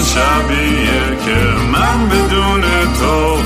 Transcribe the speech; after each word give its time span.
شبیه 0.00 1.16
که 1.24 1.38
من 1.72 2.08
بدون 2.08 2.62
تو 3.00 3.37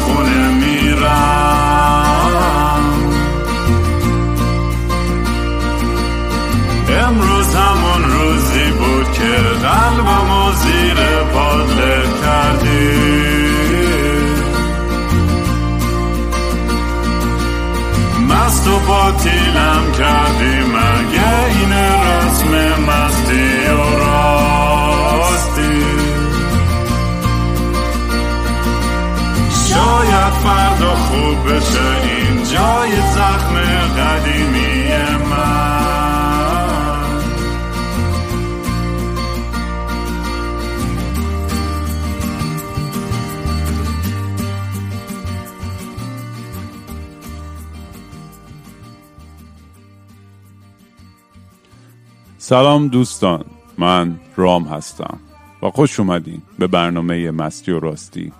سلام 52.53 52.89
دوستان 52.89 53.45
من 53.79 54.21
رام 54.37 54.65
هستم 54.65 55.19
و 55.63 55.71
خوش 55.71 56.01
اومدین 56.01 56.43
به 56.59 56.67
برنامه 56.67 57.31
مستی 57.31 57.73
و 57.73 57.81
راستی. 57.81 58.33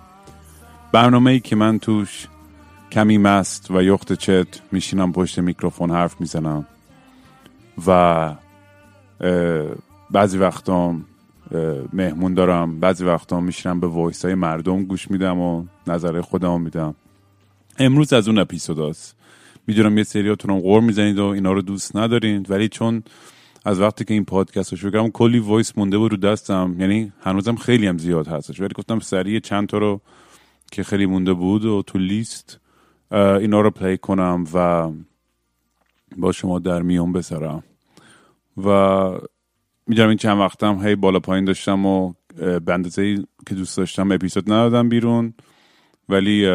برنامه 0.91 1.31
ای 1.31 1.39
که 1.39 1.55
من 1.55 1.79
توش 1.79 2.27
کمی 2.91 3.17
مست 3.17 3.71
و 3.71 3.83
یخده 3.83 4.13
چت 4.13 4.47
میشینم 4.71 5.13
پشت 5.13 5.39
میکروفون 5.39 5.91
حرف 5.91 6.21
می‌زنم 6.21 6.65
و 7.87 8.35
بعضی 10.11 10.37
وقتا 10.37 10.95
مهمون 11.93 12.33
دارم 12.33 12.79
بعضی 12.79 13.05
وقتا 13.05 13.39
میشینم 13.39 13.79
به 13.79 13.87
voice 13.87 14.25
های 14.25 14.35
مردم 14.35 14.83
گوش 14.83 15.11
میدم 15.11 15.39
و 15.39 15.63
نظر 15.87 16.21
خودم 16.21 16.61
میدم. 16.61 16.95
امروز 17.79 18.13
از 18.13 18.27
اون 18.27 18.37
اپیزود 18.37 18.79
هست 18.79 19.15
می‌دونم 19.67 19.97
یه 19.97 20.03
سریاتون 20.03 20.59
غر 20.59 20.81
می‌زنید 20.81 21.19
و 21.19 21.25
اینا 21.25 21.51
رو 21.51 21.61
دوست 21.61 21.95
ندارین 21.95 22.45
ولی 22.49 22.69
چون 22.69 23.03
از 23.65 23.81
وقتی 23.81 24.05
که 24.05 24.13
این 24.13 24.25
پادکست 24.25 24.71
رو 24.71 24.77
شروع 24.77 24.91
کردم 24.91 25.09
کلی 25.09 25.39
voice 25.39 25.77
مونده 25.77 25.97
بود 25.97 26.11
رو 26.11 26.17
دستم. 26.17 26.75
یعنی 26.79 27.13
هنوزم 27.21 27.55
خیلی 27.55 27.87
هم 27.87 27.97
زیاد 27.97 28.27
هستش. 28.27 28.59
ولی 28.59 28.73
گفتم 28.75 28.99
سریع 28.99 29.39
چند 29.39 29.67
تا 29.67 29.77
رو 29.77 30.01
که 30.71 30.83
خیلی 30.83 31.05
مونده 31.05 31.33
بود 31.33 31.65
و 31.65 31.81
تو 31.81 31.99
لیست 31.99 32.59
اینا 33.11 33.61
رو 33.61 33.71
play 33.71 33.97
کنم 33.97 34.43
و 34.53 34.91
با 36.17 36.31
شما 36.31 36.59
در 36.59 36.81
میون 36.81 37.13
بذارم 37.13 37.63
و 38.57 38.69
می‌دونم 39.87 40.09
این 40.09 40.17
چند 40.17 40.39
وقتم 40.39 40.87
هی 40.87 40.95
بالا 40.95 41.19
پایین 41.19 41.45
داشتم 41.45 41.85
و 41.85 42.13
به 42.37 42.79
که 43.47 43.55
دوست 43.55 43.77
داشتم 43.77 44.11
اپیزود 44.11 44.51
ندادم 44.51 44.89
بیرون. 44.89 45.33
ولی 46.09 46.45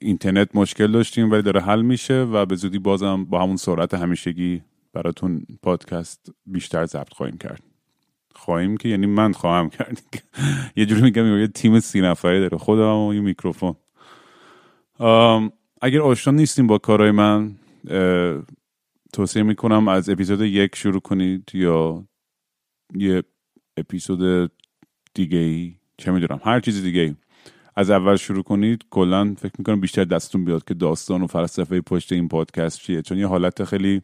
اینترنت 0.00 0.48
مشکل 0.54 0.92
داشتیم 0.92 1.30
ولی 1.30 1.42
داره 1.42 1.60
حل 1.60 1.82
میشه 1.82 2.22
و 2.22 2.46
به 2.46 2.56
زودی 2.56 2.78
بازم 2.78 3.24
با 3.24 3.42
همون 3.42 3.56
سرعت 3.56 3.94
همیشگی 3.94 4.62
براتون 4.92 5.46
پادکست 5.62 6.30
بیشتر 6.46 6.86
ضبط 6.86 7.12
خواهیم 7.12 7.38
کرد. 7.38 7.62
خواهیم 8.34 8.76
که 8.76 8.88
یعنی 8.88 9.06
من 9.06 9.32
خواهم 9.32 9.70
کرد. 9.70 10.02
یه 10.76 10.86
جوری 10.86 11.02
میگم 11.02 11.38
یه 11.38 11.46
تیم 11.46 11.80
سی 11.80 12.00
نفره 12.00 12.40
داره. 12.40 12.58
خودم 12.58 12.96
و 12.96 13.14
یه 13.14 13.20
میکروفون. 13.20 13.74
اگر 15.80 16.00
آشنا 16.00 16.32
نیستیم 16.32 16.66
با 16.66 16.78
کارهای 16.78 17.10
من 17.10 17.54
توصیه 19.12 19.42
می‌کنم 19.42 19.88
از 19.88 20.08
اپیزود 20.08 20.40
یک 20.40 20.76
شروع 20.76 21.00
کنید 21.00 21.50
یا 21.54 22.04
یه 22.94 23.22
اپیزود 23.76 24.52
دیگه 25.14 25.38
ای 25.38 25.74
چه 25.98 26.10
می‌دونم 26.10 26.40
هر 26.44 26.60
چیز 26.60 26.82
دیگه 26.82 27.00
ای 27.00 27.14
از 27.76 27.90
اول 27.90 28.16
شروع 28.16 28.42
کنید 28.42 28.84
کلا 28.90 29.34
فکر 29.38 29.52
می‌کنم 29.58 29.80
بیشتر 29.80 30.04
دستتون 30.04 30.44
بیاد 30.44 30.64
که 30.64 30.74
داستان 30.74 31.22
و 31.22 31.26
فلسفه 31.26 31.80
پشت 31.80 32.12
این 32.12 32.28
پادکست 32.28 32.80
چیه. 32.80 33.02
چون 33.02 33.18
یه 33.18 33.26
حالت 33.26 33.64
خیلی 33.64 34.02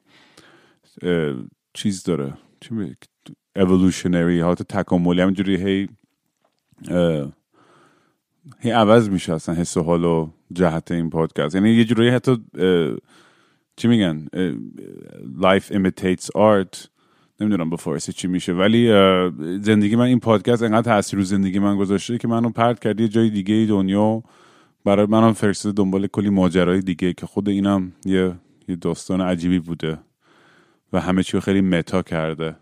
چیز 1.74 2.02
داره. 2.02 2.34
چی 2.60 2.74
می- 2.74 2.94
evolutionary 3.58 4.40
حالت 4.42 4.62
تکاملی. 4.62 5.20
همینجوری 5.20 5.56
هی 5.56 5.88
هی 8.58 8.70
عوض 8.70 9.08
میشه 9.08 9.32
اصلا 9.34 9.54
حس 9.54 9.76
و 9.76 9.82
حال 9.82 10.04
و 10.04 10.30
جهت 10.52 10.92
این 10.92 11.10
پادکست. 11.10 11.54
یعنی 11.54 11.70
یه 11.70 11.84
جوری 11.84 12.08
حتی 12.08 12.36
چی 13.76 13.88
میگن؟ 13.88 14.26
life 15.40 15.72
imitates 15.72 16.26
art. 16.36 16.88
نمی‌دونم 17.40 17.70
به 17.70 17.76
فارسی 17.76 18.12
چی 18.12 18.28
میشه. 18.28 18.52
ولی 18.52 18.88
زندگی 19.62 19.96
من 19.96 20.04
این 20.04 20.20
پادکست 20.20 20.62
انقدر 20.62 20.82
تاثیر 20.82 21.18
رو 21.18 21.24
زندگی 21.24 21.58
من 21.58 21.76
گذاشته 21.76 22.18
که 22.18 22.28
منو 22.28 22.50
پرت 22.50 22.78
کرد 22.78 23.06
جای 23.06 23.30
دیگه 23.30 23.66
دنیا 23.68 24.22
برای 24.84 25.06
منم 25.06 25.32
فرستاده 25.32 25.74
دنبال 25.74 26.06
کلی 26.06 26.30
ماجرای 26.30 26.80
دیگه 26.80 27.12
که 27.12 27.26
خود 27.26 27.48
اینم 27.48 27.92
یه 28.04 28.34
یه 28.68 28.76
داستان 28.76 29.20
عجیبی 29.20 29.58
بوده. 29.58 29.98
و 30.92 31.00
همه 31.00 31.22
چی 31.22 31.32
رو 31.32 31.40
خیلی 31.40 31.60
متا 31.60 32.02
کرده. 32.02 32.56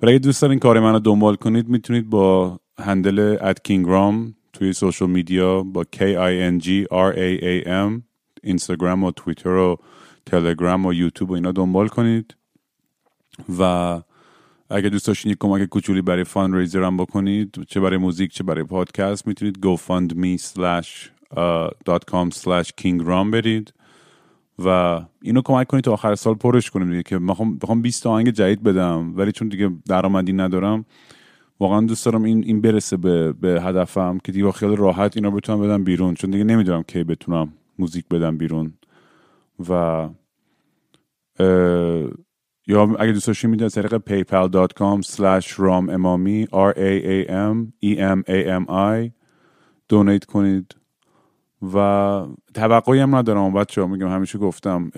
برای 0.00 0.14
اگه 0.14 0.24
دوست 0.24 0.42
دارین 0.42 0.58
کار 0.58 0.80
منو 0.80 0.98
دنبال 0.98 1.34
کنید 1.34 1.68
می‌تونید 1.68 2.10
با 2.10 2.60
هندل 2.78 3.52
کینگرام 3.64 4.34
توی 4.52 4.72
سوشال 4.72 5.10
میدیا 5.10 5.62
با 5.62 5.84
K 5.96 5.98
I 5.98 6.52
N 6.52 6.64
G 6.64 6.68
R 6.90 7.16
A 7.16 7.42
A 7.42 7.66
M 7.66 8.02
اینستاگرام 8.42 9.04
و 9.04 9.10
توییتر 9.10 9.48
و 9.48 9.76
تلگرام 10.26 10.86
و 10.86 10.92
یوتیوب 10.92 11.30
و 11.30 11.34
اینا 11.34 11.52
دنبال 11.52 11.88
کنید. 11.88 12.36
و 13.58 13.62
اگه 14.70 14.88
دوست 14.88 15.06
داشتین 15.06 15.32
یک 15.32 15.38
کمک 15.40 15.64
کوچولویی 15.64 16.02
برای 16.02 16.24
fundraiser 16.24 16.82
هم 16.82 16.96
بکنید 16.96 17.64
چه 17.68 17.80
برای 17.80 17.96
موزیک 17.96 18.32
چه 18.32 18.44
برای 18.44 18.64
پادکست 18.64 19.26
می‌تونید 19.26 19.58
gofundme 19.66 20.40
slash 20.40 21.08
uh, 21.34 21.70
dot 21.88 22.02
com 22.10 22.30
slash 22.34 22.70
kingraam 22.80 23.30
برید. 23.32 23.72
و 24.64 25.00
اینو 25.22 25.42
کمک 25.44 25.66
کنید 25.66 25.84
تا 25.84 25.92
آخر 25.92 26.14
سال 26.14 26.34
پرش 26.34 26.70
کنیم 26.70 26.90
دیگه 26.90 27.02
که 27.02 27.18
می‌خوام 27.18 27.58
بخوام 27.58 27.82
20 27.82 28.02
تا 28.02 28.10
آهنگ 28.10 28.30
جدید 28.30 28.62
بدم 28.62 29.16
ولی 29.16 29.32
چون 29.32 29.48
دیگه 29.48 29.70
درآمدی 29.88 30.32
ندارم 30.32 30.84
واقعا 31.60 31.80
دوست 31.80 32.04
دارم 32.04 32.22
این 32.22 32.44
این 32.44 32.60
برسه 32.60 32.96
به 32.96 33.32
به 33.32 33.62
هدفم 33.62 34.18
که 34.24 34.32
دیگه 34.32 34.44
با 34.44 34.52
خیال 34.52 34.76
راحت 34.76 35.16
اینا 35.16 35.30
بتونم 35.30 35.60
بدم 35.60 35.84
بیرون. 35.84 36.14
چون 36.14 36.30
دیگه 36.30 36.44
نمی‌دونم 36.44 36.82
کی 36.82 37.04
بتونم 37.04 37.52
موزیک 37.78 38.08
بدم 38.08 38.38
بیرون. 38.38 38.72
و 39.68 40.08
یا 42.66 42.82
اگه 42.98 43.12
دوست 43.12 43.26
داشتین 43.26 43.50
می‌دونید 43.50 43.72
طریق 43.72 43.96
paypal.com 43.96 45.02
slash 45.02 45.58
r 46.52 46.72
a 46.76 46.92
a 47.14 47.18
m 47.54 47.72
e 47.82 47.92
m 47.98 48.22
a 48.28 48.62
m 48.62 48.64
i 48.70 49.10
دونیت 49.88 50.24
کنید. 50.24 50.74
و 51.74 52.26
توقعی 52.54 53.00
هم 53.00 53.16
ندارم 53.16 53.52
بچه 53.52 53.86
میگم 53.86 54.08
همیشه 54.08 54.38
گفتم 54.38 54.90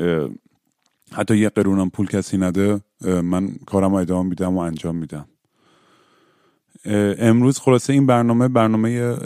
حتی 1.13 1.37
یه 1.37 1.49
قرونم 1.49 1.91
پول 1.91 2.07
کسی 2.07 2.39
نده 2.39 2.81
من 3.01 3.49
کارم 3.67 3.95
ادامه 3.95 4.29
میدم 4.29 4.57
و 4.57 4.59
انجام 4.59 4.97
میدم. 4.97 5.29
امروز 7.19 7.59
خلاصه 7.59 7.93
این 7.93 8.07
برنامه 8.07 8.49
برنامه 8.49 9.17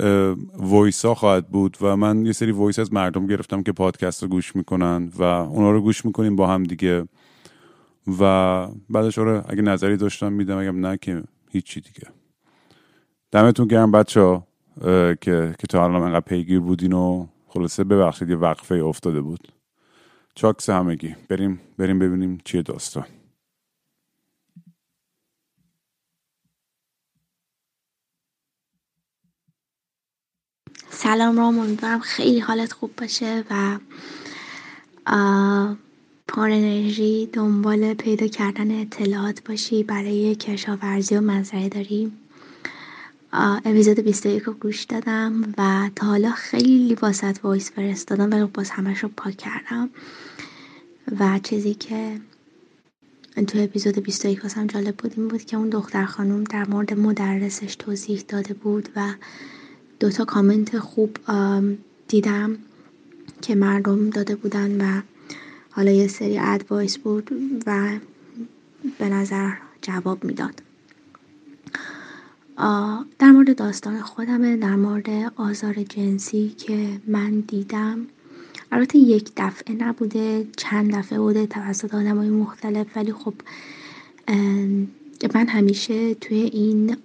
voice 0.56 1.04
ها 1.04 1.14
خواهد 1.14 1.48
بود 1.48 1.76
و 1.80 1.96
من 1.96 2.26
یه 2.26 2.32
سری 2.32 2.52
voice 2.52 2.78
از 2.78 2.92
مردم 2.92 3.26
گرفتم 3.26 3.62
که 3.62 3.72
پادکست 3.72 4.22
رو 4.22 4.28
گوش 4.28 4.56
می‌کنن 4.56 5.12
و 5.18 5.22
اونا 5.22 5.70
رو 5.70 5.80
گوش 5.80 6.04
می‌کنیم 6.04 6.36
با 6.36 6.46
هم 6.46 6.62
دیگه. 6.62 7.08
و 8.20 8.66
بعدش 8.90 9.18
آره 9.18 9.42
اگه 9.48 9.62
نظری 9.62 9.96
داشتم 9.96 10.32
میدم 10.32 10.58
اگه 10.58 10.72
نه 10.72 10.96
که 10.96 11.22
هیچی 11.50 11.80
دیگه. 11.80 12.08
دمتون 13.30 13.68
گرم 13.68 13.90
بچه 13.90 14.20
ها 14.20 14.46
که 15.20 15.54
که 15.58 15.66
تا 15.70 15.84
الان 15.84 16.02
انقدر 16.02 16.20
پیگیر 16.20 16.60
بودین 16.60 16.92
و 16.92 17.26
خلاصه 17.48 17.84
ببخشید 17.84 18.30
یه 18.30 18.36
وقفه 18.36 18.74
افتاده 18.74 19.20
بود. 19.20 19.48
چاکس 20.34 20.70
همگی. 20.70 21.16
بریم 21.28 21.60
بریم 21.78 21.98
ببینیم 21.98 22.38
چیه 22.44 22.62
داستان. 22.62 23.06
سلام 30.90 31.38
رام 31.38 31.58
امیدوارم 31.58 32.00
خیلی 32.00 32.40
حالت 32.40 32.72
خوب 32.72 32.96
باشه 32.96 33.44
و 33.50 33.78
پر 36.28 36.50
انرژی 36.50 37.26
دنبال 37.26 37.94
پیدا 37.94 38.26
کردن 38.26 38.80
اطلاعات 38.80 39.48
باشی 39.48 39.82
برای 39.84 40.34
کشاورزی 40.36 41.16
و 41.16 41.20
مزرعه 41.20 41.68
داری 41.68 42.12
آه، 42.12 42.23
اپیزود 43.36 44.00
21 44.00 44.42
رو 44.42 44.52
گوش 44.52 44.82
دادم 44.82 45.54
و 45.58 45.90
تا 45.96 46.06
حالا 46.06 46.30
خیلی 46.30 46.94
واسط 46.94 47.38
وایس 47.42 47.70
فرستادم 47.70 48.30
ولی 48.30 48.44
باز 48.44 48.70
همش 48.70 48.98
رو 48.98 49.10
پاک 49.16 49.36
کردم. 49.36 49.90
و 51.20 51.40
چیزی 51.42 51.74
که 51.74 52.20
تو 53.46 53.58
اپیزود 53.62 53.98
21 53.98 54.42
واسم 54.42 54.66
جالب 54.66 54.96
بود 54.96 55.14
این 55.16 55.28
بود 55.28 55.44
که 55.44 55.56
اون 55.56 55.68
دختر 55.68 56.04
خانم 56.04 56.44
در 56.44 56.68
مورد 56.68 56.98
مدرسش 56.98 57.76
توضیح 57.76 58.24
داده 58.28 58.54
بود 58.54 58.88
و 58.96 59.14
دوتا 60.00 60.24
کامنت 60.24 60.78
خوب 60.78 61.18
دیدم 62.08 62.58
که 63.42 63.54
مردم 63.54 64.10
داده 64.10 64.36
بودن 64.36 64.80
و 64.80 65.02
حالا 65.70 65.90
یه 65.90 66.08
سری 66.08 66.38
ادوایس 66.38 66.98
بود 66.98 67.30
و 67.66 67.98
به 68.98 69.08
نظر 69.08 69.52
جواب 69.82 70.24
می‌داد. 70.24 70.62
در 73.18 73.30
مورد 73.32 73.56
داستان 73.56 74.00
خودمه 74.02 74.56
در 74.56 74.76
مورد 74.76 75.32
آزار 75.36 75.74
جنسی 75.74 76.48
که 76.48 77.00
من 77.06 77.40
دیدم. 77.40 78.06
البته 78.72 78.98
یک 78.98 79.30
دفعه 79.36 79.74
نبوده 79.74 80.46
چند 80.56 80.94
دفعه 80.94 81.18
بوده 81.18 81.46
توسط 81.46 81.94
آدم 81.94 82.18
های 82.18 82.30
مختلف. 82.30 82.86
ولی 82.96 83.12
خب 83.12 83.34
من 85.34 85.48
همیشه 85.48 86.14
توی 86.14 86.38
این 86.38 86.96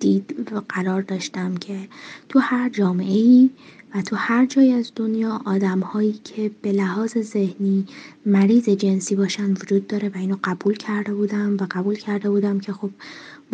دید 0.00 0.48
قرار 0.68 1.02
داشتم 1.02 1.56
که 1.56 1.88
تو 2.28 2.38
هر 2.38 2.68
جامعه 2.68 3.16
ای 3.16 3.50
و 3.94 4.02
تو 4.02 4.16
هر 4.16 4.46
جای 4.46 4.72
از 4.72 4.92
دنیا 4.96 5.40
آدم 5.44 5.80
هایی 5.80 6.20
که 6.24 6.50
به 6.62 6.72
لحاظ 6.72 7.18
ذهنی 7.18 7.86
مریض 8.26 8.68
جنسی 8.68 9.14
باشن 9.14 9.52
وجود 9.52 9.86
داره 9.86 10.08
و 10.08 10.18
اینو 10.18 10.36
قبول 10.44 10.74
کرده 10.76 11.14
بودم 11.14 11.56
و 11.60 11.66
قبول 11.70 11.94
کرده 11.94 12.30
بودم 12.30 12.60
که 12.60 12.72
خب 12.72 12.90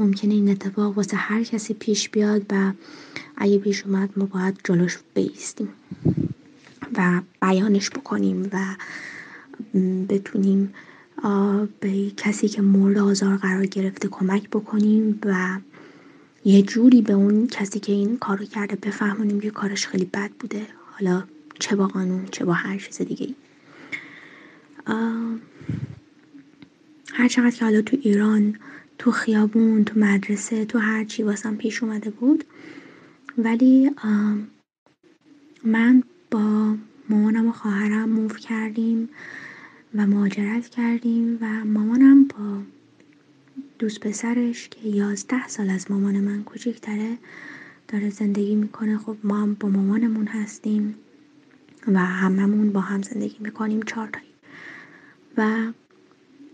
ممکنه 0.00 0.34
این 0.34 0.50
اتفاق 0.50 0.96
واسه 0.96 1.16
هر 1.16 1.44
کسی 1.44 1.74
پیش 1.74 2.08
بیاد 2.08 2.42
و 2.50 2.72
اگه 3.36 3.58
پیش 3.58 3.86
اومد 3.86 4.10
ما 4.16 4.24
باید 4.24 4.60
جلوش 4.64 4.98
بیستیم 5.14 5.68
و 6.96 7.20
بیانش 7.42 7.90
بکنیم 7.90 8.50
و 8.52 8.58
بتونیم 10.08 10.74
به 11.80 12.10
کسی 12.16 12.48
که 12.48 12.62
مورد 12.62 12.98
آزار 12.98 13.36
قرار 13.36 13.66
گرفته 13.66 14.08
کمک 14.08 14.50
بکنیم 14.50 15.18
و 15.24 15.58
یه 16.44 16.62
جوری 16.62 17.02
به 17.02 17.12
اون 17.12 17.46
کسی 17.46 17.80
که 17.80 17.92
این 17.92 18.18
کارو 18.18 18.44
کرده 18.44 18.76
بفهمونیم 18.76 19.40
که 19.40 19.50
کارش 19.50 19.86
خیلی 19.86 20.04
بد 20.04 20.30
بوده. 20.30 20.66
حالا 20.90 21.24
چه 21.58 21.76
با 21.76 21.86
قانون 21.86 22.26
چه 22.30 22.44
با 22.44 22.52
هر 22.52 22.78
چیز 22.78 23.02
دیگه 23.02 23.26
ای. 23.26 23.34
هر 27.12 27.28
چقدر 27.28 27.50
که 27.50 27.64
حالا 27.64 27.82
تو 27.82 27.96
ایران 28.02 28.56
تو 29.00 29.10
خیابون 29.10 29.84
تو 29.84 30.00
مدرسه 30.00 30.64
تو 30.64 30.78
هر 30.78 31.04
چی 31.04 31.22
واسم 31.22 31.56
پیش 31.56 31.82
اومده 31.82 32.10
بود. 32.10 32.44
ولی 33.38 33.90
من 35.64 36.02
با 36.30 36.76
مامانم 37.08 37.48
و 37.48 37.52
خواهرم 37.52 38.08
موف 38.08 38.36
کردیم 38.36 39.08
و 39.94 40.06
مهاجرت 40.06 40.68
کردیم 40.68 41.38
و 41.40 41.64
مامانم 41.64 42.24
با 42.24 42.62
دوست 43.78 44.00
پسرش 44.00 44.68
که 44.68 44.88
یازده 44.88 45.48
سال 45.48 45.70
از 45.70 45.90
مامان 45.90 46.20
من 46.20 46.44
کوچیکتره 46.44 47.18
داره 47.88 48.10
زندگی 48.10 48.54
می‌کنه. 48.54 48.98
خب 48.98 49.16
ما 49.24 49.36
هم 49.36 49.54
با 49.54 49.68
مامانمون 49.68 50.26
هستیم 50.26 50.94
و 51.86 51.98
هممون 51.98 52.72
با 52.72 52.80
هم 52.80 53.02
زندگی 53.02 53.36
می‌کنیم 53.40 53.82
چهارتایی 53.82 54.30
و 55.36 55.72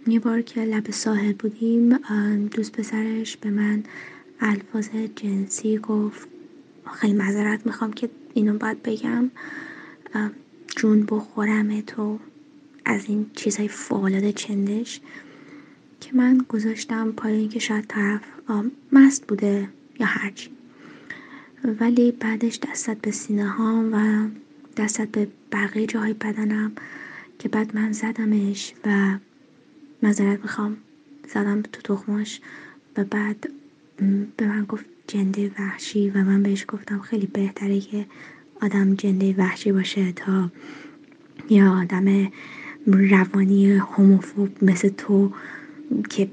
یه 0.07 0.21
بار 0.21 0.43
که 0.43 0.61
لب 0.61 0.91
ساحل 0.91 1.33
بودیم 1.33 1.99
دوست 2.47 2.73
پسرش 2.73 3.37
به 3.37 3.51
من 3.51 3.83
الفاظ 4.41 4.89
جنسی 5.17 5.79
گفت. 5.79 6.29
خیلی 6.95 7.13
معذرت 7.13 7.67
می‌خوام 7.67 7.93
که 7.93 8.11
اینو 8.35 8.59
باید 8.59 8.83
بگم. 8.83 9.31
جون 10.77 11.07
بخورم 11.11 11.81
تو. 11.81 12.19
از 12.85 13.05
این 13.09 13.31
چیزهای 13.35 13.69
فوالاد 13.69 14.31
چندش 14.31 15.01
که 16.01 16.11
من 16.17 16.39
گذاشتم 16.49 17.13
پای 17.13 17.49
که 17.49 17.59
شاید 17.59 17.85
طرف 17.89 18.21
مست 18.93 19.27
بوده 19.27 19.69
یا 20.01 20.07
هرچی. 20.07 20.51
ولی 21.81 22.13
بعدش 22.13 22.59
دستت 22.59 22.97
به 23.01 23.11
سینه 23.11 23.49
ها 23.49 23.85
و 23.93 24.27
دستت 24.77 25.09
به 25.09 25.29
بقیه 25.53 25.87
جاهای 25.87 26.13
بدنم 26.13 26.73
که 27.39 27.49
بعد 27.49 27.77
من 27.77 27.93
زدمش 27.93 28.75
و 28.85 29.19
می‌خوام 30.43 30.77
زدم 31.29 31.63
تو 31.63 31.95
تخماش 31.95 32.41
و 32.97 33.05
بعد 33.05 33.51
به 34.37 34.47
من 34.47 34.65
گفت 34.65 34.85
جنده 35.09 35.51
وحشی 35.59 36.11
و 36.11 36.19
من 36.19 36.43
بهش 36.43 36.65
گفتم 36.69 36.99
خیلی 36.99 37.27
بهتره 37.27 37.81
که 37.81 38.07
آدم 38.63 38.95
جنده 38.95 39.35
وحشی 39.39 39.73
باشه 39.73 40.13
تا 40.13 40.51
یا 41.51 41.81
آدم 41.81 42.33
روانی 42.87 43.73
هوموفوب 43.73 44.65
مثل 44.65 44.89
تو 44.89 45.33
که 46.11 46.29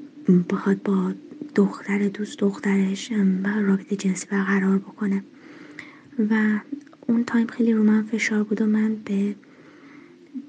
بخواد 0.50 0.84
با 0.84 1.14
دختر 1.56 2.08
دوست 2.08 2.40
دخترش 2.40 3.12
رابطه 3.46 3.96
جنسی 3.96 4.28
برقرار 4.32 4.78
بکنه. 4.78 5.24
و 6.30 6.60
اون 7.08 7.24
تایم 7.24 7.48
خیلی 7.48 7.74
رو 7.74 7.84
من 7.84 8.04
فشار 8.04 8.44
بود 8.44 8.62
و 8.62 8.66
من 8.66 8.96
به 9.06 9.36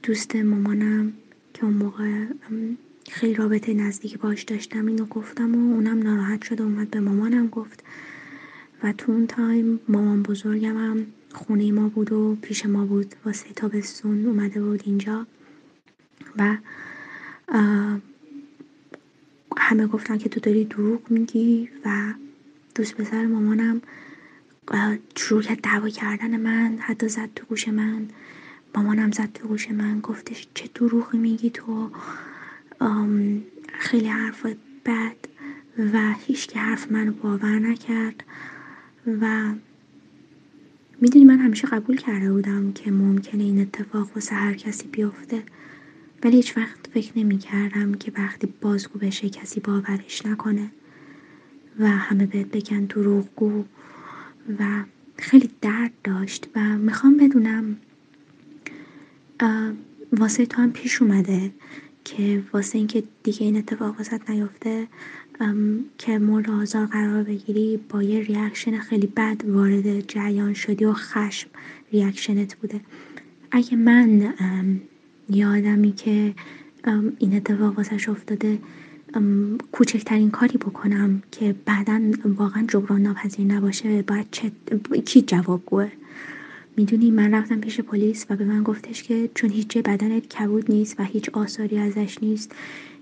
دوست 0.03 0.37
مامانم 0.37 1.13
که 1.55 1.65
اون 1.65 1.75
موقع 1.75 2.25
خیلی 3.11 3.35
رابطه 3.35 3.75
نزدیکی 3.75 4.17
باش 4.17 4.43
داشتم 4.43 4.87
اینو 4.87 5.07
گفتم 5.07 5.55
و 5.55 5.75
اونم 5.75 6.03
ناراحت 6.03 6.45
شد 6.45 6.61
و 6.61 6.65
اومد 6.65 6.91
به 6.91 7.01
مامانم 7.01 7.49
گفت. 7.49 7.85
و 8.83 8.93
تو 8.93 9.13
اون 9.13 9.27
تایم 9.27 9.81
مامان 9.89 10.23
بزرگم 10.23 10.77
هم 10.77 11.07
خونه 11.35 11.73
ما 11.73 11.89
بود 11.89 12.13
و 12.13 12.37
پیش 12.43 12.67
ما 12.67 12.85
بود 12.87 13.15
واسه 13.25 13.49
تابستون 13.57 14.27
اومده 14.27 14.63
بود 14.63 14.83
اینجا. 14.85 15.27
و 16.37 16.57
همه 19.57 19.87
گفتن 19.87 20.19
که 20.19 20.29
تو 20.29 20.41
داری 20.41 20.65
دروغ 20.65 21.11
میگی 21.11 21.69
و 21.85 22.15
دوست 22.75 22.95
پسر 22.95 23.27
مامانم 23.27 23.83
شروع 25.17 25.43
کرد 25.43 25.61
دعوا 25.61 25.89
کردن 25.89 26.37
من 26.37 26.79
حتی 26.81 27.09
زد 27.09 27.29
تو 27.37 27.47
گوش 27.47 27.69
من. 27.69 28.09
مامانم 28.75 29.11
زد 29.11 29.33
تو 29.33 29.49
گوش 29.49 29.71
من 29.71 30.01
گفتش 30.01 30.49
چه 30.55 30.69
دروغی 30.75 31.19
میگی 31.19 31.51
تو. 31.51 31.91
خیلی 33.79 34.09
حرف 34.09 34.47
بد 34.87 35.17
و 35.79 36.15
هیچ 36.27 36.47
که 36.47 36.59
حرف 36.59 36.93
منو 36.93 37.13
باور 37.13 37.59
نکرد 37.59 38.25
و 39.21 39.53
می‌دونی 41.01 41.25
من 41.25 41.39
همیشه 41.39 41.67
قبول 41.69 41.97
کرده 41.97 42.33
بودم 42.33 42.73
که 42.73 42.91
ممکنه 42.91 43.43
این 43.43 43.61
اتفاق 43.61 44.11
واسه 44.15 44.35
هر 44.35 44.55
کسی 44.55 44.89
بیفته 44.89 45.43
ولی 46.25 46.37
هیچ 46.37 46.57
وقت 46.57 46.87
فکر 46.95 47.19
نمی 47.19 47.39
کردم 47.39 47.95
که 47.95 48.13
وقتی 48.17 48.47
بازگو 48.61 48.99
بشه 48.99 49.29
کسی 49.29 49.61
باورش 49.61 50.27
نکنه 50.27 50.71
و 51.79 51.89
همه 51.89 52.27
بهت 52.27 52.47
بگن 52.47 52.85
دروغگو 52.85 53.65
و 54.59 54.85
خیلی 55.19 55.51
درد 55.61 55.93
داشت 56.05 56.49
و 56.57 56.61
می‌خوام 56.61 57.17
بدونم 57.17 57.77
واسه 60.13 60.47
تو 60.47 60.63
هم 60.63 60.73
پیش 60.73 61.03
اومده 61.03 61.51
که 62.05 62.43
واسه 62.53 62.79
اینکه 62.79 63.03
دیگه 63.23 63.43
این 63.43 63.57
اتفاق 63.57 63.97
واست 63.97 64.31
نیفته 64.31 64.87
که 65.99 66.19
مورد 66.19 66.51
آزار 66.51 66.87
قرار 66.87 67.23
بگیری 67.23 67.81
با 67.89 68.03
یه 68.03 68.21
reaction 68.21 68.79
خیلی 68.79 69.07
بد 69.07 69.45
وارد 69.45 70.01
جریان 70.01 70.55
شدی 70.55 70.85
و 70.85 70.93
خشم 70.93 71.49
reaction 71.93 72.48
ت 72.48 72.55
بوده. 72.55 72.81
اگه 73.51 73.77
من 73.77 74.33
یه 75.31 75.47
آدمی 75.47 75.93
که 75.93 76.35
این 77.19 77.37
اتفاق 77.37 77.77
واسش 77.77 78.09
افتاده 78.09 78.59
کوچکترین 79.73 80.31
کاری 80.31 80.59
بکنم 80.59 81.23
که 81.31 81.55
بعدا 81.65 82.01
واقعا 82.25 82.65
جبران 82.69 83.03
ناپذیر 83.03 83.47
نباشه 83.47 84.03
باید 84.03 84.27
چه 84.31 84.53
کی 85.05 85.23
جوابگوه؟ 85.23 85.89
می‌دونی 86.77 87.11
من 87.11 87.35
رفتم 87.35 87.61
پیش 87.61 87.81
پلیس 87.81 88.27
و 88.31 88.37
به 88.37 88.45
من 88.45 88.63
گفتش 88.63 89.03
که 89.03 89.31
چون 89.35 89.51
هیچ 89.51 89.69
جای 89.69 89.83
بدنت 89.83 90.29
کبود 90.29 90.71
نیست 90.73 91.01
و 91.01 91.03
هیچ 91.03 91.29
آثاری 91.29 91.79
ازش 91.79 92.19
نیست 92.23 92.53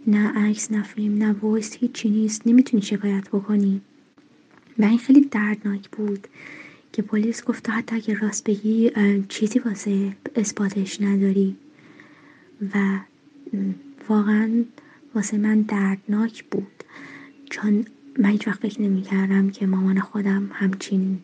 نه 0.07 0.29
عکس 0.29 0.73
نه 0.73 0.83
فیلم 0.83 1.19
نه 1.19 1.33
voice 1.33 1.73
هیچی 1.75 2.11
نیست 2.11 2.47
نمی‌تونی 2.47 2.83
شکایت 2.83 3.29
بکنی. 3.29 3.81
و 4.79 4.85
این 4.85 4.99
خیلی 4.99 5.21
دردناک 5.21 5.91
بود 5.91 6.27
که 6.93 7.03
پلیس 7.03 7.45
گفت 7.45 7.71
حتی 7.71 7.97
اگه 7.97 8.15
راست 8.15 8.45
بگی 8.45 8.91
چیزی 9.29 9.59
واسه 9.59 10.13
اثباتش 10.37 11.01
نداری. 11.01 11.57
و 12.75 12.99
واقعا 14.09 14.65
واسه 15.15 15.39
من 15.39 15.61
دردناک 15.61 16.45
بود. 16.45 16.85
چون 17.51 17.85
من 18.19 18.31
هیچ 18.31 18.49
وقت 18.49 18.61
فکر 18.61 18.83
نمی 18.83 19.03
کردم 19.03 19.51
که 19.51 19.67
مامان 19.67 20.01
خودم 20.01 20.51
همچین 20.53 21.19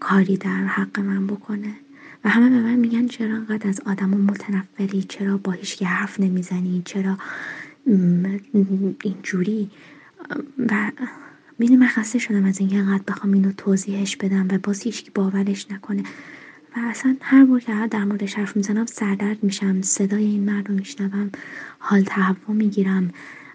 کاری 0.00 0.36
در 0.36 0.64
حق 0.66 1.00
من 1.00 1.26
بکنه. 1.26 1.74
و 2.24 2.28
همه 2.28 2.50
به 2.50 2.60
من 2.60 2.74
میگن 2.74 3.06
چرا 3.06 3.34
انقدر 3.34 3.68
از 3.68 3.80
آدم 3.86 4.08
متنفری؟ 4.08 5.02
چرا 5.02 5.36
با 5.36 5.52
هیچ 5.52 5.82
حرف 5.82 6.20
نمی‌زنی؟ 6.20 6.82
چرا 6.84 7.18
اینجوری؟ 9.02 9.70
و 10.58 10.90
می‌دونی 11.58 11.80
من 11.80 11.86
خسته 11.86 12.18
شدم 12.18 12.44
از 12.44 12.60
اینکه 12.60 12.76
انقدر 12.76 13.02
بخوام 13.08 13.32
اینو 13.32 13.52
توضیحش 13.52 14.16
بدم 14.16 14.48
و 14.50 14.58
باز 14.58 14.82
هیچکی 14.82 15.10
باورش 15.10 15.70
نکنه. 15.70 16.02
و 16.76 16.78
اصلا 16.78 17.16
هر 17.20 17.44
بار 17.44 17.60
که 17.60 17.72
در 17.90 18.04
موردش 18.04 18.34
حرف 18.34 18.56
می‌زنم 18.56 18.86
سردرد 18.86 19.44
میشم. 19.44 19.82
صدای 19.82 20.24
این 20.24 20.44
مرد 20.44 20.68
رو 20.68 20.74
میشنوم. 20.74 21.30
حال 21.78 22.02
تهوع 22.02 22.56
می‌گیرم. 22.56 23.10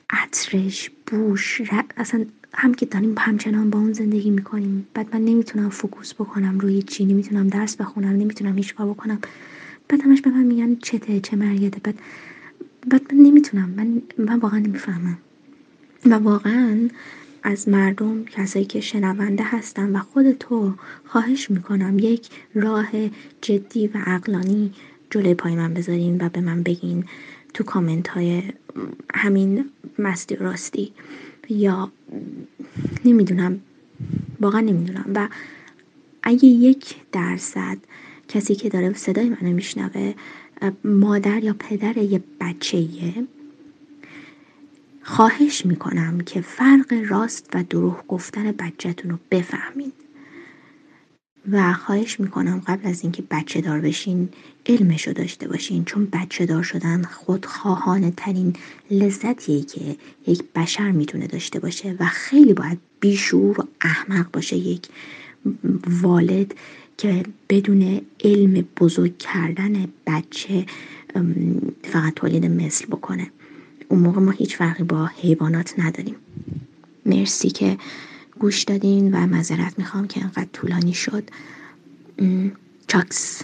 عطرش 0.10 0.92
بوش 1.08 1.62
اصلا 1.98 2.26
هم 2.54 2.74
که 2.74 2.86
داریم 2.86 3.16
همچنان 3.18 3.70
با 3.70 3.80
اون 3.80 3.94
زندگی 3.94 4.30
می‌کنیم. 4.30 4.88
بعد 4.94 5.16
من 5.16 5.26
نمی‌تونم 5.26 5.70
فوکوس 5.70 6.14
بکنم 6.14 6.60
روی 6.60 6.82
چی 6.82 7.06
نمی‌تونم 7.06 7.48
درس 7.48 7.76
بخونم 7.76 8.10
نمی‌تونم 8.10 8.58
هیچ 8.58 8.76
کار 8.76 8.88
بکنم. 8.88 9.20
بعد 9.90 10.02
همش 10.02 10.22
به 10.22 10.30
من 10.30 10.44
میگن 10.44 10.76
چته 10.76 11.20
چه 11.20 11.36
مریته 11.36 11.80
بعد 11.84 12.00
بعد 12.88 13.14
من 13.14 13.22
نمی‌تونم. 13.22 13.70
من 13.70 14.02
من 14.18 14.40
واقعا 14.40 14.60
نمی‌فهمم. 14.60 15.18
و 16.06 16.14
واقعا 16.14 16.90
از 17.44 17.70
مردم 17.70 18.26
کسایی 18.26 18.66
که 18.66 18.82
شنونده 18.82 19.44
هستن 19.44 19.96
و 19.96 20.00
خود 20.00 20.32
تو 20.32 20.74
خواهش 21.06 21.52
می‌کنم 21.52 22.00
یک 22.00 22.30
راه 22.56 22.88
جدی 23.42 23.88
و 23.88 23.98
عقلانی 24.06 24.74
جلوی 25.10 25.34
پای 25.34 25.56
من 25.56 25.74
بذارین 25.74 26.22
و 26.22 26.30
به 26.30 26.42
من 26.42 26.64
بگین 26.64 27.06
تو 27.54 27.64
کامنت 27.64 28.08
های 28.08 28.44
همین 29.14 29.66
مستی 30.00 30.36
راستی. 30.36 30.92
یا 31.52 31.92
نمی‌دونم 33.06 33.60
واقعا 34.40 34.62
نمی‌دونم. 34.62 35.06
و 35.16 35.30
اگه 36.24 36.46
یک 36.46 36.96
درصد 37.12 37.78
کسی 38.28 38.56
که 38.56 38.70
داره 38.70 38.94
صدای 38.94 39.30
منو 39.30 39.54
میشنوه 39.54 40.14
مادر 40.84 41.44
یا 41.44 41.56
پدر 41.60 41.98
یه 41.98 42.24
بچه 42.40 42.88
خواهش 45.02 45.66
می‌کنم 45.66 46.22
که 46.22 46.42
فرق 46.42 46.94
راست 47.10 47.50
و 47.54 47.64
دروغ 47.64 48.08
گفتن 48.08 48.52
بچهتون 48.52 49.12
رو 49.12 49.18
بفهمید. 49.32 49.94
و 51.52 51.74
خواهش 51.74 52.20
می‌کنم 52.20 52.62
قبل 52.68 52.88
از 52.88 53.04
اینکه 53.04 53.24
بچه 53.32 53.62
دار 53.62 53.80
بشین 53.80 54.30
علمش 54.66 55.08
رو 55.08 55.14
داشته 55.14 55.48
باشین 55.48 55.86
چون 55.86 56.08
بچه 56.14 56.46
دار 56.46 56.64
شدن 56.64 57.04
خودخواهانه 57.04 58.14
ترین 58.18 58.56
لذتیه 58.92 59.64
که 59.64 59.96
یک 60.28 60.44
بشر 60.56 60.92
می‌تونه 60.92 61.28
داشته 61.28 61.60
باشه 61.60 61.96
و 62.00 62.06
خیلی 62.06 62.54
باید 62.54 62.80
بیشور 63.00 63.62
و 63.62 63.68
احمق 63.82 64.32
باشه 64.32 64.56
یک 64.56 64.88
والد 66.02 66.56
که 66.98 67.24
بدون 67.50 68.02
علم 68.24 68.66
بزرگ 68.80 69.18
کردن 69.18 69.88
بچه 70.08 70.66
فقط 71.84 72.14
تولید 72.14 72.46
مثل 72.46 72.86
بکنه. 72.86 73.28
اون 73.90 74.00
موقع 74.00 74.22
ما 74.22 74.32
هیچ 74.32 74.58
فرقی 74.58 74.84
با 74.84 75.06
حیوانات 75.06 75.74
نداریم. 75.78 76.16
مرسی 77.06 77.50
که 77.50 77.78
گوش 78.42 78.64
دادین 78.64 79.16
و 79.16 79.28
معذرت 79.28 79.80
می‌خوام 79.80 80.08
که 80.08 80.24
انقدر 80.24 80.50
طولانی 80.54 80.94
شد. 80.94 81.30
چاکس. 82.88 83.44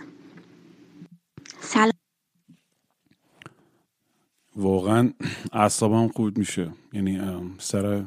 سلام. 1.59 1.91
واقعا 4.55 5.13
اعصابم 5.53 6.07
خود 6.07 6.37
میشه. 6.37 6.71
یعنی 6.93 7.19
سر 7.57 8.05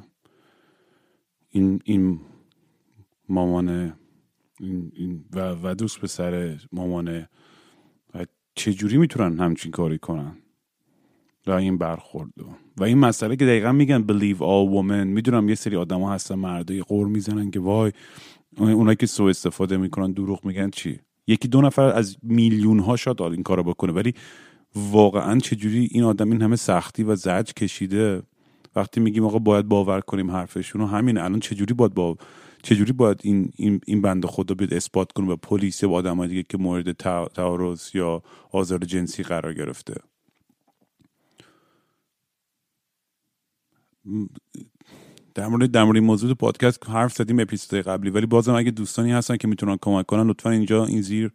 این 1.48 1.80
این 1.84 2.20
مامان 3.28 3.94
این 4.60 5.24
و, 5.32 5.56
و 5.62 5.74
دوست 5.74 6.00
به 6.00 6.06
سر 6.06 6.60
مامانه 6.72 7.28
و 8.14 8.26
چجوری 8.54 8.96
می‌تونن 8.96 9.38
همچین 9.38 9.72
کاری 9.72 9.98
کنن؟ 9.98 10.36
و 11.46 11.50
این 11.50 11.78
برخورد 11.78 12.30
و 12.76 12.84
این 12.84 12.98
مسئله 12.98 13.36
که 13.36 13.44
دقیقا 13.44 13.72
میگن 13.72 14.04
believe 14.06 14.38
all 14.38 14.74
women 14.74 15.06
می‌دونم 15.06 15.48
یه 15.48 15.54
سری 15.54 15.76
آدما 15.76 16.12
هستن 16.12 16.34
مردای 16.34 16.80
قور 16.80 17.06
می‌زنن 17.06 17.50
که 17.50 17.60
وای 17.60 17.92
اونایی 18.58 18.96
که 18.96 19.06
سو 19.06 19.24
استفاده 19.24 19.76
می‌کنن 19.76 20.12
دروغ 20.12 20.44
میگن 20.44 20.70
چی؟ 20.70 21.00
یکی 21.26 21.48
دو 21.48 21.60
نفر 21.60 21.82
از 21.82 22.16
میلیون 22.22 22.78
ها 22.78 22.96
شاید 22.96 23.22
این 23.22 23.42
کارو 23.42 23.62
بکنه 23.62 23.92
ولی 23.92 24.14
واقعا 24.74 25.38
چجوری 25.38 25.88
این 25.90 26.02
آدم 26.02 26.30
این 26.30 26.42
همه 26.42 26.56
سختی 26.56 27.02
و 27.02 27.16
زج 27.16 27.52
کشیده؟ 27.52 28.22
وقتی 28.76 29.00
میگیم 29.00 29.24
آقا 29.24 29.38
باید 29.38 29.68
باور 29.68 30.00
کنیم 30.00 30.30
حرفشون 30.30 30.80
و 30.80 30.86
همین 30.86 31.18
الان 31.18 31.40
چجوری 31.40 31.74
باید 31.74 31.94
با 31.94 32.16
چجوری 32.62 32.92
باید 32.92 33.20
این 33.24 33.52
این 33.56 33.80
این 33.86 34.02
بنده 34.02 34.28
خدا 34.28 34.54
بیاد 34.54 34.74
اثبات 34.74 35.12
کنه 35.12 35.26
به 35.26 35.36
پلیس 35.36 35.82
یا 35.82 35.90
آدمای 35.90 36.28
دیگه 36.28 36.42
که 36.42 36.58
مورد 36.58 36.92
تعارض 36.92 37.90
یا 37.94 38.22
آزار 38.52 38.78
جنسی 38.78 39.22
قرار 39.22 39.54
گرفته؟ 39.54 39.94
در 45.34 45.46
مورد 45.46 45.70
در 45.70 45.84
مورد 45.84 45.98
موضوع 45.98 46.34
پادکست 46.34 46.88
حرف 46.90 47.12
زدیم 47.12 47.40
اپیزود 47.40 47.80
قبلی 47.80 48.10
ولی 48.10 48.26
بازم 48.26 48.54
اگه 48.54 48.70
دوستانی 48.70 49.12
هستن 49.12 49.36
که 49.36 49.48
می‌تونن 49.48 49.76
کمک 49.82 50.06
کنن 50.06 50.30
لطفا 50.30 50.50
اینجا 50.50 50.84
این 50.84 51.02
زیر 51.02 51.30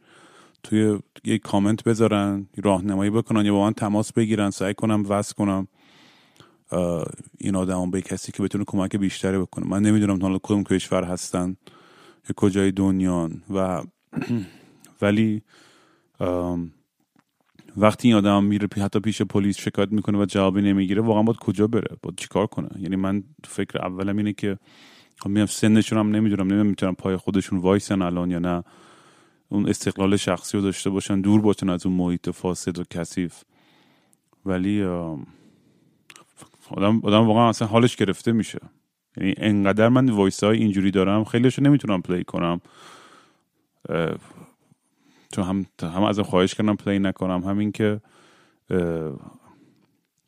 توی 0.63 1.00
یک 1.24 1.41
کامنت 1.41 1.84
بذارن 1.84 2.48
راهنمایی 2.63 3.12
بکنن 3.12 3.46
یا 3.46 3.53
با 3.53 3.65
من 3.65 3.74
تماس 3.74 4.13
بگیرن 4.13 4.50
سعی 4.50 4.74
کنم 4.74 5.03
وصل 5.10 5.34
کنم 5.34 5.67
این 7.38 7.55
آدم 7.55 7.91
به 7.91 8.01
کسی 8.01 8.32
که 8.32 8.44
بتونه 8.44 8.63
کمک 8.67 8.96
بیشتری 8.96 9.38
بکنه. 9.38 9.67
من 9.67 9.82
نمی‌دونم 9.82 10.22
حالا 10.22 10.39
کدوم 10.44 10.63
کشور 10.63 11.03
هستن 11.03 11.58
یا 12.29 12.34
کجای 12.36 12.72
دنیان 12.72 13.41
و 13.53 13.84
ولی 15.01 15.41
وقتی 17.77 18.08
این 18.08 18.17
آدم 18.17 18.44
میره 18.44 18.67
حتی 18.77 19.00
پیش 19.00 19.22
پلیس 19.22 19.58
شکایت 19.58 19.91
می‌کنه 19.91 20.17
و 20.17 20.25
جوابی 20.25 20.62
نمی‌گیره 20.62 21.01
واقعا 21.01 21.24
باید 21.24 21.38
کجا 21.38 21.67
بره؟ 21.67 21.98
باید 22.01 22.17
چیکار 22.17 22.48
کنه؟ 22.48 22.70
یعنی 22.79 22.96
من 22.96 23.24
فکر 23.44 23.77
اولم 23.77 24.17
اینه 24.17 24.34
که 24.34 24.58
خب 25.20 25.29
میام 25.29 25.46
سنشون 25.46 26.00
هم 26.00 26.15
نمی‌دونم 26.15 26.41
نمی‌دونم 26.41 26.65
می‌تونم 26.65 26.96
پای 26.96 27.17
خودشون 27.17 27.60
وایسن 27.60 28.01
الان 28.01 28.32
یا 28.32 28.39
نه. 28.39 28.63
اون 29.50 29.70
استقلال 29.70 30.15
شخصی 30.17 30.58
رو 30.58 30.63
داشته 30.63 30.89
باشن 30.89 31.22
دور 31.22 31.41
باشن 31.41 31.70
از 31.70 31.86
اون 31.86 31.96
محیط 31.96 32.29
فاسد 32.29 32.79
و 32.79 32.84
کثیف. 32.89 33.44
ولی 34.46 34.84
آدم 36.70 37.00
آدم 37.03 37.27
واقعا 37.27 37.50
اصلا 37.50 37.67
حالش 37.67 37.96
گرفته 37.96 38.32
میشه. 38.32 38.60
یعنی 39.17 39.34
انقدر 39.38 39.89
من 39.89 40.10
voice 40.10 40.44
های 40.44 40.58
اینجوری 40.58 40.91
دارم 40.91 41.24
خیلیشو 41.24 41.62
نمی‌تونم 41.62 42.01
play 42.01 42.24
کنم. 42.24 42.62
چون 45.36 45.46
هم 45.46 45.65
هم 45.82 46.04
ازم 46.04 46.20
خواهش 46.20 46.54
کردن 46.54 46.75
play 46.75 47.00
نکنم. 47.00 47.44
همین 47.44 47.72
که 47.72 48.01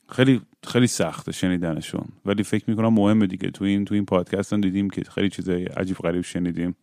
خیلی 0.09 0.41
خیلی 0.67 0.87
سخته 0.87 1.31
شنیدنشون. 1.31 2.05
ولی 2.25 2.43
فکر 2.43 2.69
می‌کنم 2.69 2.93
مهمه 2.93 3.27
دیگه. 3.27 3.51
تو 3.51 3.65
این 3.65 3.85
تو 3.85 3.93
این 3.93 4.05
پادکست 4.05 4.53
هم 4.53 4.61
دیدیم 4.61 4.89
که 4.89 5.03
خیلی 5.03 5.29
چیزای 5.29 5.65
عجیب 5.65 5.97
غریب 5.97 6.21
شنیدیم. 6.21 6.75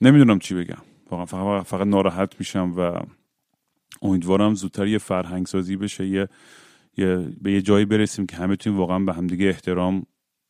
نمی‌دونم 0.00 0.38
چی 0.38 0.54
بگم. 0.54 0.82
واقعا 1.10 1.26
فقط, 1.26 1.66
فقط 1.66 1.86
ناراحت 1.86 2.34
میشم 2.38 2.74
و 2.76 3.00
امیدوارم 4.02 4.54
زودتر 4.54 4.86
یه 4.86 4.98
فرهنگ 4.98 5.46
سازی 5.46 5.76
بشه 5.76 6.06
یه, 6.06 6.28
یه 6.96 7.16
به 7.42 7.52
یه 7.52 7.62
جایی 7.62 7.84
برسیم 7.84 8.26
که 8.26 8.36
همه 8.36 8.56
تونیم 8.56 8.78
واقعا 8.78 8.98
به 8.98 9.12
همدیگه 9.12 9.46
احترام 9.46 10.06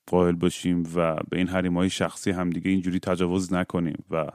قائل 0.06 0.34
باشیم 0.34 0.82
و 0.94 1.16
به 1.30 1.38
این 1.38 1.48
حریم 1.48 1.76
های 1.76 1.90
شخصی 1.90 2.30
همدیگه 2.30 2.70
اینجوری 2.70 2.98
تجاوز 2.98 3.52
نکنیم 3.52 4.04
و 4.10 4.26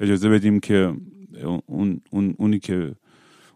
اجازه 0.00 0.28
بدیم 0.28 0.60
که 0.60 0.94
اون, 1.66 2.00
اون 2.10 2.34
اونی 2.38 2.58
که 2.58 2.94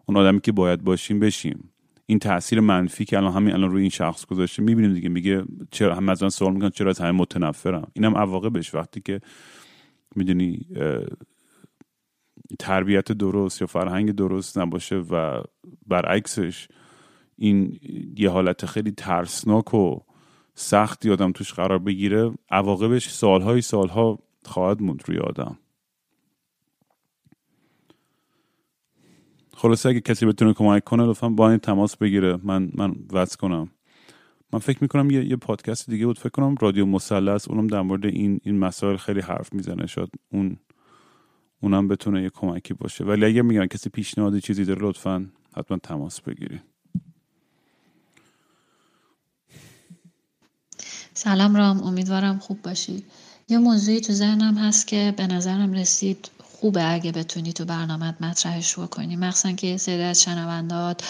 اون 0.06 0.16
آدمی 0.16 0.40
که 0.40 0.52
باید 0.52 0.84
باشیم 0.84 1.20
بشیم. 1.20 1.70
این 2.06 2.18
تاثیر 2.18 2.60
منفی 2.60 3.04
که 3.04 3.16
الان 3.16 3.32
همین 3.32 3.54
الان 3.54 3.70
روی 3.70 3.80
این 3.80 3.90
شخص 3.90 4.26
گذاشته 4.26 4.62
می‌بینیم 4.62 4.94
دیگه. 4.94 5.08
میگه 5.08 5.44
چرا 5.70 5.94
هم 5.94 6.08
از 6.08 6.22
من 6.22 6.28
سوال 6.28 6.52
می‌کنن 6.52 6.70
چرا 6.70 6.90
از 6.90 6.98
همه 6.98 7.10
متنفرم. 7.10 7.90
اینم 7.92 8.16
عواقبش. 8.16 8.74
وقتی 8.74 9.00
که 9.00 9.20
می‌دونی 10.16 10.66
تربیت 12.58 13.12
درست 13.12 13.60
یا 13.60 13.66
فرهنگ 13.66 14.12
درست 14.12 14.58
نباشه 14.58 14.96
و 14.96 15.42
برعکسش 15.86 16.68
این 17.36 17.78
یه 18.16 18.30
حالت 18.30 18.66
خیلی 18.66 18.90
ترسناک 18.90 19.74
و 19.74 20.00
سختی 20.54 21.10
آدم 21.10 21.32
توش 21.32 21.52
قرار 21.52 21.78
بگیره 21.78 22.32
عواقبش 22.50 23.08
سالهای 23.08 23.60
سالها 23.60 24.18
خواهد 24.46 24.82
موند 24.82 25.02
روی 25.06 25.18
آدم. 25.18 25.58
خلاصه 29.54 29.88
اگه 29.88 30.00
کسی 30.00 30.26
بتونه 30.26 30.52
کمک 30.52 30.84
کنه 30.84 31.06
لطفا 31.06 31.28
با 31.28 31.50
این 31.50 31.58
تماس 31.58 31.96
بگیره. 31.96 32.38
من 32.42 32.70
من 32.74 32.94
وصل 33.12 33.36
کنم. 33.36 33.70
من 34.52 34.58
فکر 34.58 34.78
می‌کنم 34.82 35.10
یه, 35.10 35.24
یه 35.24 35.36
پادکست 35.36 35.90
دیگه 35.90 36.06
بود. 36.06 36.18
فکر 36.18 36.28
کنم 36.28 36.54
رادیو 36.60 36.86
مثلث 36.86 37.48
اونم 37.48 37.66
در 37.66 37.80
مورد 37.80 38.06
این 38.06 38.40
این 38.42 38.58
مسائل 38.58 38.96
خیلی 38.96 39.20
حرف 39.20 39.52
می‌زنه. 39.52 39.86
شاید 39.86 40.10
اون 40.32 40.56
اونم 41.60 41.88
بتونه 41.88 42.22
یه 42.22 42.30
کمکی 42.30 42.74
باشه. 42.74 43.04
ولی 43.04 43.24
اگه 43.24 43.42
میگن 43.42 43.66
کسی 43.66 43.90
پیشنهاد 43.90 44.38
چیزی 44.38 44.64
داره 44.64 44.82
لطفا 44.82 45.30
حتما 45.56 45.78
تماس 45.78 46.20
بگیرید. 46.20 46.62
سلام 51.14 51.56
رام. 51.56 51.82
امیدوارم 51.82 52.38
خوب 52.38 52.62
باشی. 52.62 53.04
یه 53.48 53.58
موضوعی 53.58 54.00
تو 54.00 54.12
ذهنم 54.12 54.58
هست 54.58 54.86
که 54.86 55.14
به 55.16 55.26
نظرم 55.26 55.72
رسید 55.72 56.30
خوبه 56.42 56.92
اگه 56.92 57.12
بتونی 57.12 57.52
تو 57.52 57.64
برنامه 57.64 58.14
مطرحش 58.20 58.78
بکنی. 58.78 59.16
مخصوصا 59.16 59.52
که 59.52 59.66
یه 59.66 59.76
سری 59.76 60.02
از 60.02 60.22
شنوندات 60.22 61.02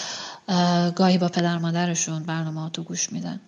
گاهی 0.95 1.17
با 1.17 1.27
پدر 1.27 1.57
مادرشون 1.57 2.23
برنامه 2.23 2.69
تو 2.69 2.83
گوش 2.83 3.11
میدن. 3.11 3.39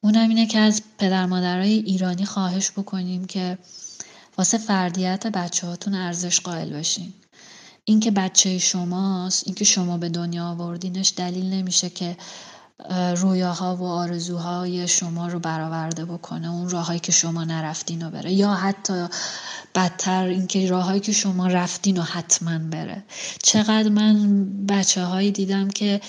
اونم 0.00 0.28
اینه 0.28 0.46
که 0.46 0.58
از 0.58 0.82
پدر 0.98 1.26
مادرای 1.26 1.72
ایرانی 1.72 2.24
خواهش 2.24 2.70
بکنیم 2.70 3.24
که 3.24 3.58
واسه 4.38 4.58
فردیت 4.58 5.26
بچه 5.26 5.66
هاتون 5.66 5.94
ارزش 5.94 6.40
قائل 6.40 6.72
بشین. 6.72 7.12
اینکه 7.84 8.10
بچه 8.10 8.58
شماست 8.58 9.42
اینکه 9.46 9.64
شما 9.64 9.98
به 9.98 10.08
دنیا 10.08 10.46
آوردینش 10.46 11.12
دلیل 11.16 11.46
نمیشه 11.46 11.90
که 11.90 12.16
رویاها 13.16 13.76
و 13.76 13.84
آرزوهای 13.84 14.88
شما 14.88 15.28
رو 15.28 15.38
برآورده 15.38 16.04
بکنه 16.04 16.50
اون 16.50 16.68
راههایی 16.68 17.00
که 17.00 17.12
شما 17.12 17.44
نرفتین 17.44 18.02
رو 18.02 18.10
بره. 18.10 18.32
یا 18.32 18.54
حتی 18.54 19.06
بدتر 19.74 20.24
اینکه 20.24 20.68
راههایی 20.68 21.00
که 21.00 21.12
شما 21.12 21.46
رفتین 21.46 21.98
و 21.98 22.02
حتما 22.02 22.58
بره. 22.58 23.04
چقدر 23.42 23.88
من 23.88 24.46
بچه 24.66 25.04
هایی 25.04 25.30
دیدم 25.30 25.68
که 25.68 26.00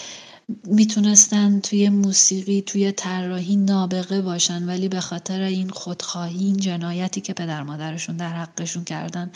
می‌تونستن 0.66 1.60
توی 1.60 1.90
موسیقی 1.90 2.62
توی 2.62 2.92
طراحی 2.92 3.56
نابغه 3.56 4.22
باشن 4.22 4.70
ولی 4.70 4.88
به 4.88 5.00
خاطر 5.00 5.42
این 5.42 5.70
خودخواهی 5.70 6.38
این 6.46 6.58
جنایتی 6.58 7.22
که 7.22 7.34
پدر 7.34 7.64
مادرشون 7.64 8.18
در 8.18 8.34
حقشون 8.34 8.84
کردن 8.84 9.32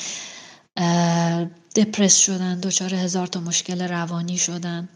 دپرس 1.75 2.17
شدن 2.17 2.59
دچار 2.59 2.93
هزار 2.93 3.27
تا 3.27 3.39
مشکل 3.39 3.81
روانی 3.81 4.37
شدن. 4.37 4.89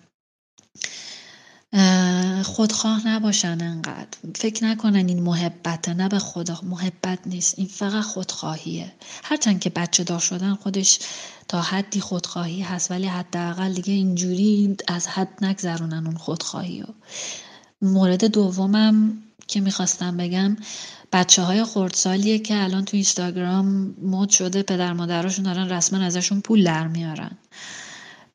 خودخواه 2.43 3.07
نباشن 3.07 3.61
انقدر. 3.61 4.17
فکر 4.35 4.65
نکنن 4.65 5.07
این 5.07 5.23
محبته 5.23 5.93
نه 5.93 6.09
به 6.09 6.19
خدا 6.19 6.59
محبت 6.63 7.19
نیست. 7.25 7.59
این 7.59 7.67
فقط 7.67 8.03
خودخواهیه. 8.03 8.91
هرچند 9.23 9.59
که 9.59 9.69
بچه 9.69 10.03
دار 10.03 10.19
شدن 10.19 10.55
خودش 10.55 10.99
تا 11.47 11.61
حدی 11.61 11.99
خودخواهی 11.99 12.61
هست 12.61 12.91
ولی 12.91 13.07
حداقل 13.07 13.73
دیگه 13.73 13.93
اینجوری 13.93 14.75
از 14.87 15.07
حد 15.07 15.45
نگذرونن 15.45 16.05
اون 16.05 16.17
خودخواهی 16.17 16.81
رو 16.81 16.93
مورد 17.81 18.25
دومم 18.25 19.13
که 19.47 19.61
می‌خواستم 19.61 20.17
بگم 20.17 20.57
بچه 21.13 21.41
های 21.41 21.63
خردسالیه 21.63 22.39
که 22.39 22.63
الان 22.63 22.85
تو 22.85 22.97
اینستاگرام 22.97 23.95
مد 24.01 24.29
شده 24.29 24.63
پدر 24.63 24.93
مادراشون 24.93 25.45
دارن 25.45 25.69
رسما 25.69 25.99
ازشون 26.05 26.41
پول 26.41 26.63
در 26.63 26.87
میارن. 26.87 27.37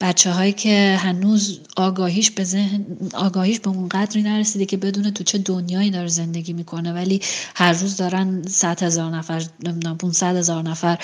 بچه 0.04 0.32
هایی 0.32 0.52
که 0.52 0.96
هنوز 1.00 1.60
آگاهیش 1.76 2.30
به 2.30 2.44
ذهن 2.44 2.86
آگاهیش 3.14 3.60
به 3.60 3.68
اون 3.70 3.88
قدری 3.88 4.22
نرسیده 4.22 4.66
که 4.66 4.76
بدونه 4.76 5.10
تو 5.10 5.24
چه 5.24 5.38
دنیایی 5.38 5.90
داره 5.90 6.08
زندگی 6.08 6.52
می‌کنه. 6.52 6.92
ولی 6.92 7.20
هر 7.54 7.72
روز 7.72 7.96
دارن 7.96 8.42
100 8.42 8.82
هزار 8.82 9.10
نفر 9.10 9.44
نمی‌دونم 9.64 9.98
500 9.98 10.36
هزار 10.36 10.62
نفر 10.62 10.98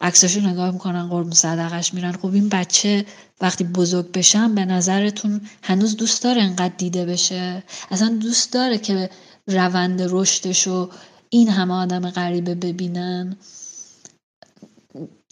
عکساشو 0.00 0.40
نگاه 0.40 0.70
می‌کنن 0.70 1.08
قربون 1.08 1.32
صدقش 1.32 1.94
میرن. 1.94 2.12
خب 2.12 2.34
این 2.34 2.48
بچه 2.48 3.04
وقتی 3.40 3.64
بزرگ 3.64 4.12
بشن 4.12 4.54
به 4.54 4.64
نظرتون 4.64 5.40
هنوز 5.62 5.96
دوست 5.96 6.22
داره 6.22 6.42
انقدر 6.42 6.74
دیده 6.78 7.06
بشه؟ 7.06 7.62
اصلا 7.90 8.18
دوست 8.22 8.52
داره 8.52 8.78
که 8.78 9.10
روند 9.46 10.02
رشدشو 10.10 10.90
این 11.30 11.48
همه 11.48 11.74
آدم 11.74 12.10
غریبه 12.10 12.54
ببینن؟ 12.54 13.36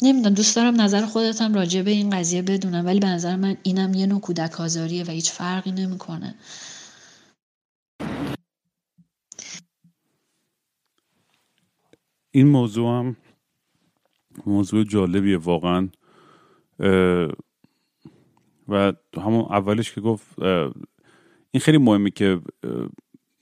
نمی‌دونم 0.03 0.35
دوست 0.35 0.57
دارم 0.57 0.81
نظر 0.81 1.07
خودتم 1.07 1.55
راجع 1.55 1.83
به 1.83 1.91
این 1.91 2.11
قضیه 2.11 2.43
بدونم 2.43 2.87
ولی 2.87 3.01
به 3.01 3.07
نظر 3.07 3.37
من 3.37 3.57
اینم 3.63 3.95
یه 3.95 4.07
نوع 4.07 4.21
کودک 4.21 4.61
آزاریه 4.61 5.05
و 5.05 5.11
هیچ 5.11 5.33
فرقی 5.33 5.73
نمی‌کنه. 5.73 6.35
این 12.31 12.47
موضوع 12.47 12.99
هم 12.99 13.17
موضوع 14.47 14.85
جالبیه 14.85 15.39
واقعا. 15.39 15.89
و 18.69 18.93
همون 19.17 19.41
اولش 19.41 19.93
که 19.93 20.01
گفت 20.01 20.43
این 21.51 21.61
خیلی 21.61 21.79
مهمه 21.79 22.11
که 22.11 22.41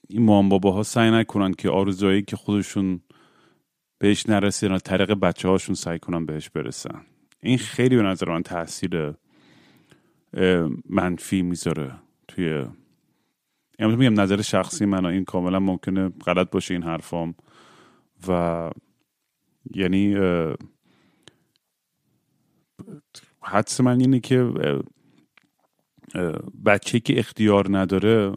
این 0.08 0.22
مام 0.22 0.48
ها 0.48 0.82
سعی 0.82 1.10
نکنن 1.10 1.54
که 1.54 1.70
آرزوهایی 1.70 2.22
که 2.22 2.36
خودشون 2.36 3.00
بهش 4.04 4.28
نرسیدن 4.28 4.78
طریق 4.78 5.12
بچه 5.12 5.48
هاشون 5.48 5.74
سعی 5.74 5.98
کنن 5.98 6.26
بهش 6.26 6.50
برسن. 6.50 7.00
این 7.40 7.58
خیلی 7.58 7.96
به 7.96 8.02
نظر 8.02 8.28
من 8.28 8.42
تاثیر 8.42 9.14
منفی 10.88 11.42
می‌ذاره 11.42 11.92
توی 12.28 12.64
امروز 13.78 13.98
میگم 13.98 14.20
نظر 14.20 14.42
شخصی 14.42 14.84
من 14.86 15.06
این 15.06 15.24
کاملا 15.24 15.60
ممکنه 15.60 16.08
غلط 16.08 16.50
باشه 16.50 16.74
این 16.74 16.82
حرفام. 16.82 17.34
و 18.28 18.70
یعنی 19.74 20.16
حدس 23.40 23.80
من 23.80 24.00
اینه 24.00 24.20
که 24.20 24.52
بچه 26.66 27.00
که 27.00 27.18
اختیار 27.18 27.78
نداره. 27.78 28.32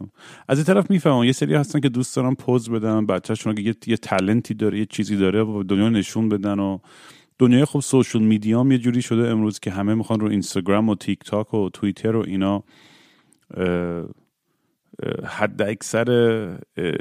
از 0.48 0.58
این 0.58 0.64
طرف 0.64 0.90
می‌فهمم 0.90 1.24
یه 1.24 1.32
سری 1.32 1.54
هستن 1.54 1.80
که 1.80 1.88
دوست 1.88 2.16
دارن 2.16 2.34
پوز 2.34 2.70
بدن 2.70 3.06
بچهشون 3.06 3.54
که 3.54 3.62
یه, 3.62 3.74
یه 3.86 3.96
تلنتی 3.96 4.54
داره 4.54 4.78
یه 4.78 4.86
چیزی 4.86 5.16
داره 5.16 5.42
و 5.42 5.62
دنیا 5.62 5.88
نشون 5.88 6.28
بدن 6.28 6.58
و 6.58 6.78
دنیای 7.38 7.64
خب 7.64 7.80
social 7.80 8.22
media 8.22 8.60
هم 8.60 8.72
یه 8.72 8.78
جوری 8.78 9.02
شده 9.02 9.28
امروز 9.28 9.60
که 9.60 9.70
همه 9.70 9.94
می‌خوان 9.94 10.20
رو 10.20 10.28
اینستاگرام 10.28 10.88
و 10.88 10.94
تیک 10.94 11.18
تاک 11.24 11.54
و 11.54 11.68
توییتر 11.68 12.16
و 12.16 12.24
اینا 12.26 12.64
حد 15.24 15.62
اکثر 15.62 16.10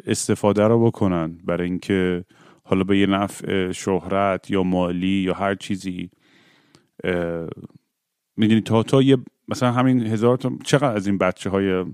استفاده 0.06 0.64
رو 0.64 0.86
بکنن. 0.86 1.38
برای 1.46 1.70
اینکه 1.70 2.26
حالا 2.64 2.84
به 2.84 2.98
یه 3.00 3.06
نفع 3.06 3.72
شهرت 3.72 4.52
یا 4.52 4.64
مالی 4.64 5.08
یا 5.08 5.34
هر 5.34 5.56
چیزی 5.56 6.10
می‌دونی 8.38 8.62
تا 8.62 8.84
تا 8.84 9.02
یه 9.02 9.18
مثلا 9.48 9.72
همین 9.72 10.08
هزار 10.08 10.38
تا 10.38 10.52
چقدر 10.64 10.96
از 10.96 11.08
این 11.08 11.18
بچه 11.18 11.50
های 11.50 11.86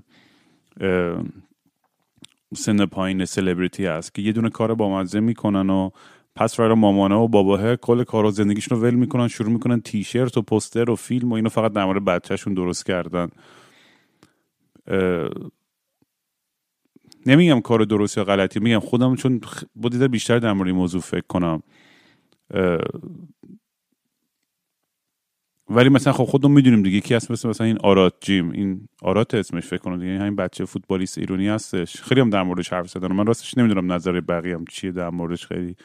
سن 2.56 2.86
پایین 2.86 3.26
سلبریتی 3.26 3.86
هست 3.86 4.14
که 4.14 4.22
یه 4.22 4.32
دونه 4.32 4.50
کار 4.50 4.76
بامزه 4.76 5.20
می‌کنن 5.20 5.70
و 5.70 5.90
پس 6.36 6.56
فردا 6.56 6.76
مامانه 6.76 7.16
و 7.16 7.28
باباه 7.28 7.76
کل 7.76 8.04
کار 8.04 8.26
و 8.26 8.32
زندگیشون 8.32 8.78
رو 8.78 8.84
ول 8.84 8.94
می‌کنن 8.94 9.28
شروع 9.28 9.52
می‌کنن 9.52 9.82
تیشرت 9.82 10.38
و 10.38 10.42
پوستر 10.42 10.90
و 10.90 10.96
فیلم 10.96 11.32
و 11.32 11.34
اینو 11.34 11.50
فقط 11.50 11.74
در 11.74 11.86
مورد 11.86 12.06
بچهشون 12.06 12.54
درست 12.54 12.86
کردن. 12.86 13.30
نمیگم 17.26 17.62
کار 17.62 17.84
درست 17.84 18.18
یا 18.18 18.24
غلطی 18.24 18.60
میگم 18.60 18.80
خودم 18.80 19.16
چون 19.16 19.42
بودیده 19.76 20.08
بیشتر 20.08 20.40
در 20.40 20.54
مورد 20.54 20.68
این 20.68 20.76
موضوع 20.76 21.02
فکر 21.02 21.28
کنم. 21.28 21.64
ولی 25.70 25.90
مثلا 25.90 26.14
خب 26.14 26.24
خودمون 26.24 26.56
می‌دونیم 26.56 26.84
دیگه 26.84 26.98
یکی 26.98 27.14
هست 27.14 27.32
مثل 27.32 27.50
مثلا 27.50 27.68
این 27.68 27.78
آرات 27.78 28.14
جیم. 28.22 28.52
این 28.52 28.88
آرات 29.02 29.34
اسمش 29.34 29.66
فکر 29.66 29.80
کنم 29.80 30.00
دیگه. 30.00 30.20
همین 30.20 30.36
بچه 30.36 30.66
فوتبالیست 30.66 31.18
ایرانی 31.18 31.48
هستش. 31.48 32.02
خیلی 32.02 32.22
هم 32.22 32.30
در 32.30 32.44
موردش 32.44 32.74
حرف 32.74 32.90
زدن. 32.90 33.08
من 33.08 33.26
راستش 33.26 33.58
نمی‌دونم 33.58 33.92
نظر 33.94 34.22
بقیه 34.22 34.56
هم 34.56 34.66
چیه 34.70 34.92
در 34.92 35.10
موردش. 35.10 35.48
خیلی 35.48 35.76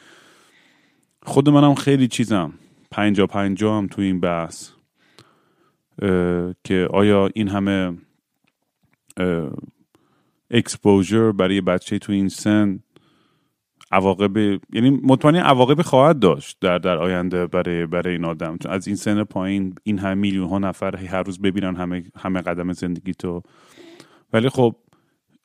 خود 1.23 1.49
منم 1.49 1.75
خیلی 1.75 2.07
چیزم. 2.07 2.53
پنجا 2.91 3.27
پنجا 3.27 3.77
هم 3.77 3.87
تو 3.87 4.01
این 4.01 4.19
بحث. 4.19 4.69
که 6.63 6.87
آیا 6.91 7.29
این 7.35 7.47
همه 7.47 7.97
اکسپوژر 10.51 11.31
برای 11.31 11.61
بچه 11.61 11.99
تو 11.99 12.11
این 12.11 12.29
سن 12.29 12.79
عواقب 13.91 14.37
یعنی 14.73 14.89
مطمئن 15.03 15.35
عواقب 15.35 15.81
خواهد 15.81 16.19
داشت 16.19 16.57
در 16.61 16.77
در 16.77 16.97
آینده 16.97 17.47
برای 17.47 17.85
برای 17.85 18.13
این 18.13 18.25
آدم. 18.25 18.57
چون 18.57 18.71
از 18.71 18.87
این 18.87 18.95
سن 18.95 19.23
پایین 19.23 19.75
این 19.83 19.99
همه 19.99 20.13
میلیون 20.13 20.49
ها 20.49 20.59
نفر 20.59 20.95
هر 20.95 21.23
روز 21.23 21.41
ببینن 21.41 21.75
همه 21.75 22.03
همه 22.17 22.41
قدم 22.41 22.73
زندگی 22.73 23.13
تو 23.13 23.41
ولی 24.33 24.49
خب 24.49 24.75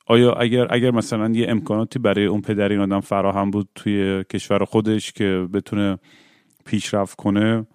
آیا 0.07 0.33
اگر 0.33 0.67
اگر 0.69 0.91
مثلا 0.91 1.29
یه 1.29 1.49
امکاناتی 1.49 1.99
برای 1.99 2.25
اون 2.25 2.41
پدر 2.41 2.69
این 2.69 2.79
آدم 2.79 2.99
فراهم 2.99 3.51
بود 3.51 3.69
توی 3.75 4.23
کشور 4.23 4.65
خودش 4.65 5.11
که 5.11 5.47
بتونه 5.53 5.99
پیشرفت 6.65 7.15
کنه 7.17 7.67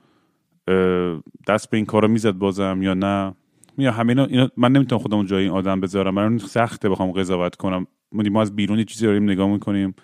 دست 1.46 1.70
به 1.70 1.76
این 1.76 1.86
کارا 1.86 2.08
می‌زد 2.08 2.32
بازم 2.32 2.78
یا 2.82 2.94
نه؟ 2.94 3.34
یا 3.78 3.92
همین 3.92 4.48
من 4.56 4.72
نمی‌تونم 4.72 5.02
خودم 5.02 5.24
جای 5.24 5.42
این 5.42 5.52
آدم 5.52 5.80
بذارم. 5.80 6.14
من 6.14 6.38
سخته 6.38 6.88
بخوام 6.88 7.12
قضاوت 7.12 7.56
کنم. 7.56 7.86
ما 8.12 8.40
از 8.40 8.56
بیرون 8.56 8.84
چیزی 8.84 9.06
داریم 9.06 9.24
نگاه 9.24 9.48
می‌کنیم. 9.48 9.94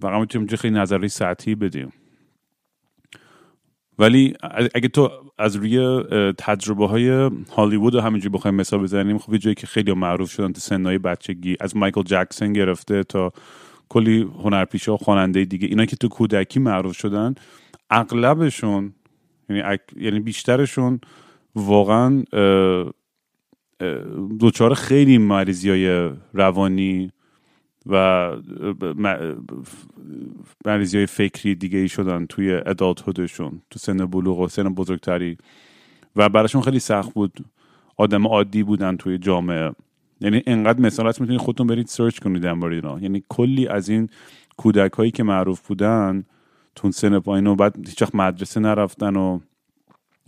واقعا 0.00 0.20
می‌تونیم 0.20 0.48
خیلی 0.48 0.74
نظری 0.74 1.08
سطحی 1.08 1.54
بدیم. 1.54 1.92
ولی 3.98 4.34
اگه 4.74 4.88
تو 4.88 5.10
از 5.38 5.56
روی 5.56 6.02
تجربه 6.38 6.86
های 6.86 7.30
هالیوود 7.56 7.94
و 7.94 8.00
همینجوری 8.00 8.32
بخوایم 8.32 8.54
مثال 8.54 8.80
بزنیم 8.80 9.18
خب 9.18 9.36
جایی 9.36 9.54
که 9.54 9.66
خیلی 9.66 9.92
معروف 9.92 10.30
شدن 10.30 10.52
تو 10.52 10.60
سنهای 10.60 10.98
بچگی 10.98 11.56
از 11.60 11.76
مایکل 11.76 12.02
جکسون 12.02 12.52
گرفته 12.52 13.02
تا 13.02 13.32
کلی 13.88 14.22
هنرپیشه 14.22 14.92
و 14.92 14.96
خواننده 14.96 15.44
دیگه 15.44 15.68
اینا 15.68 15.84
که 15.84 15.96
تو 15.96 16.08
کودکی 16.08 16.60
معروف 16.60 16.96
شدن 16.96 17.34
اغلبشون 17.90 18.94
یعنی 19.48 19.78
یعنی 19.96 20.20
بیشترشون 20.20 21.00
واقعا 21.54 22.24
دوچار 24.38 24.74
خیلی 24.74 25.18
مریضی 25.18 25.86
روانی 26.32 27.10
و 27.86 28.30
مریضی 30.64 30.96
های 30.96 31.06
فکری 31.06 31.54
دیگه 31.54 31.78
ای 31.78 31.88
شدن 31.88 32.26
توی 32.26 32.52
ادالت 32.52 33.02
هودشون 33.02 33.62
تو 33.70 33.78
سن 33.78 33.96
بلوغ 33.96 34.38
و 34.38 34.48
سن 34.48 34.74
بزرگتری. 34.74 35.36
و 36.16 36.28
براشون 36.28 36.62
خیلی 36.62 36.78
سخت 36.78 37.14
بود. 37.14 37.44
آدم 37.96 38.26
عادی 38.26 38.62
بودن 38.62 38.96
توی 38.96 39.18
جامعه. 39.18 39.72
یعنی 40.20 40.42
انقدر 40.46 40.80
مثال 40.80 41.08
هست 41.08 41.20
می‌تونید 41.20 41.40
خودتون 41.40 41.66
برید 41.66 41.86
سرچ 41.86 42.18
کنید 42.18 42.42
در 42.42 42.64
اینا. 42.64 43.00
یعنی 43.00 43.24
کلی 43.28 43.68
از 43.68 43.88
این 43.88 44.08
کودک 44.56 44.92
هایی 44.92 45.10
که 45.10 45.22
معروف 45.22 45.68
بودن 45.68 46.24
تون 46.74 46.90
سن 46.90 47.18
پایین 47.18 47.46
و 47.46 47.54
بعد 47.54 47.88
هیچ 47.88 48.04
مدرسه 48.14 48.60
نرفتن 48.60 49.16
و 49.16 49.40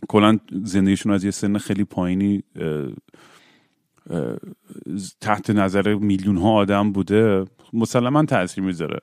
کلا 0.09 0.39
زندگیشون 0.63 1.13
از 1.13 1.25
یه 1.25 1.31
سن 1.31 1.59
خیلی 1.59 1.85
پایینی 1.85 2.43
تحت 5.21 5.51
نظر 5.51 5.95
میلیون 5.95 6.37
ها 6.37 6.53
آدم 6.53 6.93
بوده 6.93 7.45
مسلما 7.73 8.25
تاثیر 8.25 8.65
می‌ذاره. 8.65 9.01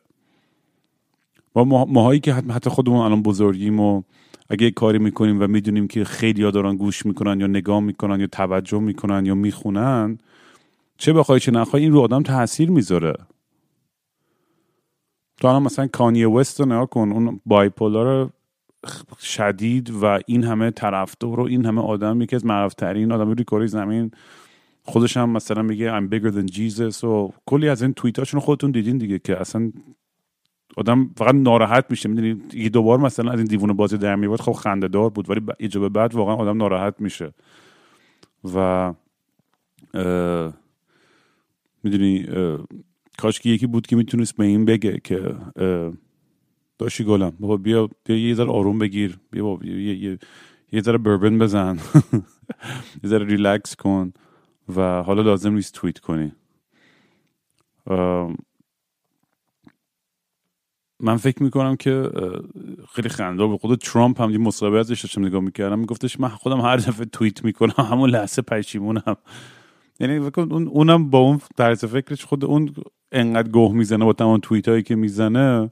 و 1.55 1.63
ماهایی 1.63 2.19
که 2.19 2.33
حتی 2.33 2.69
خودمون 2.69 2.99
الان 2.99 3.23
بزرگیم 3.23 3.79
و 3.79 4.01
اگه 4.49 4.71
کاری 4.71 4.99
می‌کنیم 4.99 5.41
و 5.41 5.47
می‌دونیم 5.47 5.87
که 5.87 6.03
خیلی 6.03 6.43
ها 6.43 6.51
دارن 6.51 6.75
گوش 6.75 7.05
می‌کنن 7.05 7.39
یا 7.39 7.47
نگاه 7.47 7.79
می‌کنن 7.79 8.19
یا 8.19 8.27
توجه 8.27 8.79
می‌کنن 8.79 9.25
یا 9.25 9.35
می‌خونن 9.35 10.17
چه 10.97 11.13
بخوای 11.13 11.39
چه 11.39 11.51
نخوای 11.51 11.83
این 11.83 11.91
رو 11.91 11.99
آدم 11.99 12.23
تاثیر 12.23 12.71
می‌ذاره. 12.71 13.13
تو 15.37 15.47
الان 15.47 15.63
مثلا 15.63 15.87
کانی 15.87 16.25
وست 16.25 16.59
رو 16.59 16.65
نگاه 16.65 16.89
کن 16.89 17.11
اون 17.11 17.41
بایپولار 17.45 18.29
شدید 19.19 19.89
و 20.01 20.19
این 20.25 20.43
همه 20.43 20.71
طرفدار 20.71 21.39
و 21.39 21.43
این 21.43 21.65
همه 21.65 21.81
آدم 21.81 22.21
یکی 22.21 22.35
از 22.35 22.45
معروفترین 22.45 23.11
آدم 23.11 23.31
روی 23.31 23.43
کره 23.43 23.67
زمین 23.67 24.11
خودش 24.85 25.17
هم 25.17 25.29
مثلا 25.29 25.61
میگه 25.61 25.99
I'm 25.99 26.03
bigger 26.13 26.31
than 26.31 26.55
Jesus 26.55 27.03
و 27.03 27.33
کلی 27.45 27.69
از 27.69 27.81
این 27.81 27.93
توییتاشون 27.93 28.39
خودتون 28.39 28.71
دیدین 28.71 28.97
دیگه 28.97 29.19
که 29.19 29.41
اصلا 29.41 29.71
آدم 30.77 31.09
فقط 31.17 31.35
ناراحت 31.35 31.85
میشه. 31.89 32.09
می‌دونی 32.09 32.41
یه 32.53 32.69
دوبار 32.69 32.99
مثلا 32.99 33.31
از 33.31 33.39
این 33.39 33.47
دیوونه 33.47 33.73
بازی 33.73 33.97
در 33.97 34.15
میاد 34.15 34.41
خب 34.41 34.51
خنده 34.51 34.87
دار 34.87 35.09
بود 35.09 35.29
ولی 35.29 35.41
یه 35.59 35.69
به 35.69 35.89
بعد 35.89 36.15
واقعا 36.15 36.35
آدم 36.35 36.57
ناراحت 36.57 36.95
میشه. 36.99 37.33
و 38.55 38.93
می‌دونی 41.83 42.27
کاش 43.17 43.39
که 43.39 43.49
یکی 43.49 43.67
بود 43.67 43.87
که 43.87 43.95
می‌تونست 43.95 44.37
به 44.37 44.45
این 44.45 44.65
بگه 44.65 44.99
که 45.03 45.35
داشتی 46.77 47.03
گلم. 47.03 47.33
بابا 47.39 47.57
بیا 47.57 47.89
بیا 48.03 48.17
یه 48.17 48.33
ذره 48.35 48.49
آروم 48.49 48.79
بگیر. 48.79 49.19
بیا 49.31 49.43
بابا 49.43 49.65
یه, 49.65 49.95
یه, 49.95 50.19
یه 50.71 50.81
ذره 50.81 50.97
بربن 50.97 51.39
بزن. 51.39 51.77
یه 53.03 53.09
ذره 53.09 53.25
ریلکس 53.25 53.75
کن. 53.75 54.13
و 54.75 55.03
حالا 55.03 55.21
لازم 55.21 55.53
نیست 55.53 55.73
توییت 55.73 55.99
کنی. 55.99 56.31
من 60.99 61.17
فکر 61.17 61.43
می‌کنم 61.43 61.75
که 61.75 62.09
خیلی 62.93 63.09
خنده 63.09 63.47
به 63.47 63.57
خود 63.57 63.79
ترامپ 63.79 64.21
هم 64.21 64.31
یه 64.31 64.37
مصاحبه 64.37 64.79
ازش 64.79 65.01
داشتم 65.01 65.25
نگاه 65.25 65.41
می‌کردم. 65.41 65.79
میگفتش 65.79 66.19
من 66.19 66.29
خودم 66.29 66.61
هر 66.61 66.77
دفعه 66.77 67.05
توییت 67.05 67.45
می‌کنم 67.45 67.85
همون 67.85 68.09
لحظه 68.09 68.41
پشیمونم. 68.41 69.17
یعنی 69.99 70.17
اون 70.37 70.67
اونم 70.67 71.09
با 71.09 71.19
اون 71.19 71.41
طرز 71.57 71.85
فکرش 71.85 72.25
خود 72.25 72.45
اون 72.45 72.73
انقدر 73.11 73.49
گوه 73.49 73.73
می‌زنه 73.73 74.05
با 74.05 74.13
تمام 74.13 74.39
توییت 74.39 74.67
هایی 74.67 74.83
که 74.83 74.95
می‌زنه. 74.95 75.71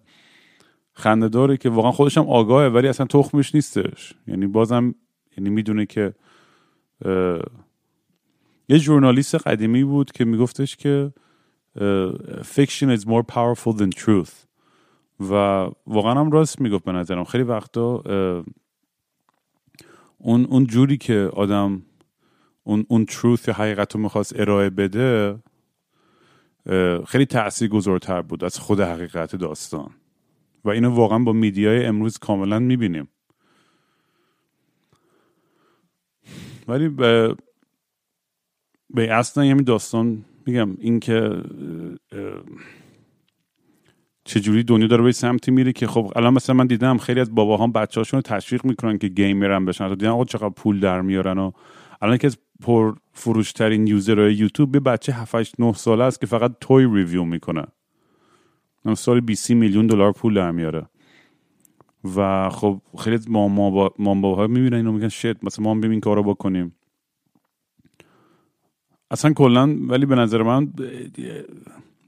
خنده 0.93 1.29
داره 1.29 1.57
که 1.57 1.69
واقعا 1.69 1.91
خودش 1.91 2.17
هم 2.17 2.27
آگاهه 2.27 2.67
ولی 2.67 2.87
اصلا 2.87 3.05
تخمش 3.05 3.55
نیستش. 3.55 4.13
یعنی 4.27 4.47
بازم 4.47 4.95
یعنی 5.37 5.49
می‌دونه 5.49 5.85
که 5.85 6.13
یه 8.73 8.79
ژورنالیست 8.79 9.35
قدیمی 9.35 9.83
بود 9.83 10.11
که 10.11 10.25
میگفتش 10.25 10.75
که 10.75 11.13
fiction 12.41 12.97
is 12.97 13.01
more 13.01 13.23
powerful 13.31 13.77
than 13.77 13.89
truth. 13.99 14.31
و 15.19 15.33
واقعا 15.87 16.19
هم 16.19 16.31
راست 16.31 16.61
می‌گفت 16.61 16.83
به 16.83 16.91
نظرم. 16.91 17.23
خیلی 17.23 17.43
وقتا 17.43 18.03
اون 20.17 20.45
اون 20.45 20.67
جوری 20.67 20.97
که 20.97 21.29
آدم 21.33 21.81
اون 22.63 22.85
اون 22.87 23.05
تروث 23.05 23.47
یا 23.47 23.53
حقیقت 23.53 23.95
رو 23.95 24.01
می‌خواست 24.01 24.39
ارائه 24.39 24.69
بده 24.69 25.39
خیلی 27.07 27.25
تأثیر 27.25 27.69
گذارتر 27.69 28.21
بود 28.21 28.43
از 28.43 28.59
خود 28.59 28.79
حقیقت 28.79 29.35
داستان. 29.35 29.91
و 30.65 30.69
اینو 30.69 30.89
واقعا 30.89 31.19
با 31.19 31.33
میدیای 31.33 31.85
امروز 31.85 32.17
کاملا 32.17 32.59
می‌بینیم. 32.59 33.07
ولی 36.67 36.89
به 38.93 39.13
اصلا 39.13 39.43
همین 39.43 39.63
داستان 39.63 40.25
میگم 40.45 40.77
اینکه 40.79 41.43
چجوری 44.25 44.63
دنیا 44.63 44.87
داره 44.87 45.03
به 45.03 45.11
سمتی 45.11 45.51
میره 45.51 45.73
که 45.73 45.87
خب 45.87 46.11
الان 46.15 46.33
مثلا 46.33 46.55
من 46.55 46.67
دیدم 46.67 46.97
خیلی 46.97 47.19
از 47.19 47.35
باباها 47.35 47.67
بچه‌هاشون 47.67 48.17
رو 48.17 48.21
تشویق 48.21 48.65
می‌کنن 48.65 48.97
که 48.97 49.07
گیمرن 49.07 49.65
بشن. 49.65 49.87
تو 49.87 49.95
دیدم 49.95 50.11
آقا 50.11 50.25
چقدر 50.25 50.49
پول 50.49 50.79
در 50.79 51.01
میارن 51.01 51.37
و 51.37 51.51
الان 52.01 52.17
که 52.17 52.27
از 52.27 52.37
پر 52.61 52.95
فروشترین 53.13 53.87
یوزرهای 53.87 54.33
یوتیوب 54.33 54.71
به 54.71 54.79
بچه 54.79 55.13
7 55.13 55.35
8 55.35 55.59
9 55.59 55.73
ساله 55.73 56.03
است 56.03 56.21
که 56.21 56.27
فقط 56.27 56.51
توی 56.61 56.83
ریویو 56.93 57.23
می‌کنه. 57.23 57.63
سال 58.95 59.19
20 59.19 59.51
میلیون 59.51 59.87
دلار 59.87 60.11
پول 60.11 60.33
در 60.33 60.51
میاره. 60.51 60.85
و 62.15 62.49
خب 62.49 62.81
خیلی 62.99 63.15
از 63.15 63.31
مام 63.31 63.57
ها 64.25 64.47
می‌بینن 64.47 64.73
اینو 64.73 64.91
میگن 64.91 65.07
شت 65.07 65.43
مثلا 65.43 65.63
ما 65.63 65.71
هم 65.71 65.81
این 65.81 65.99
کارو 65.99 66.23
بکنیم. 66.23 66.75
اصلا 69.13 69.33
کلا 69.33 69.75
ولی 69.87 70.05
به 70.05 70.15
نظر 70.15 70.43
من 70.43 70.73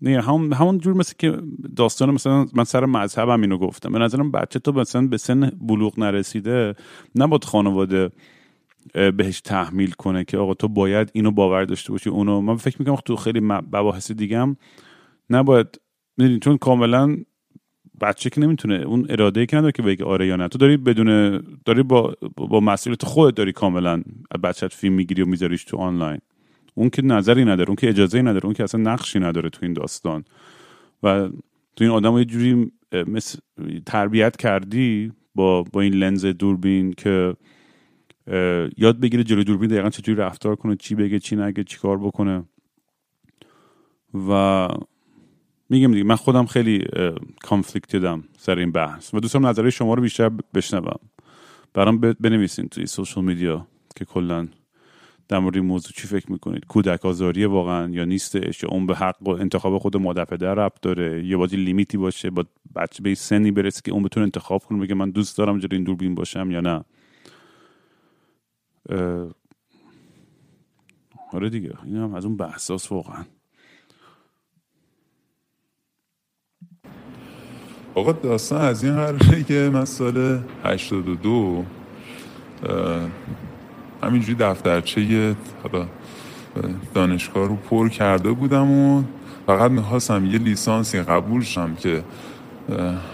نه 0.01 0.21
همون 0.21 0.53
همون 0.53 0.77
جور 0.77 0.93
مثل 0.93 1.13
که 1.19 1.37
داستان 1.75 2.11
مثلا 2.11 2.45
من 2.53 2.63
سر 2.63 2.85
مذهبم 2.85 3.41
اینو 3.41 3.57
گفتم. 3.57 3.91
به 3.91 3.99
نظرم 3.99 4.31
بچه 4.31 4.59
تو 4.59 4.71
مثلا 4.71 5.07
به 5.07 5.17
سن 5.17 5.51
بلوغ 5.61 5.99
نرسیده 5.99 6.75
نباید 7.15 7.43
خانواده 7.43 8.09
بهش 8.93 9.41
تحمیل 9.41 9.91
کنه 9.91 10.23
که 10.23 10.37
آقا 10.37 10.53
تو 10.53 10.67
باید 10.67 11.11
اینو 11.13 11.31
باور 11.31 11.65
داشته 11.65 11.91
باشی 11.91 12.09
اونو. 12.09 12.41
من 12.41 12.55
فکر 12.55 12.75
می‌کنم 12.79 12.95
تو 13.05 13.15
خیلی 13.15 13.39
مباحث 13.39 14.11
دیگه 14.11 14.39
هم 14.39 14.57
نباید 15.29 15.81
می‌دونی 16.17 16.39
چون 16.39 16.57
کاملا 16.57 17.17
بچه 18.01 18.29
که 18.29 18.41
نمی‌تونه 18.41 18.75
اون 18.75 19.05
اراده 19.09 19.45
که 19.45 19.57
نداره 19.57 19.71
که 19.71 19.81
بگه 19.81 20.05
آره 20.05 20.27
یا 20.27 20.35
نه. 20.35 20.47
تو 20.47 20.57
داری 20.57 20.77
بدون 20.77 21.41
داری 21.65 21.83
با 21.83 22.13
با 22.37 22.59
مسئولیت 22.59 23.05
خودت 23.05 23.37
داری 23.37 23.51
کاملا 23.51 24.03
بچت 24.43 24.73
فیلم 24.73 24.93
می‌گیری 24.93 25.21
و 25.21 25.25
میذاریش 25.25 25.63
تو 25.63 25.77
آنلاین. 25.77 26.19
اون 26.75 26.89
که 26.89 27.01
نظری 27.01 27.45
نداره 27.45 27.69
اون 27.69 27.75
که 27.75 27.89
اجازه 27.89 28.21
نداره 28.21 28.45
اون 28.45 28.53
که 28.53 28.63
اصلا 28.63 28.81
نقشی 28.81 29.19
نداره 29.19 29.49
تو 29.49 29.59
این 29.61 29.73
داستان. 29.73 30.25
و 31.03 31.29
تو 31.75 31.83
این 31.83 31.89
آدم 31.89 32.17
یه 32.17 32.25
جوری 32.25 32.71
مثل 33.07 33.39
تربیت 33.85 34.37
کردی 34.37 35.11
با 35.35 35.63
با 35.63 35.81
این 35.81 35.93
لنز 35.93 36.25
دوربین 36.25 36.93
که 36.93 37.35
یاد 38.77 38.99
بگیره 38.99 39.23
جلوی 39.23 39.43
دوربین 39.43 39.69
دقیقا 39.69 39.89
چجوری 39.89 40.17
رفتار 40.17 40.55
کنه 40.55 40.75
چی 40.75 40.95
بگه 40.95 41.19
چی 41.19 41.35
نگه 41.35 41.63
چی 41.63 41.77
کار 41.77 41.97
بکنه. 41.97 42.43
و 44.29 44.67
میگم 45.69 45.91
دیگه 45.91 46.03
من 46.03 46.15
خودم 46.15 46.45
خیلی 46.45 46.85
کانفلیکتدم 47.43 48.23
سر 48.37 48.59
این 48.59 48.71
بحث. 48.71 49.13
و 49.13 49.19
دوستم 49.19 49.47
نظری 49.47 49.71
شما 49.71 49.93
رو 49.93 50.01
بیشتر 50.01 50.29
بشنوم. 50.53 50.99
برام 51.73 51.97
بنویسین 51.97 52.67
توی 52.67 52.85
سوشال 52.85 53.23
میدیا 53.23 53.67
که 53.95 54.05
کلا 54.05 54.47
در 55.27 55.39
مورد 55.39 55.55
این 55.55 55.65
موضوع 55.65 55.91
چی 55.91 56.07
فکر 56.07 56.31
می‌کنید؟ 56.31 56.65
کودک 56.65 57.05
آزاری 57.05 57.45
واقعا 57.45 57.89
یا 57.89 58.05
نیستش؟ 58.05 58.63
یا 58.63 58.69
اون 58.69 58.85
به 58.85 58.95
حق 58.95 59.15
و 59.21 59.29
انتخاب 59.29 59.77
خود 59.77 59.97
مادر 59.97 60.25
پدر 60.25 60.53
ربط 60.53 60.81
داره؟ 60.81 61.25
یه 61.25 61.37
بازی 61.37 61.57
لیمیتی 61.57 61.97
باشه 61.97 62.29
با 62.29 62.45
بچه 62.75 63.03
به 63.03 63.15
سنی 63.15 63.51
برسه 63.51 63.81
که 63.85 63.91
اون 63.91 64.03
بتونه 64.03 64.23
انتخاب 64.23 64.63
کنه 64.63 64.79
بگه 64.79 64.95
من 64.95 65.09
دوست 65.09 65.37
دارم 65.37 65.59
جلوی 65.59 65.75
این 65.75 65.83
دوربین 65.83 66.15
باشم 66.15 66.51
یا 66.51 66.61
نه؟ 66.61 66.83
آره 71.33 71.49
دیگه 71.49 71.73
این 71.85 71.95
هم 71.95 72.13
از 72.13 72.25
اون 72.25 72.37
بحثاس 72.37 72.91
واقعا. 72.91 73.25
آقا 77.95 78.11
داستان 78.11 78.61
از 78.61 78.83
این 78.83 78.95
قراره 78.95 79.43
که 79.43 79.69
من 79.73 79.85
سال 79.85 80.43
82 80.63 81.65
همینجوری 84.03 84.35
دفترچه 84.35 85.35
حالا 85.63 85.85
دانشگاه 86.93 87.47
رو 87.47 87.55
پر 87.55 87.89
کرده 87.89 88.31
بودم 88.31 88.71
و 88.71 89.03
فقط 89.47 89.71
می‌خواستم 89.71 90.25
یه 90.25 90.39
لیسانسی 90.39 91.01
قبول 91.01 91.41
شم 91.43 91.75
که 91.75 92.03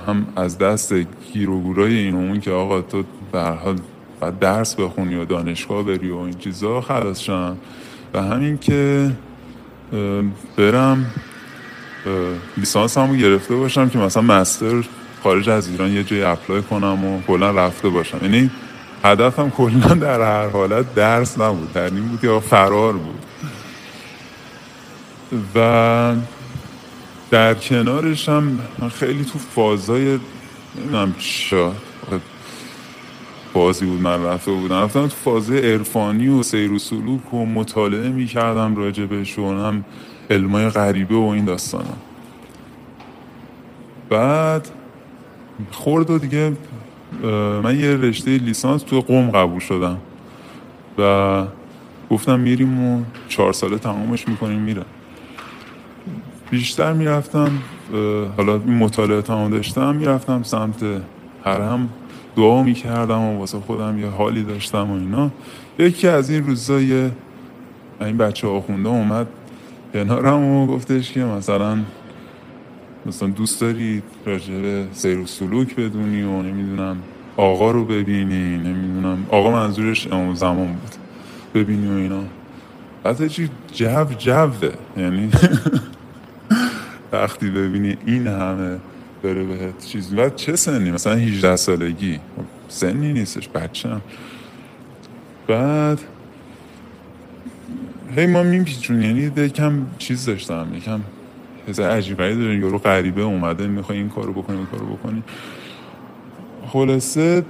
هم 0.07 0.25
از 0.35 0.57
دست 0.57 0.93
گیروگورای 1.33 1.97
این 1.97 2.15
اون 2.15 2.39
که 2.39 2.51
آقا 2.51 2.81
تو 2.81 3.03
در 3.33 3.53
حال 3.53 3.75
بعد 4.19 4.39
درس 4.39 4.75
بخونی 4.75 5.15
و 5.15 5.25
دانشگاه 5.25 5.83
بری 5.83 6.09
و 6.09 6.17
این 6.17 6.33
چیزا 6.33 6.81
خلاص 6.81 7.19
شم. 7.19 7.57
و 8.13 8.23
همین 8.23 8.57
که 8.57 9.11
برم 10.57 11.05
لیسانس 12.57 12.97
همو 12.97 13.15
گرفته 13.15 13.55
باشم 13.55 13.89
که 13.89 13.97
مثلا 13.97 14.23
مستر 14.23 14.83
خارج 15.23 15.49
از 15.49 15.69
ایران 15.69 15.91
یه 15.91 16.03
جای 16.03 16.23
اپلای 16.23 16.61
کنم 16.61 17.05
و 17.05 17.21
کلا 17.27 17.51
رفته 17.51 17.89
باشم. 17.89 18.19
یعنی 18.21 18.51
هدفم 19.03 19.49
کلا 19.49 19.93
در 19.93 20.21
هر 20.21 20.49
حالت 20.49 20.95
درس 20.95 21.39
نبود 21.39 21.73
در 21.73 21.83
این 21.83 22.07
بود 22.07 22.23
یا 22.23 22.39
فرار 22.39 22.93
بود. 22.93 23.19
و 25.55 26.15
در 27.31 27.53
کنارش 27.53 28.29
هم 28.29 28.59
من 28.79 28.89
خیلی 28.89 29.25
تو 29.25 29.39
فازای 29.39 30.19
نمی‌دونم 30.75 31.15
چا 31.17 31.73
بازی 33.53 33.85
بود 33.85 34.01
من 34.01 34.23
رفته 34.23 34.51
بودم. 34.51 34.75
رفتم 34.75 35.07
تو 35.07 35.15
فاز 35.15 35.51
عرفانی 35.51 36.27
و 36.27 36.43
سیر 36.43 36.71
و 36.71 36.79
سلوک 36.79 37.33
و 37.33 37.45
مطالعه 37.45 38.09
می‌کردم 38.09 38.75
راجبش 38.75 39.39
و 39.39 39.59
هم 39.59 39.85
علمای 40.29 40.69
غریبه 40.69 41.15
و 41.15 41.27
این 41.27 41.45
داستانم 41.45 41.97
بعد 44.09 44.67
خورد 45.71 46.09
و 46.09 46.17
دیگه 46.19 46.53
من 47.63 47.79
یه 47.79 47.97
رشته 47.97 48.37
لیسانس 48.37 48.83
تو 48.83 49.01
قوم 49.01 49.29
قبول 49.29 49.59
شدم 49.59 49.97
و 50.97 51.45
گفتم 52.09 52.39
میریم 52.39 52.83
و 52.83 53.03
چهار 53.27 53.53
ساله 53.53 53.77
تمامش 53.77 54.27
می‌کنیم 54.27 54.59
میرم. 54.59 54.85
بیشتر 56.49 56.93
می‌رفتم 56.93 57.49
حالا 58.37 58.53
این 58.53 58.77
مطالعه 58.77 59.21
تمام 59.21 59.51
داشتم 59.51 59.95
می‌رفتم 59.95 60.43
سمت 60.43 60.83
حرم. 61.43 61.89
دعا 62.35 62.63
می‌کردم 62.63 63.21
و 63.21 63.39
واسه 63.39 63.59
خودم 63.59 63.99
یه 63.99 64.07
حالی 64.07 64.43
داشتم 64.43 64.91
و 64.91 64.93
اینا. 64.93 65.31
یکی 65.79 66.07
از 66.07 66.29
این 66.29 66.45
روزای 66.45 67.09
این 68.01 68.17
بچه 68.17 68.47
آخونده 68.47 68.89
اومد 68.89 69.27
کنارم 69.93 70.43
و 70.43 70.67
گفتش 70.67 71.11
که 71.11 71.19
مثلا 71.23 71.77
مثلا 73.05 73.29
دوست 73.29 73.61
داری 73.61 74.03
راجع 74.25 74.85
سیر 74.93 75.19
و 75.19 75.25
سلوک 75.25 75.75
بدونی 75.75 76.23
و 76.23 76.41
نمی‌دونم 76.41 76.97
آقا 77.37 77.71
رو 77.71 77.85
ببینی 77.85 78.57
نمی‌دونم. 78.57 79.25
آقا 79.29 79.51
منظورش 79.51 80.07
امام 80.07 80.35
زمان 80.35 80.67
بود. 80.67 80.95
ببینی 81.53 81.87
و 81.87 81.91
اینا. 81.91 82.23
بعد 83.03 83.27
چی 83.27 83.49
جو 83.73 84.05
جوه. 84.17 84.71
یعنی 84.97 85.29
وقتی 87.11 87.49
ببینی 87.49 87.97
این 88.05 88.27
همه 88.27 88.77
داره 89.23 89.43
بهت 89.43 89.85
چیز 89.85 90.15
بعد 90.15 90.35
چه 90.35 90.55
سنی؟ 90.55 90.91
مثلا 90.91 91.15
18 91.15 91.55
سالگی. 91.55 92.19
سنی 92.67 93.13
نیستش 93.13 93.49
بچه 93.49 93.89
هم. 93.89 94.01
بعد 95.47 95.99
هی 98.15 98.25
ما 98.25 98.43
میپیچون 98.43 99.01
یعنی 99.01 99.31
یکم 99.37 99.73
چیز 99.97 100.25
داشتم 100.25 100.67
یکم 100.75 100.99
حس 101.67 101.79
عجیبه 101.79 102.35
داره. 102.35 102.57
یارو 102.57 102.77
غریبه 102.77 103.21
اومده 103.21 103.67
می‌خوای 103.67 103.97
این 103.97 104.09
کارو 104.09 104.33
بکنی 104.33 104.57
این 104.57 104.65
کارو 104.65 104.85
بکنی. 104.85 105.23
خلاصه 106.73 107.45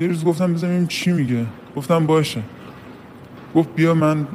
یه 0.00 0.08
روز 0.08 0.24
گفتم 0.24 0.52
بزنیم 0.54 0.86
چی 0.86 1.12
میگه. 1.12 1.46
گفتم 1.76 2.06
باشه. 2.06 2.42
گفت 3.54 3.68
بیا 3.74 3.94
من 3.94 4.26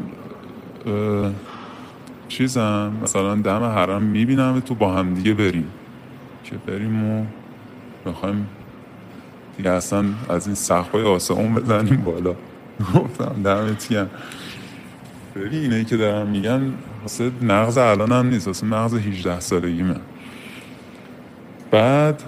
چیزم 2.28 2.92
مثلا 3.04 3.36
دم 3.36 3.64
حرم 3.64 4.04
می‌بینم 4.04 4.60
تو 4.60 4.76
با 4.76 4.94
هم 4.94 5.14
دیگه 5.14 5.34
بریم. 5.34 5.68
که 6.44 6.56
بریم 6.68 7.04
و 7.04 7.26
بخوایم 8.06 8.48
دیگه 9.58 9.70
اصلا 9.70 10.06
از 10.30 10.48
این 10.48 10.56
سخفای 10.56 11.04
آسمون 11.04 11.54
بزنیم 11.54 12.02
بالا. 12.06 12.36
گفتم 12.96 13.42
دمت 13.44 13.88
گرم 13.88 14.10
ببین 15.36 15.60
اینه 15.60 15.84
که 15.84 15.98
دارم 15.98 16.28
میگن 16.28 16.74
واسه 17.02 17.32
نغز 17.42 17.78
الان 17.78 18.12
هم 18.12 18.28
نیست 18.30 18.48
واسه 18.48 18.66
نغز 18.68 18.94
18 18.94 19.40
سالگیمه. 19.40 19.96
بعد 21.72 22.24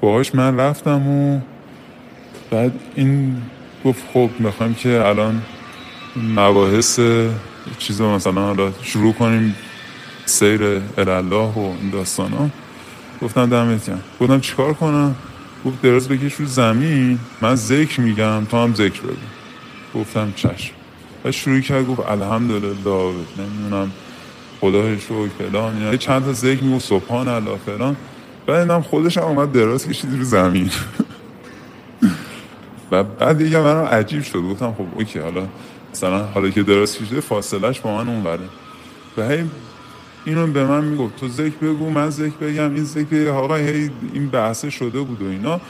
باهاش 0.00 0.34
من 0.34 0.56
رفتم 0.56 1.08
و 1.08 1.40
بعد 2.50 2.72
این 2.94 3.42
گفت 3.84 4.02
خب 4.14 4.30
می‌خوایم 4.38 4.74
که 4.74 5.06
الان 5.06 5.42
مباحث 6.16 7.00
چیز 7.78 8.00
مثلا 8.00 8.42
حالا 8.42 8.72
شروع 8.82 9.12
کنیم 9.12 9.54
سیر 10.24 10.62
الله 10.98 11.52
و 11.52 11.72
این 11.80 11.90
داستان 11.90 12.32
ها. 12.32 12.50
گفتم 13.22 13.46
دمت 13.46 13.86
گرم. 13.86 14.02
گفتم 14.20 14.40
چیکار 14.40 14.74
کنم؟ 14.74 15.14
گفت 15.64 15.82
دراز 15.82 16.08
بکش 16.08 16.34
رو 16.34 16.46
زمین. 16.46 17.18
من 17.40 17.54
ذکر 17.54 18.00
میگم 18.00 18.44
تو 18.44 18.56
هم 18.56 18.74
ذکر 18.74 19.00
بگو. 19.00 20.00
گفتم 20.00 20.32
چشم. 20.36 20.74
و 21.24 21.32
شروع 21.32 21.60
کرد 21.60 21.86
گفت 21.86 22.00
الحمدلله 22.00 22.74
نمی‌دونم 23.38 23.90
خدا 24.60 24.96
شکر 24.96 25.28
فلان. 25.38 25.82
یعنی 25.82 25.98
چند 25.98 26.24
تا 26.24 26.32
ذکر 26.32 26.64
می‌گفت 26.64 26.86
سبحان 26.86 27.28
الله 27.28 27.56
فلان. 27.66 27.96
بعد 28.50 28.82
خودش 28.82 29.18
هم 29.18 29.24
اومد 29.24 29.52
دراز 29.52 29.88
کشید 29.88 30.18
رو 30.18 30.24
زمین. 30.24 30.70
و 32.90 33.02
بعد 33.02 33.38
دیگه 33.38 33.60
من 33.60 33.84
عجیب 33.84 34.22
شد. 34.22 34.38
گفتم 34.38 34.72
خب 34.72 34.84
اوکی 34.94 35.18
حالا 35.18 35.46
مثلا 35.92 36.24
حالا 36.24 36.50
که 36.50 36.62
دراز 36.62 36.98
کشیده 36.98 37.20
فاصلش 37.20 37.80
با 37.80 37.96
من 37.96 38.08
اونوره. 38.08 38.48
و 39.16 39.28
هی 39.28 39.44
اینو 40.24 40.46
به 40.46 40.64
من 40.64 40.84
می‌گفت 40.84 41.16
تو 41.16 41.28
ذکر 41.28 41.56
بگو 41.56 41.90
من 41.90 42.10
ذکر 42.10 42.36
بگم 42.36 42.74
این 42.74 42.84
ذکر 42.84 43.28
آقا 43.28 43.56
هی 43.56 43.90
این 44.12 44.28
بحثه 44.28 44.70
شده 44.70 45.00
بود 45.00 45.22
و 45.22 45.26
اینا. 45.26 45.60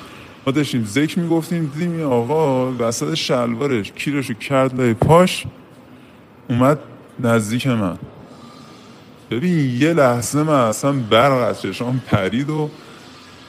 ما 0.46 0.52
داشتیم 0.52 0.84
ذکر 0.84 1.18
می‌گفتیم 1.18 1.72
دیدیم 1.74 1.92
این 1.92 2.04
آقا 2.04 2.72
وسط 2.72 3.14
شلوارش 3.14 3.92
کیرشو 3.92 4.34
کرد 4.34 4.80
لای 4.80 4.94
پاش 4.94 5.46
اومد 6.48 6.78
نزدیک 7.20 7.66
من. 7.66 7.98
ببین 9.30 9.80
یه 9.80 9.92
لحظه 9.92 10.42
من 10.42 10.54
اصلا 10.54 10.92
برق 10.92 11.48
از 11.48 11.62
چشام 11.62 12.00
پرید 12.06 12.50
و 12.50 12.70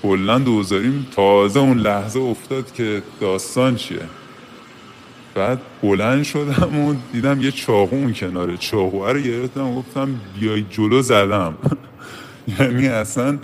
بلند 0.04 0.46
دوزاریم 0.46 1.08
تازه 1.15 1.60
اون 1.60 1.78
لحظه 1.78 2.20
افتاد 2.20 2.74
که 2.74 3.04
داستان 3.22 3.76
چیه. 3.76 4.02
بعد 5.36 5.62
بلند 5.84 6.24
شدم 6.24 6.80
و 6.80 6.96
دیدم 7.13 7.41
یه 7.41 7.52
چاقو 7.52 7.96
اون 7.96 8.13
کناره 8.13 8.58
چاقو 8.58 9.06
رو 9.06 9.20
گرفتم 9.20 9.67
و 9.67 9.76
گفتم 9.76 10.10
بیای 10.39 10.65
جلو 10.70 11.02
زدم. 11.02 11.54
یعنی 12.60 12.88
اصلا 12.88 13.39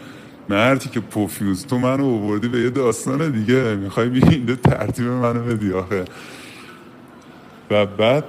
مردی 0.49 0.89
که 0.89 0.99
پوفیوز 0.99 1.65
تو 1.65 1.77
منو 1.77 2.05
آوردی 2.05 2.47
به 2.47 2.59
یه 2.59 2.69
داستان 2.69 3.31
دیگه 3.31 3.75
می‌خوای 3.75 4.09
بگی 4.09 4.55
ترتیب 4.55 5.05
منو 5.05 5.43
بدی 5.43 5.73
آخه. 5.73 6.05
و 7.71 7.85
بعد 7.85 8.23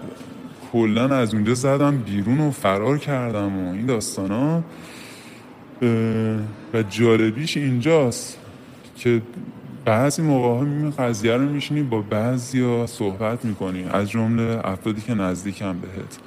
کلا 0.79 1.09
از 1.09 1.35
اونجا 1.35 1.55
زدم 1.55 1.97
بیرون 1.97 2.41
و 2.41 2.51
فرار 2.51 2.99
کردم 2.99 3.59
و 3.59 3.73
این 3.73 3.87
داستان 3.87 4.31
ها. 4.31 4.63
و 6.75 6.83
جالبیش 6.83 7.57
اینجاست 7.57 8.39
که 8.97 9.23
بعضی 9.85 10.23
موقع 10.23 10.49
ها 10.49 10.91
قضیه 10.91 11.35
رو 11.35 11.49
میشینی 11.49 11.83
با 11.83 12.01
بعضی 12.01 12.61
ها 12.61 12.87
صحبت 12.87 13.45
می‌کنی. 13.45 13.85
از 13.85 14.11
جمله 14.11 14.61
افرادی 14.65 15.01
که 15.01 15.15
نزدیکم 15.15 15.73
بهت. 15.73 16.19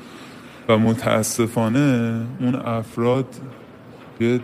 و 0.69 0.77
متاسفانه 0.77 2.21
اون 2.39 2.55
افراد 2.55 3.25
یه 4.19 4.39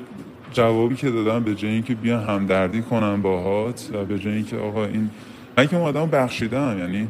جوابی 0.54 0.96
که 0.96 1.10
دادم 1.12 1.43
به 1.43 1.56
جای 1.56 1.72
اینکه 1.72 1.96
بیان 1.96 2.24
همدردی 2.24 2.82
کنن 2.82 3.22
باهات 3.22 3.89
و 3.93 4.06
به 4.06 4.20
جای 4.20 4.34
اینکه 4.34 4.58
آقا 4.58 4.86
این 4.86 5.10
من 5.58 5.67
که 5.67 5.78
آدم 5.78 6.06
بخشیدم 6.06 6.76
یعنی 6.80 7.08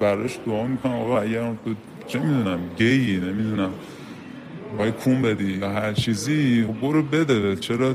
براش 0.00 0.38
دعا 0.46 0.66
می‌کنم 0.66 0.92
آقا 0.92 1.20
اگر 1.20 1.52
تو 1.64 1.74
چه 2.08 2.18
می‌دونم 2.18 2.58
گیی 2.76 3.16
نمی‌دونم 3.16 3.70
باید 4.78 4.94
کون 4.94 5.22
بدی 5.22 5.52
یا 5.52 5.70
هر 5.70 5.92
چیزی 5.92 6.62
برو 6.62 7.02
بده. 7.02 7.56
چرا 7.56 7.88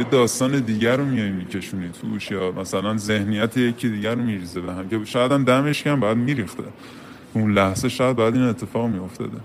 یه 0.00 0.06
داستان 0.10 0.60
دیگر 0.60 0.96
رو 0.96 1.04
میای 1.04 1.30
میکشونی 1.30 1.90
توش 2.00 2.30
یا 2.30 2.52
مثلا 2.52 2.96
ذهنیت 2.96 3.56
یکی 3.56 3.88
دیگر 3.88 4.14
رو 4.14 4.22
میریزه 4.22 4.60
به 4.60 4.72
هم 4.72 4.88
که 4.88 5.04
شاید 5.04 5.32
هم 5.32 5.44
دمش 5.44 5.82
کم 5.82 6.00
باید 6.00 6.18
میریخته. 6.18 6.62
اون 7.32 7.52
لحظه 7.52 7.88
شاید 7.88 8.16
باید 8.16 8.34
این 8.34 8.44
اتفاق 8.44 8.88
میافتاده. 8.88 9.38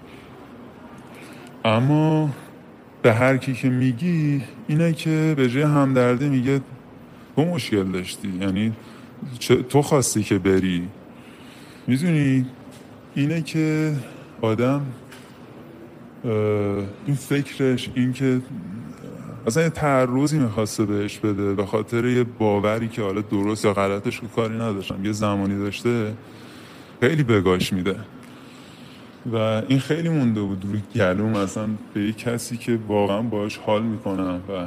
اما 1.66 2.30
به 3.02 3.14
هر 3.14 3.38
کی 3.38 3.54
که 3.54 3.70
میگی 3.70 4.44
اینه 4.68 4.94
که 4.94 5.34
به 5.38 5.50
جای 5.50 5.64
همدردی 5.64 6.30
میگه 6.30 6.62
تو 7.36 7.46
مشکل 7.46 7.84
داشتی. 7.84 8.34
یعنی 8.42 8.74
تو 9.70 9.82
خواستی 9.82 10.24
که 10.24 10.40
بری. 10.40 10.88
می‌دونی؟ 11.88 12.46
اینه 13.18 13.42
که 13.42 13.96
آدم 14.42 14.82
این 17.06 17.16
فکرش 17.16 17.90
این 17.96 18.14
که 18.14 18.42
اصلا 19.48 19.64
یه 19.64 19.70
تعرضی 19.70 20.40
می‌خواسته 20.40 20.86
بهش 20.86 21.18
بده 21.18 21.54
به 21.54 21.66
خاطر 21.66 22.06
یه 22.06 22.24
باوری 22.24 22.88
که 22.88 23.02
حالا 23.02 23.22
درست 23.22 23.66
یا 23.66 23.74
غلطش 23.74 24.22
که 24.22 24.28
کاری 24.28 24.56
نداشتم 24.56 25.06
یه 25.06 25.12
زمانی 25.12 25.60
داشته 25.60 26.14
خیلی 27.02 27.24
بگاش 27.24 27.74
میده. 27.74 27.96
و 29.34 29.36
این 29.68 29.80
خیلی 29.80 30.10
مونده 30.10 30.42
بود 30.42 30.66
روی 30.66 30.82
گلوم 30.96 31.36
اصلا 31.36 31.68
به 31.94 32.02
یه 32.02 32.14
کسی 32.14 32.58
که 32.58 32.80
واقعا 32.88 33.22
باش 33.22 33.58
حال 33.58 33.84
می‌کنم 33.84 34.42
و 34.50 34.66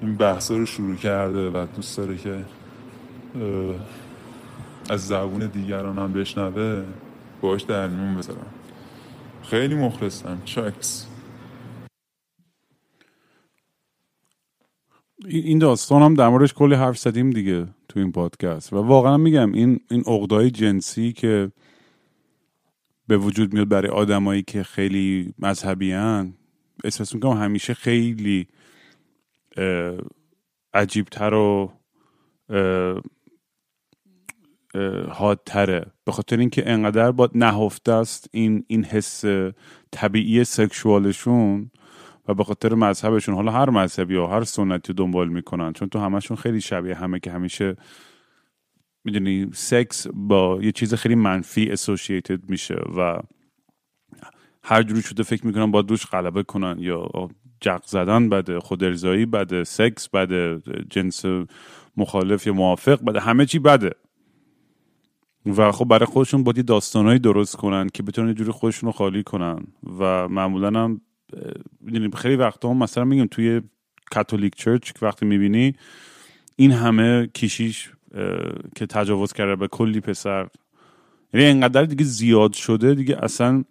این 0.00 0.16
بحثا 0.16 0.56
رو 0.56 0.66
شروع 0.66 0.96
کرده 0.96 1.50
و 1.50 1.66
دوست 1.76 1.98
داره 1.98 2.16
که 2.16 2.44
از 4.90 5.06
زبون 5.06 5.46
دیگران 5.46 5.98
هم 5.98 6.12
بشنوه. 6.12 6.82
باش 7.40 7.62
در 7.62 7.88
میون 7.88 8.16
بذارم. 8.16 8.46
خیلی 9.42 9.74
مخلصم. 9.74 10.42
چکس. 10.44 11.06
این 15.24 15.58
داستان 15.58 16.02
هم 16.02 16.14
در 16.14 16.46
کلی 16.46 16.74
حرف 16.74 16.98
زدیم 16.98 17.30
دیگه 17.30 17.66
تو 17.88 18.00
این 18.00 18.12
پادکست. 18.12 18.72
و 18.72 18.76
واقعا 18.76 19.16
میگم 19.16 19.52
این 19.52 19.80
این 19.90 20.04
عقدای 20.06 20.50
جنسی 20.50 21.12
که 21.12 21.52
به 23.06 23.16
وجود 23.16 23.52
میاد 23.54 23.68
برای 23.68 23.90
آدمایی 23.90 24.42
که 24.42 24.62
خیلی 24.62 25.34
مذهبی 25.38 25.92
هن 25.92 26.34
احساس 26.84 27.14
می‌کنم 27.14 27.42
همیشه 27.42 27.74
خیلی 27.74 28.46
عجیبتر 30.74 31.34
و 31.34 31.72
حادتره. 35.10 35.86
به 36.04 36.12
خاطر 36.12 36.36
اینکه 36.38 36.70
انقدر 36.70 37.10
با 37.10 37.30
نهفته 37.34 37.92
است 37.92 38.28
این 38.32 38.64
این 38.66 38.84
حس 38.84 39.24
طبیعی 39.90 40.44
سکشوالشون 40.44 41.70
و 42.28 42.34
به 42.34 42.44
خاطر 42.44 42.74
مذهبشون. 42.74 43.34
حالا 43.34 43.52
هر 43.52 43.70
مذهبی 43.70 44.14
یا 44.14 44.26
هر 44.26 44.44
سنتی 44.44 44.92
دنبال 44.92 45.28
می‌کنن 45.28 45.72
چون 45.72 45.88
تو 45.88 45.98
همشون 45.98 46.36
خیلی 46.36 46.60
شبیه 46.60 46.94
همه 46.94 47.20
که 47.20 47.30
همیشه 47.30 47.76
می‌دونی 49.04 49.50
سکس 49.52 50.06
با 50.06 50.58
یه 50.62 50.72
چیز 50.72 50.94
خیلی 50.94 51.14
منفی 51.14 51.70
اسوسییتد 51.70 52.50
میشه 52.50 52.74
و 52.74 53.20
هر 54.64 54.82
جوری 54.82 55.02
شده 55.02 55.22
فکر 55.22 55.46
می‌کنن 55.46 55.70
با 55.70 55.82
دوش 55.82 56.06
غلبه 56.06 56.42
کنن. 56.42 56.76
یا 56.78 57.08
جق 57.60 57.82
زدن 57.86 58.28
بده 58.28 58.60
خود 58.60 58.84
ارزایی 58.84 59.26
بده 59.26 59.64
سکس 59.64 60.08
بده 60.08 60.62
جنس 60.90 61.24
مخالف 61.96 62.46
یا 62.46 62.52
موافق 62.52 63.04
بده 63.04 63.20
همه 63.20 63.46
چی 63.46 63.58
بده. 63.58 63.94
و 65.46 65.72
خب 65.72 65.84
برای 65.84 66.06
خودشون 66.06 66.44
باید 66.44 66.64
داستانهایی 66.64 67.18
درست 67.18 67.56
کنن 67.56 67.88
که 67.94 68.02
بتونن 68.02 68.34
جوری 68.34 68.50
خودشون 68.50 68.86
رو 68.86 68.92
خالی 68.92 69.22
کنن. 69.22 69.58
و 69.98 70.28
معمولا 70.28 70.80
هم 70.80 71.00
خیلی 72.14 72.36
وقتا 72.36 72.70
هم 72.70 72.76
مثلا 72.76 73.04
میگم 73.04 73.26
توی 73.26 73.60
کاتولیک 74.10 74.54
چرچ 74.56 74.92
وقتی 75.02 75.26
می‌بینی 75.26 75.74
این 76.56 76.72
همه 76.72 77.26
کشیش 77.26 77.90
که 78.76 78.86
تجاوز 78.86 79.32
کرده 79.32 79.56
به 79.56 79.68
کلی 79.68 80.00
پسر. 80.00 80.48
یعنی 81.34 81.46
انقدر 81.46 81.84
دیگه 81.84 82.04
زیاد 82.04 82.52
شده 82.52 82.94
دیگه 82.94 83.24
اصلا 83.24 83.64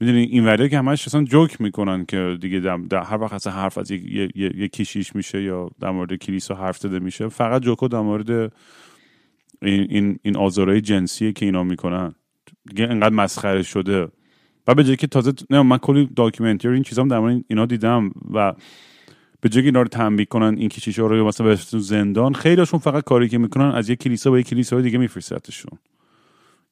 می‌دونی 0.00 0.22
این 0.22 0.46
وریه 0.46 0.68
که 0.68 0.78
همش 0.78 1.06
اصلا 1.06 1.24
جوک 1.24 1.60
می‌کنن 1.60 2.04
که 2.04 2.38
دیگه 2.40 2.60
در 2.60 3.02
هر 3.02 3.20
وقت 3.20 3.32
اصلا 3.32 3.52
حرف 3.52 3.78
از 3.78 3.90
یک 3.90 4.72
کشیش 4.72 5.16
میشه 5.16 5.42
یا 5.42 5.70
در 5.80 5.90
مورد 5.90 6.14
کلیسا 6.14 6.54
حرف 6.54 6.78
زده 6.78 6.98
میشه. 6.98 7.28
فقط 7.28 7.62
جوکو 7.62 7.88
در 7.88 8.00
مورد 8.00 8.52
این 9.62 9.86
این, 9.90 10.18
این 10.22 10.36
آزارهای 10.36 10.80
جنسیه 10.80 11.32
که 11.32 11.46
اینا 11.46 11.64
می‌کنن. 11.64 12.14
دیگه 12.68 12.84
انقدر 12.84 13.14
مسخره 13.14 13.62
شده. 13.62 14.08
و 14.66 14.74
به 14.74 14.84
جایی 14.84 14.96
که 14.96 15.06
تازه 15.06 15.32
نه 15.50 15.62
من 15.62 15.78
کلی 15.78 16.10
داکیومنتری 16.16 16.74
این 16.74 16.82
چیزام 16.82 17.08
در 17.08 17.18
مورد 17.18 17.44
اینا 17.48 17.66
دیدم 17.66 18.10
و 18.34 18.54
به 19.40 19.48
جایی 19.48 19.66
اینا 19.66 19.82
رو 19.82 19.88
تنبیه 19.88 20.26
کنن 20.26 20.58
این 20.58 20.68
کشیشا 20.68 21.06
رو 21.06 21.26
مثلا 21.26 21.46
به 21.46 21.54
زندان 21.78 22.34
خیلیشون 22.34 22.80
فقط 22.80 23.04
کاری 23.04 23.28
که 23.28 23.38
می‌کنن 23.38 23.70
از 23.70 23.90
یک 23.90 23.98
کلیسا 23.98 24.30
به 24.30 24.40
یک 24.40 24.46
کلیسا 24.46 24.80
دیگه 24.80 24.98
میفرستشون 24.98 25.78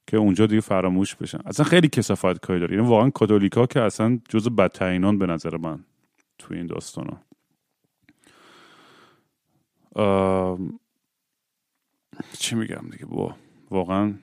که 0.07 0.17
اونجا 0.17 0.45
دیگه 0.45 0.61
فراموش 0.61 1.15
بشن. 1.15 1.39
اصلا 1.45 1.65
خیلی 1.65 1.87
کسافت 1.87 2.39
کاری 2.39 2.59
داره. 2.59 2.75
یعنی 2.75 2.87
واقعا 2.87 3.09
کاتولیکا 3.09 3.65
که 3.65 3.81
اصلا 3.81 4.19
جز 4.29 4.49
بدترینان 4.49 5.17
به 5.17 5.25
نظر 5.25 5.57
من 5.57 5.79
توی 6.37 6.57
این 6.57 6.67
داستانا. 6.67 7.21
چی 12.39 12.55
میگم 12.55 12.89
دیگه؟ 12.91 13.05
با 13.05 13.35
واقعا. 13.71 14.13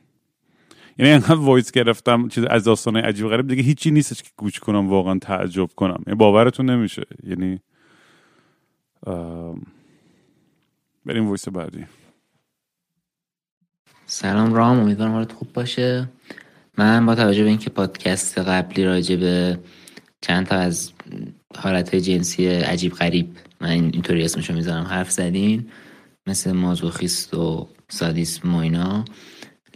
یعنی 0.99 1.13
انقدر 1.13 1.35
وایس 1.35 1.71
گرفتم 1.71 2.29
چیز 2.29 2.45
از 2.45 2.65
داستان 2.65 2.97
عجیب 2.97 3.29
غریب 3.29 3.49
دیگه 3.49 3.63
هیچی 3.63 3.91
نیستش 3.91 4.23
که 4.23 4.31
گوش 4.37 4.59
کنم 4.59 4.89
واقعا 4.89 5.19
تعجب 5.19 5.71
کنم. 5.77 6.03
یعنی 6.07 6.19
باورتون 6.19 6.71
نمیشه. 6.71 7.07
یعنی 7.23 7.61
بریم 11.07 11.29
voice 11.29 11.49
بعدی. 11.49 11.87
سلام 14.07 14.55
رام 14.55 14.79
امیدوارم 14.79 15.13
حالت 15.13 15.33
خوب 15.33 15.53
باشه. 15.53 16.09
من 16.79 17.07
با 17.07 17.15
توجه 17.15 17.43
به 17.43 17.49
اینکه 17.49 17.71
پادکست 17.71 18.39
قبلی 18.39 18.85
راجع 18.85 19.17
به 19.17 19.59
چند 20.21 20.47
تا 20.47 20.57
از 20.57 20.93
حالت 21.57 21.95
جنسی 21.97 22.47
عجیب 22.47 22.93
غریب 22.93 23.37
من 23.61 23.69
اینطوری 23.69 24.25
اسمشو 24.25 24.55
می‌ذارم 24.55 24.85
حرف 24.85 25.11
زدین 25.11 25.69
مثل 26.27 26.53
مازوخیست 26.53 27.35
و 27.35 27.69
سادیسم 27.89 28.55
و 28.55 28.59
اینا. 28.59 29.05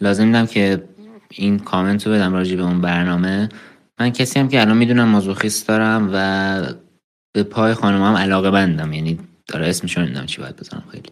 لازم 0.01 0.27
دیدم 0.27 0.47
که 0.47 0.85
این 1.31 1.59
کامنت 1.59 2.07
رو 2.07 2.13
بدم 2.13 2.33
راجع 2.33 2.57
به 2.57 2.63
اون 2.63 2.81
برنامه. 2.81 3.49
من 4.01 4.11
کسی‌ام 4.11 4.49
که 4.49 4.61
الان 4.61 4.77
می‌دونم 4.77 5.09
مازوخیسم 5.09 5.69
دارم 5.69 6.11
و 6.13 6.75
به 7.33 7.43
پای 7.43 7.75
خانم 7.75 8.03
هم 8.03 8.15
علاقه 8.15 8.51
بندم. 8.51 8.93
یعنی 8.93 9.19
داره 9.49 9.69
اسمشو 9.69 10.01
نمی‌دونم 10.01 10.27
چی 10.27 10.41
باید 10.41 10.57
بزنم 10.57 10.83
خیلی. 10.93 11.11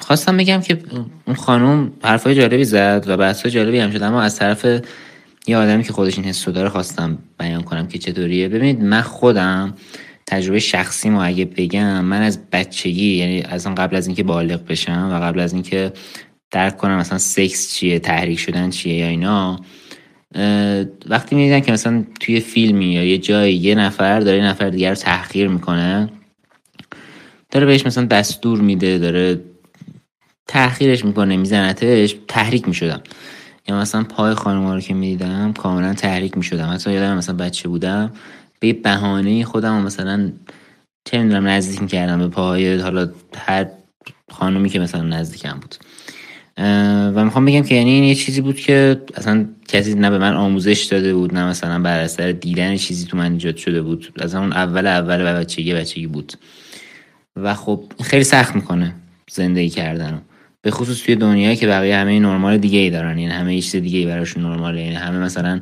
خواستم 0.00 0.36
بگم 0.36 0.60
که 0.60 0.78
اون 1.26 1.36
خانم 1.36 1.92
حرفای 2.02 2.34
جالبی 2.34 2.64
زد 2.64 3.04
و 3.06 3.16
بحث 3.16 3.46
جالبی 3.46 3.78
هم 3.78 3.90
شد. 3.90 4.02
اما 4.02 4.22
از 4.22 4.36
طرف 4.36 4.82
یه 5.46 5.56
آدمی 5.56 5.82
که 5.82 5.92
خودش 5.92 6.18
این 6.18 6.26
حسو 6.26 6.52
داره 6.52 6.68
خواستم 6.68 7.18
بیان 7.38 7.62
کنم 7.62 7.88
که 7.88 7.98
چطوریه. 7.98 8.48
ببینید 8.48 8.82
من 8.82 9.00
خودم 9.00 9.74
تجربه 10.26 10.58
شخصی 10.58 11.10
ما 11.10 11.24
اگه 11.24 11.44
بگم 11.44 12.04
من 12.04 12.22
از 12.22 12.50
بچگی 12.50 13.16
یعنی 13.16 13.42
از 13.42 13.66
قبل 13.66 13.96
از 13.96 14.06
اینکه 14.06 14.22
بالغ 14.22 14.66
بشم 14.66 15.10
و 15.12 15.20
قبل 15.20 15.40
از 15.40 15.52
اینکه 15.52 15.92
درک 16.50 16.76
کنم 16.76 16.96
مثلا 16.96 17.18
سکس 17.18 17.74
چیه 17.74 17.98
تحریک 17.98 18.38
شدن 18.38 18.70
چیه 18.70 18.94
یا 18.94 19.06
اینا 19.06 19.60
وقتی 21.06 21.36
می‌دیدن 21.36 21.60
که 21.60 21.72
مثلا 21.72 22.04
توی 22.20 22.40
فیلمی 22.40 22.92
یا 22.92 23.04
یه 23.04 23.18
جایی 23.18 23.54
یه 23.54 23.74
نفر 23.74 24.20
داره 24.20 24.38
یه 24.38 24.44
نفر 24.44 24.70
دیگر 24.70 24.88
رو 24.88 24.94
تحقیر 24.94 25.48
می‌کنه 25.48 26.08
داره 27.50 27.66
بهش 27.66 27.86
مثلا 27.86 28.04
دستور 28.04 28.60
میده 28.60 28.98
داره 28.98 29.40
تحقیرش 30.46 31.04
می‌کنه 31.04 31.36
میزنتش 31.36 32.16
تحریک 32.28 32.68
می‌شدم. 32.68 33.00
یا 33.68 33.80
مثلا 33.80 34.04
پای 34.04 34.34
خانم 34.34 34.66
رو 34.72 34.80
که 34.80 34.94
می‌دیدم 34.94 35.52
کاملا 35.52 35.94
تحریک 35.94 36.36
می‌شدم. 36.36 36.72
مثلا 36.72 36.92
یادم 36.92 37.16
مثلا 37.16 37.36
بچه 37.36 37.68
بودم 37.68 38.12
به 38.60 38.72
بهانه 38.72 39.44
خودم 39.44 39.82
مثلا 39.82 40.32
چه 41.04 41.22
می‌دونم 41.22 41.46
نزدیک 41.46 41.82
می‌کردم 41.82 42.18
به 42.18 42.28
پاهای 42.28 42.78
حالا 42.78 43.08
هر 43.36 43.66
خانومی 44.30 44.68
که 44.68 44.78
مثلا 44.78 45.02
نزدیکم 45.02 45.60
بود. 45.60 45.74
و 47.14 47.24
می‌خوام 47.24 47.44
بگم 47.44 47.62
که 47.62 47.74
یعنی 47.74 47.90
این 47.90 48.04
یه 48.04 48.14
چیزی 48.14 48.40
بود 48.40 48.56
که 48.56 49.00
اصلا 49.14 49.46
کسی 49.68 49.94
نه 49.94 50.10
به 50.10 50.18
من 50.18 50.34
آموزش 50.34 50.82
داده 50.82 51.14
بود 51.14 51.34
نه 51.34 51.46
مثلا 51.46 51.78
بر 51.78 52.00
اثر 52.00 52.32
دیدن 52.32 52.76
چیزی 52.76 53.06
تو 53.06 53.16
من 53.16 53.32
ایجاد 53.32 53.56
شده 53.56 53.82
بود. 53.82 54.12
از 54.18 54.34
اون 54.34 54.52
اول 54.52 54.86
اول 54.86 55.20
و 55.20 55.40
بچگی 55.40 55.74
بچگی 55.74 56.06
بود. 56.06 56.32
و 57.36 57.54
خب 57.54 57.84
خیلی 58.04 58.24
سخت 58.24 58.54
می‌کنه 58.54 58.94
زندگی 59.30 59.70
کردن 59.70 60.22
به 60.62 60.70
خصوص 60.70 61.02
توی 61.02 61.16
دنیایی 61.16 61.56
که 61.56 61.66
بقیه 61.66 61.96
همه 61.96 62.20
نرمال 62.20 62.58
دیگه 62.58 62.78
ای 62.78 62.90
دارن 62.90 63.18
یعنی 63.18 63.32
همه 63.32 63.60
چیز 63.60 63.76
دیگه 63.76 63.98
ای 63.98 64.06
براشون 64.06 64.42
نرماله 64.42 64.82
یعنی 64.82 64.94
همه 64.94 65.18
مثلا 65.18 65.60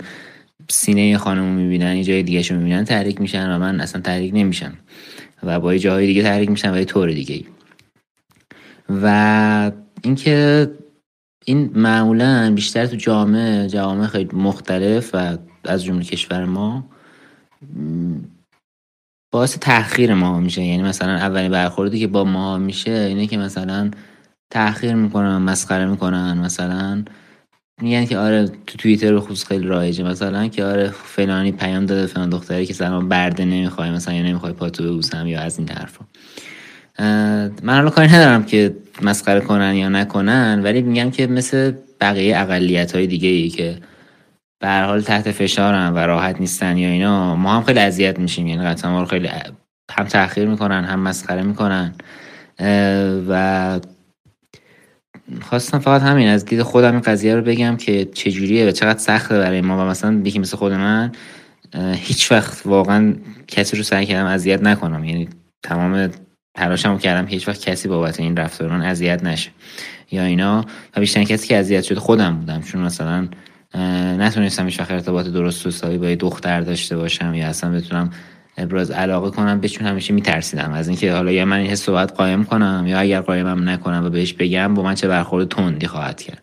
سینه 0.70 1.18
خانمو 1.18 1.54
می‌بینن 1.54 1.96
یه 1.96 2.04
جای 2.04 2.22
دیگه 2.22 2.42
شو 2.42 2.54
می‌بینن 2.54 2.84
تحریک 2.84 3.20
میشن 3.20 3.50
و 3.50 3.58
من 3.58 3.80
اصلا 3.80 4.00
تحریک 4.00 4.32
نمیشم 4.34 4.72
و 5.42 5.60
با 5.60 5.74
یه 5.74 5.78
جاهای 5.78 6.06
دیگه 6.06 6.22
تحریک 6.22 6.50
میشن 6.50 6.74
و 6.74 6.78
یه 6.78 6.84
طور 6.84 7.12
دیگه. 7.12 7.44
و 8.88 9.72
اینکه 10.02 10.70
این 11.44 11.70
معمولا 11.74 12.52
بیشتر 12.54 12.86
تو 12.86 12.96
جامعه 12.96 13.68
جوامع 13.68 14.06
خیلی 14.06 14.36
مختلف 14.36 15.10
و 15.14 15.38
از 15.64 15.84
جمله 15.84 16.04
کشور 16.04 16.44
ما 16.44 16.90
باعث 19.32 19.58
تاخیر 19.58 20.14
ما 20.14 20.40
میشه 20.40 20.62
یعنی 20.62 20.82
مثلا 20.82 21.12
اولین 21.12 21.50
برخوردی 21.50 21.98
که 21.98 22.06
با 22.06 22.24
ما 22.24 22.58
میشه 22.58 22.90
اینه 22.90 23.26
که 23.26 23.38
مثلا 23.38 23.90
تاخیر 24.50 24.94
می‌کنن 24.94 25.36
مسخره 25.36 25.86
می‌کنن 25.86 26.38
مثلا 26.38 27.04
میگن 27.82 28.04
که 28.04 28.18
آره 28.18 28.48
تو 28.66 28.78
توییتر 28.78 29.18
خصوص 29.18 29.46
خیلی 29.46 29.66
رایجه. 29.66 30.04
مثلا 30.04 30.48
که 30.48 30.64
آره 30.64 30.90
فلانی 30.90 31.52
پیام 31.52 31.86
داده 31.86 32.06
فلان 32.06 32.30
دختری 32.30 32.66
که 32.66 32.74
سلام 32.74 33.08
برده 33.08 33.44
نمی‌خوای 33.44 33.90
مثلا 33.90 34.14
یا 34.14 34.22
نمی‌خوای 34.22 34.52
پاتو 34.52 34.84
ببوسم 34.84 35.26
یا 35.26 35.40
از 35.40 35.58
این 35.58 35.68
حرفا. 35.68 36.04
من 37.62 37.74
حالا 37.74 37.90
کاری 37.90 38.08
ندارم 38.08 38.44
که 38.44 38.76
مسخره 39.02 39.40
کنن 39.40 39.74
یا 39.74 39.88
نکنن 39.88 40.60
ولی 40.64 40.82
میگم 40.82 41.10
که 41.10 41.26
مثل 41.26 41.72
بقیه 42.00 42.38
اقلیت 42.38 42.94
های 42.94 43.06
دیگه 43.06 43.28
ای 43.28 43.48
که 43.48 43.78
به 44.60 44.68
حال 44.68 45.00
تحت 45.00 45.30
فشارن 45.30 45.92
و 45.92 45.98
راحت 45.98 46.40
نیستن 46.40 46.78
یا 46.78 46.88
اینا 46.88 47.36
ما 47.36 47.56
هم 47.56 47.62
خیلی 47.62 47.78
اذیت 47.78 48.18
میشیم. 48.18 48.46
یعنی 48.46 48.64
قطعا 48.64 48.90
ما 48.90 49.00
رو 49.00 49.06
خیلی 49.06 49.28
هم 49.90 50.04
تاخیر 50.04 50.48
می‌کنن 50.48 50.84
هم 50.84 51.00
مسخره 51.00 51.42
می‌کنن. 51.42 51.94
و 53.28 53.80
خواستم 55.42 55.78
فقط 55.78 56.02
همین 56.02 56.28
از 56.28 56.44
دید 56.44 56.62
خودم 56.62 56.92
این 56.92 57.00
قضیه 57.00 57.34
رو 57.34 57.42
بگم 57.42 57.76
که 57.76 58.04
چجوریه 58.04 58.68
و 58.68 58.70
چقدر 58.70 58.98
سخته 58.98 59.38
برای 59.38 59.60
ما 59.60 59.78
و 59.78 59.88
مثلا 59.90 60.22
یکی 60.24 60.38
مثل 60.38 60.56
خود 60.56 60.72
من 60.72 61.12
هیچ 61.94 62.32
وقت 62.32 62.62
واقعا 62.64 63.14
کسی 63.48 63.76
رو 63.76 63.82
سعی 63.82 64.06
کردم 64.06 64.26
اذیت 64.26 64.62
نکنم. 64.62 65.04
یعنی 65.04 65.28
تمام 65.62 66.10
تلاشمو 66.54 66.98
کردم 66.98 67.28
هیچ 67.28 67.48
وقت 67.48 67.60
کسی 67.60 67.88
بابت 67.88 68.20
این 68.20 68.36
رفتاران 68.36 68.82
اذیت 68.82 69.24
نشه 69.24 69.50
یا 70.10 70.24
اینا. 70.24 70.64
و 70.96 71.00
بیشتر 71.00 71.24
کسی 71.24 71.48
که 71.48 71.58
اذیت 71.58 71.82
شده 71.82 72.00
خودم 72.00 72.36
بودم 72.36 72.60
چون 72.60 72.80
مثلا 72.80 73.28
نتونستم 74.18 74.64
هیچ 74.64 74.80
وقت 74.80 74.90
ارتباط 74.90 75.26
درست 75.26 75.84
و 75.84 75.98
با 75.98 76.08
یه 76.08 76.16
دختر 76.16 76.60
داشته 76.60 76.96
باشم 76.96 77.34
یا 77.34 77.46
اصلا 77.46 77.70
بتونم 77.70 78.10
ابراز 78.56 78.90
علاقه 78.90 79.30
کنم 79.30 79.60
به 79.60 79.68
چون 79.68 79.86
همیشه 79.86 80.14
میترسیدم. 80.14 80.72
از 80.72 80.88
اینکه 80.88 81.12
حالا 81.12 81.32
یا 81.32 81.44
من 81.44 81.56
این 81.56 81.70
حس 81.70 81.88
باید 81.88 82.10
قایم 82.10 82.44
کنم 82.44 82.84
یا 82.86 82.98
اگر 82.98 83.20
قایمم 83.20 83.68
نکنم 83.68 84.04
و 84.06 84.10
بهش 84.10 84.32
بگم 84.32 84.74
با 84.74 84.82
من 84.82 84.94
چه 84.94 85.08
برخورد 85.08 85.48
تندی 85.48 85.86
خواهد 85.86 86.22
کرد. 86.22 86.42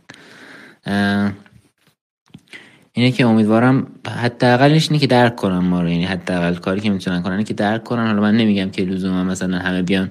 اینه 2.93 3.12
که 3.12 3.26
امیدوارم 3.26 3.88
حداقلش 4.07 4.88
اینه 4.91 4.99
که 4.99 5.07
درک 5.07 5.36
کنم 5.36 5.66
ما 5.66 5.82
رو. 5.82 5.89
یعنی 5.89 6.05
حداقل 6.05 6.55
کاری 6.55 6.82
که 6.82 6.89
می‌تونن 6.89 7.22
کنن 7.22 7.43
که 7.43 7.53
درک 7.53 7.84
کنن. 7.84 8.07
حالا 8.07 8.22
من 8.22 8.38
نمیگم 8.38 8.70
که 8.70 8.84
لزوما 8.84 9.24
مثلا 9.24 9.57
همه 9.57 9.82
بیان 9.82 10.09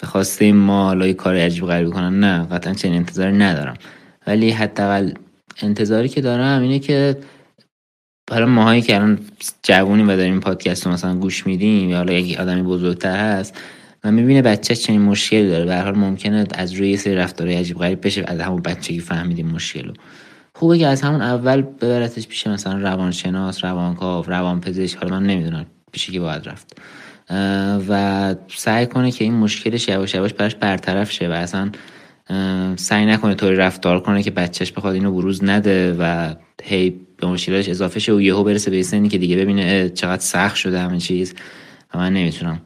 به 0.00 0.06
خواسته 0.06 0.52
ما 0.52 0.84
حالا 0.84 1.12
کار 1.12 1.36
عجیب 1.36 1.66
غریبی 1.66 1.90
کنن. 1.90 2.20
نه 2.20 2.46
قطعا 2.46 2.74
چنین 2.74 2.96
انتظاری 2.96 3.36
ندارم. 3.36 3.74
ولی 4.26 4.50
حداقل 4.50 5.12
انتظاری 5.62 6.08
که 6.08 6.20
دارم 6.20 6.62
اینه 6.62 6.78
که 6.78 7.16
حالا 8.30 8.46
ماهایی 8.46 8.82
که 8.82 8.94
الان 8.94 9.18
جوونی 9.62 10.02
و 10.02 10.16
داریم 10.16 10.40
پادکست 10.40 10.86
رو 10.86 10.92
مثلا 10.92 11.14
گوش 11.14 11.46
میدیم 11.46 11.88
یا 11.88 11.96
حالا 11.96 12.12
یک 12.12 12.40
آدمی 12.40 12.62
بزرگتر 12.62 13.16
هست 13.16 13.60
و 14.04 14.10
می‌بینه 14.12 14.42
بچه 14.42 14.74
چنین 14.74 15.00
مشکلی 15.00 15.48
داره. 15.48 15.64
به 15.64 15.76
حال 15.76 15.94
ممکنه 15.94 16.46
از 16.54 16.72
روی 16.72 16.90
یه 16.90 16.96
سری 16.96 17.14
رفتارهای 17.14 17.56
عجیب 17.56 17.78
غریب 17.78 18.06
بشه 18.06 18.24
از 18.26 18.40
همون 18.40 18.62
بچگی 18.62 19.00
فهمیدیم 19.00 19.46
مشکل 19.46 19.88
رو 19.88 19.94
خوبه 20.54 20.78
که 20.78 20.86
از 20.86 21.02
همون 21.02 21.22
اول 21.22 21.62
ببرتش 21.62 22.26
پیش 22.28 22.46
مثلا 22.46 22.78
روانشناس 22.78 23.64
روانکاو 23.64 24.24
روانپزشک 24.24 24.98
حالا 24.98 25.20
من 25.20 25.26
نمی‌دونم 25.26 25.66
پیشی 25.92 26.12
که 26.12 26.20
باید 26.20 26.48
رفت. 26.48 26.76
و 27.88 28.34
سعی 28.48 28.86
کنه 28.86 29.10
که 29.10 29.24
این 29.24 29.34
مشکلش 29.34 29.88
یواش 29.88 30.14
یواش 30.14 30.32
براش 30.32 30.54
برطرف 30.54 31.12
شه 31.12 31.28
و 31.28 31.32
اصلا 31.32 31.70
سعی 32.76 33.06
نکنه 33.06 33.34
طوری 33.34 33.56
رفتار 33.56 34.00
کنه 34.00 34.22
که 34.22 34.30
بچهش 34.30 34.72
بخواد 34.72 34.94
اینو 34.94 35.12
بروز 35.12 35.44
نده 35.44 35.96
و 35.98 36.34
هی 36.62 37.05
به 37.16 37.26
مشکلش 37.26 37.68
اضافه 37.68 38.00
شه 38.00 38.12
و 38.12 38.20
یهو 38.20 38.44
برسه 38.44 38.70
به 38.70 38.82
سنی 38.82 39.08
که 39.08 39.18
دیگه 39.18 39.36
ببینه 39.36 39.88
چقدر 39.88 40.22
سخت 40.22 40.56
شده 40.56 40.80
همه 40.80 40.98
چیز. 40.98 41.34
و 41.94 41.98
من 41.98 42.12
نمی‌تونم. 42.12 42.60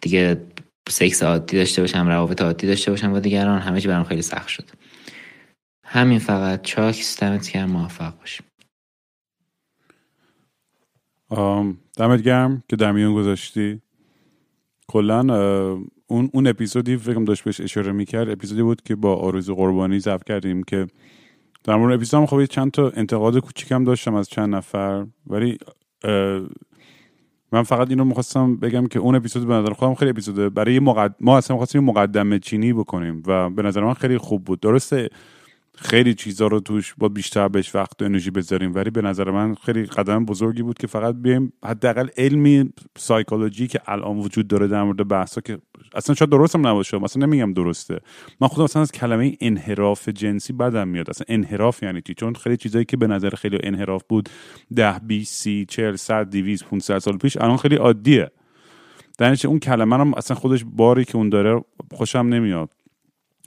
دیگه 0.00 0.46
سکس 0.88 1.22
عادی 1.22 1.56
داشته 1.56 1.82
باشم 1.82 2.08
روابط 2.08 2.42
عادی 2.42 2.66
داشته 2.66 2.90
باشم 2.90 3.12
با 3.12 3.20
دیگران 3.20 3.60
همه 3.60 3.80
چی 3.80 3.88
برام 3.88 4.04
خیلی 4.04 4.22
سخت 4.22 4.48
شد. 4.48 4.64
همین 5.84 6.18
فقط. 6.18 6.62
چاکس 6.62 7.20
دمت 7.20 7.52
گرم 7.52 7.70
موفق 7.70 8.18
باشیم 8.18 8.46
دمت 11.96 12.22
گرم 12.22 12.62
که 12.68 12.76
در 12.76 12.92
میون 12.92 13.14
گذاشتی. 13.14 13.80
کلا 14.88 15.20
اون 16.06 16.30
اون 16.32 16.46
اپیزودی 16.46 16.96
فکرم 16.96 17.24
داشت 17.24 17.44
بهش 17.44 17.60
اشاره 17.60 17.92
می‌کرد 17.92 18.28
اپیزودی 18.28 18.62
بود 18.62 18.82
که 18.82 18.94
با 18.94 19.16
آرزو 19.16 19.54
قربانی 19.54 19.98
ضبط 19.98 20.24
کردیم 20.24 20.62
که 20.62 20.86
در 21.66 21.76
مورد 21.76 21.94
اپیزود 21.94 22.20
هم 22.20 22.26
خب 22.26 22.44
چند 22.44 22.70
تا 22.70 22.90
انتقاد 22.90 23.38
کوچیکم 23.38 23.84
داشتم 23.84 24.14
از 24.14 24.28
چند 24.28 24.54
نفر 24.54 25.06
ولی 25.26 25.58
من 27.52 27.62
فقط 27.62 27.90
اینو 27.90 28.04
می‌خواستم 28.04 28.56
بگم 28.56 28.86
که 28.86 28.98
اون 28.98 29.14
اپیزود 29.14 29.46
به 29.46 29.54
نظر 29.54 29.72
خودم 29.72 29.94
خیلی 29.94 30.10
اپیزوده. 30.10 30.48
برای 30.48 30.78
مقد... 30.78 31.14
ما 31.20 31.38
اصلا 31.38 31.54
می‌خواستیم 31.54 31.84
مقدمه 31.84 32.38
چینی 32.38 32.72
بکنیم 32.72 33.22
و 33.26 33.50
به 33.50 33.62
نظر 33.62 33.84
من 33.84 33.94
خیلی 33.94 34.18
خوب 34.18 34.44
بود. 34.44 34.60
درسته 34.60 35.08
خیلی 35.76 36.14
چیزا 36.14 36.46
رو 36.46 36.60
توش 36.60 36.94
با 36.98 37.08
بیشتر 37.08 37.48
بهش 37.48 37.74
وقت 37.74 38.02
و 38.02 38.04
انرژی 38.04 38.30
بذاریم. 38.30 38.74
ولی 38.74 38.90
به 38.90 39.02
نظر 39.02 39.30
من 39.30 39.54
خیلی 39.54 39.84
قدم 39.84 40.24
بزرگی 40.24 40.62
بود 40.62 40.78
که 40.78 40.86
فقط 40.86 41.14
بیایم 41.14 41.52
حداقل 41.64 42.08
علمی 42.16 42.72
سایکولوژی 42.98 43.66
که 43.66 43.80
الان 43.86 44.16
وجود 44.16 44.48
داره 44.48 44.68
در 44.68 44.82
مورد 44.82 45.08
بحثا 45.08 45.40
که 45.40 45.58
اصلا 45.94 46.14
شاید 46.14 46.30
درست 46.30 46.54
هم 46.54 46.66
نباشه 46.66 46.98
مثلا 46.98 47.26
نمیگم 47.26 47.52
درسته. 47.52 48.00
من 48.40 48.48
خودم 48.48 48.64
اصلا 48.64 48.82
از 48.82 48.92
کلمه 48.92 49.36
انحراف 49.40 50.08
جنسی 50.08 50.52
بدم 50.52 50.88
میاد. 50.88 51.10
اصلا 51.10 51.24
انحراف 51.28 51.82
یعنی 51.82 52.02
چی؟ 52.02 52.14
چون 52.14 52.34
خیلی 52.34 52.56
چیزایی 52.56 52.84
که 52.84 52.96
به 52.96 53.06
نظر 53.06 53.30
خیلی 53.30 53.58
انحراف 53.62 54.02
بود 54.08 54.28
ده 54.76 54.98
20 54.98 55.34
سی 55.34 55.66
40 55.68 55.96
100 55.96 56.30
200 56.30 56.64
500 56.64 56.98
سال 56.98 57.18
پیش 57.18 57.36
الان 57.36 57.56
خیلی 57.56 57.76
عادیه. 57.76 58.30
در 59.18 59.36
اون 59.44 59.58
کلمه 59.58 59.96
هم 59.96 60.14
اصلا 60.14 60.36
خودش 60.36 60.64
باری 60.64 61.04
که 61.04 61.16
اون 61.16 61.28
داره 61.28 61.64
خوشم 61.94 62.18
نمیاد. 62.18 62.70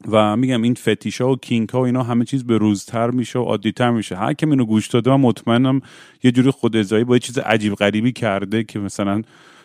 و 0.08 0.36
میگم 0.36 0.62
این 0.62 0.74
فتیشا 0.74 1.32
و 1.32 1.36
کینک 1.36 1.70
ها 1.70 1.82
و 1.82 1.86
اینا 1.86 2.04
همه 2.04 2.26
چیز 2.26 2.44
به 2.44 2.58
روزتر 2.58 3.12
میشه 3.12 3.40
و 3.40 3.44
عادیتر 3.44 3.92
میشه. 3.92 4.16
هر 4.16 4.34
کم 4.34 4.50
اینو 4.50 4.66
گوش 4.66 4.88
داده 4.88 5.12
من 5.12 5.20
مطمئنم 5.20 5.82
یه 6.24 6.32
جوری 6.32 6.52
خود 6.52 6.76
ازایی 6.76 7.04
با 7.04 7.16
یه 7.16 7.20
چیز 7.20 7.38
عجیب 7.38 7.76
غریبی 7.76 8.12
کرده 8.12 8.64
که 8.64 8.80
مثلا 8.80 9.22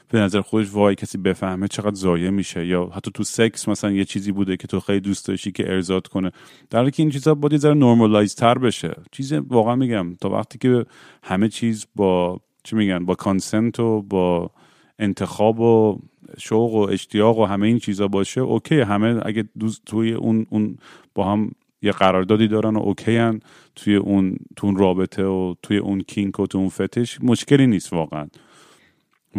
به 0.09 0.21
نظر 0.21 0.41
خودش 0.41 0.73
وای 0.73 0.95
کسی 0.95 1.19
بفهمه 1.19 1.69
چقدر 1.69 1.95
ضایع 1.95 2.31
میشه. 2.31 2.67
یا 2.67 2.91
حتی 2.95 3.11
تو 3.15 3.25
سکس 3.25 3.69
مثلا 3.69 3.93
یه 3.93 4.05
چیزی 4.05 4.33
بوده 4.33 4.57
که 4.57 4.67
تو 4.67 4.81
خیلی 4.81 5.01
دوست 5.01 5.29
داشتی 5.29 5.53
که 5.53 5.73
ارزاد 5.73 6.07
کنه. 6.07 6.31
در 6.71 6.79
حالی 6.79 6.91
که 6.91 7.03
این 7.03 7.11
چیزا 7.11 7.35
باید 7.35 7.53
یه 7.53 7.59
ذره 7.59 7.75
نورمالایز 7.75 8.35
تر 8.35 8.59
بشه. 8.59 8.95
چیز 9.13 9.33
واقعا 9.33 9.77
میگم 9.77 10.15
تا 10.15 10.31
وقتی 10.31 10.59
که 10.59 10.85
همه 11.23 11.49
چیز 11.49 11.87
با 11.97 12.41
چی 12.65 12.77
میگن 12.77 13.05
با 13.05 13.15
کانسنت 13.15 13.81
و 13.81 14.03
با 14.03 14.51
انتخاب 14.99 15.61
و 15.61 15.99
شوق 16.39 16.75
و 16.75 16.89
اشتیاق 16.91 17.39
و 17.39 17.45
همه 17.45 17.67
این 17.67 17.79
چیزا 17.79 18.09
باشه 18.09 18.41
OK. 18.41 18.81
همه 18.81 19.21
اگه 19.25 19.45
دوست 19.59 19.83
توی 19.87 20.13
اون 20.13 20.47
اون 20.51 20.79
با 21.15 21.33
هم 21.33 21.51
یه 21.83 21.93
قراردادی 21.93 22.49
دارن 22.49 22.77
و 22.77 22.81
OK 22.81 23.17
هن 23.17 23.41
توی 23.77 23.97
اون 23.97 24.37
تو 24.57 24.67
اون 24.67 24.77
رابطه 24.77 25.25
و 25.25 25.55
توی 25.63 25.77
اون 25.77 26.01
kink 26.01 26.41
و 26.41 26.47
تو 26.47 26.59
اون 26.59 26.69
فتش 26.69 27.19
مشکلی 27.23 27.67
نیست 27.67 27.93
واقعا. 27.93 28.27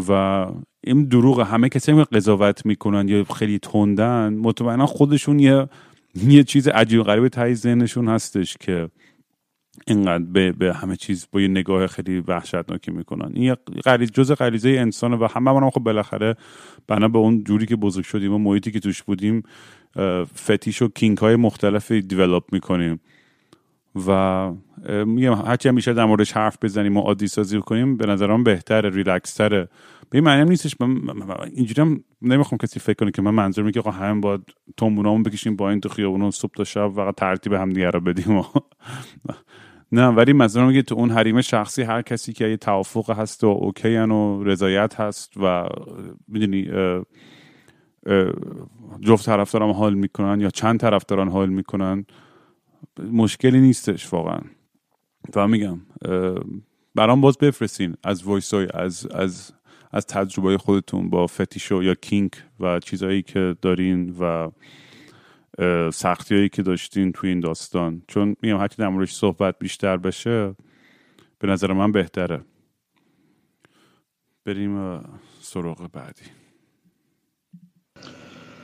و 0.10 0.46
این 0.84 1.04
دروغ 1.04 1.42
همه 1.42 1.70
کسی 1.70 1.96
که 1.96 2.04
قضاوت 2.04 2.66
می‌کنن 2.66 3.08
یا 3.08 3.24
خیلی 3.24 3.60
تندن 3.60 4.34
مطمئنا 4.34 4.86
خودشون 4.86 5.40
یه 5.40 5.68
یه 6.28 6.44
چیز 6.44 6.68
عجیب 6.68 7.04
غریب 7.04 7.28
ته 7.28 7.56
ذهنشون 7.56 8.08
هستش 8.08 8.58
که 8.60 8.90
اینقدر 9.88 10.24
به, 10.24 10.52
به 10.52 10.74
همه 10.74 10.96
چیز 10.96 11.28
با 11.32 11.42
یه 11.42 11.48
نگاه 11.48 11.88
خیلی 11.88 12.20
وحشتناکی 12.20 12.92
می‌کنن. 12.92 13.32
این 13.34 13.56
غریز 13.86 14.12
جز 14.12 14.32
غریزه 14.32 14.70
انسانه 14.70 15.16
و 15.16 15.28
همه 15.32 15.52
هم 15.52 15.70
خب 15.70 15.80
بالاخره 15.80 16.36
بنا 16.88 17.08
به 17.08 17.18
اون 17.18 17.44
جوری 17.44 17.66
که 17.66 17.76
بزرگ 17.76 18.06
شدیم 18.06 18.34
و 18.34 18.38
محیطی 18.38 18.72
که 18.72 18.80
توش 18.80 19.04
بودیم 19.04 19.44
فتیش 20.36 20.82
و 20.82 20.88
کینک 20.88 21.18
های 21.18 21.36
مختلفی 21.36 22.02
دیولپ 22.02 22.44
می‌کنیم. 22.52 23.00
و 24.08 24.52
میگم 25.06 25.34
هرچی 25.34 25.70
هم 25.70 25.80
در 25.80 26.06
موردش 26.06 26.32
حرف 26.32 26.58
بزنیم 26.62 26.98
و 26.98 27.02
عادی 27.02 27.28
سازی 27.28 27.60
کنیم 27.60 27.98
به 27.98 28.06
نظرم 28.06 28.44
بهتره 28.44 28.90
ریلکس 28.90 29.34
تره 29.34 29.70
به 30.10 30.18
این 30.18 30.24
معنی 30.24 30.50
نیستش 30.50 30.76
اینجوری 31.56 31.82
هم 31.82 32.04
نمی‌خوام 32.22 32.58
کسی 32.58 32.80
فکر 32.80 32.94
کنه 32.94 33.12
که 33.12 33.22
من 33.22 33.32
منظور 33.32 33.66
میگه 33.66 33.80
آقا 33.80 33.92
همه 33.92 34.22
باید 34.22 34.42
تومبونامون 34.78 35.24
بکشیم 35.24 35.56
با 35.56 35.70
این 35.70 35.80
تو 35.80 35.90
خیابون 35.90 36.32
صبح 36.32 36.52
تا 36.56 36.64
شب 36.64 36.90
فقط 36.90 37.16
ترتیب 37.16 37.54
همدیگه 37.54 37.90
رو 37.90 38.00
بدیم 38.00 38.44
نه 39.92 40.08
ولی 40.08 40.34
مثلا 40.34 40.68
میگه 40.68 40.82
تو 40.82 40.96
اون 40.96 41.12
حریم 41.12 41.42
شخصی 41.42 41.82
هر 41.82 42.02
کسی 42.02 42.34
که 42.34 42.48
یه 42.48 42.58
توافق 42.58 43.10
هست 43.10 43.44
و 43.44 43.48
OK 43.48 43.98
و 43.98 44.44
رضایت 44.44 45.00
هست 45.00 45.34
و 45.38 45.70
می‌دونی 46.28 46.70
جفت 49.02 49.26
طرفم 49.26 49.52
دارن 49.52 49.72
حال 49.72 49.94
می‌کنن 49.94 50.42
یا 50.42 50.50
چند 50.50 50.80
طرف 50.80 51.05
دارن 51.05 51.30
حال 51.30 51.50
می‌کنن 51.50 52.06
مشکلی 53.12 53.60
نیستش 53.60 54.14
واقعا. 54.14 54.40
و 55.36 55.48
میگم 55.48 55.80
برام 56.96 57.22
باز 57.22 57.38
بفرستین 57.38 57.96
از 58.04 58.24
voice 58.24 58.54
از 58.54 59.08
از 59.08 59.52
از 59.92 60.06
تجربه 60.06 60.58
خودتون 60.58 61.10
با 61.10 61.28
فتیشو 61.28 61.84
یا 61.84 61.96
kink 61.96 62.32
و 62.60 62.80
چیزهایی 62.80 63.22
که 63.22 63.56
دارین 63.62 64.16
و 64.20 64.52
سختی 65.94 66.36
هایی 66.36 66.50
که 66.50 66.62
داشتین 66.62 67.12
توی 67.12 67.30
این 67.30 67.40
داستان. 67.40 68.02
چون 68.08 68.36
میگم 68.42 68.58
هرچی 68.58 68.76
در 68.78 68.88
موردش 68.88 69.14
صحبت 69.14 69.60
بیشتر 69.60 69.98
بشه 69.98 70.56
به 71.40 71.48
نظر 71.48 71.74
من 71.74 71.92
بهتره. 71.92 72.42
بریم 74.46 75.02
سراغ 75.42 75.92
بعدی. 75.92 76.26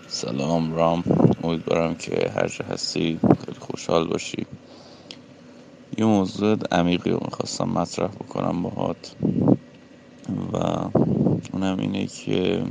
سلام 0.08 0.74
رام. 0.74 1.04
امیدوارم 1.44 1.96
که 1.96 2.32
هر 2.36 2.48
جا 2.48 2.66
هستی 2.66 3.20
خیلی 3.46 3.60
خوشحال 3.60 4.08
باشی. 4.08 4.46
یه 5.98 6.06
موضوع 6.06 6.58
عمیقی 6.72 7.10
رو 7.12 7.20
می‌خواستم 7.26 7.70
مطرح 7.70 8.08
بکنم 8.08 8.64
باهات. 8.64 9.16
و 10.54 10.58
اونم 11.54 11.80
اینه 11.80 12.08
که 12.08 12.64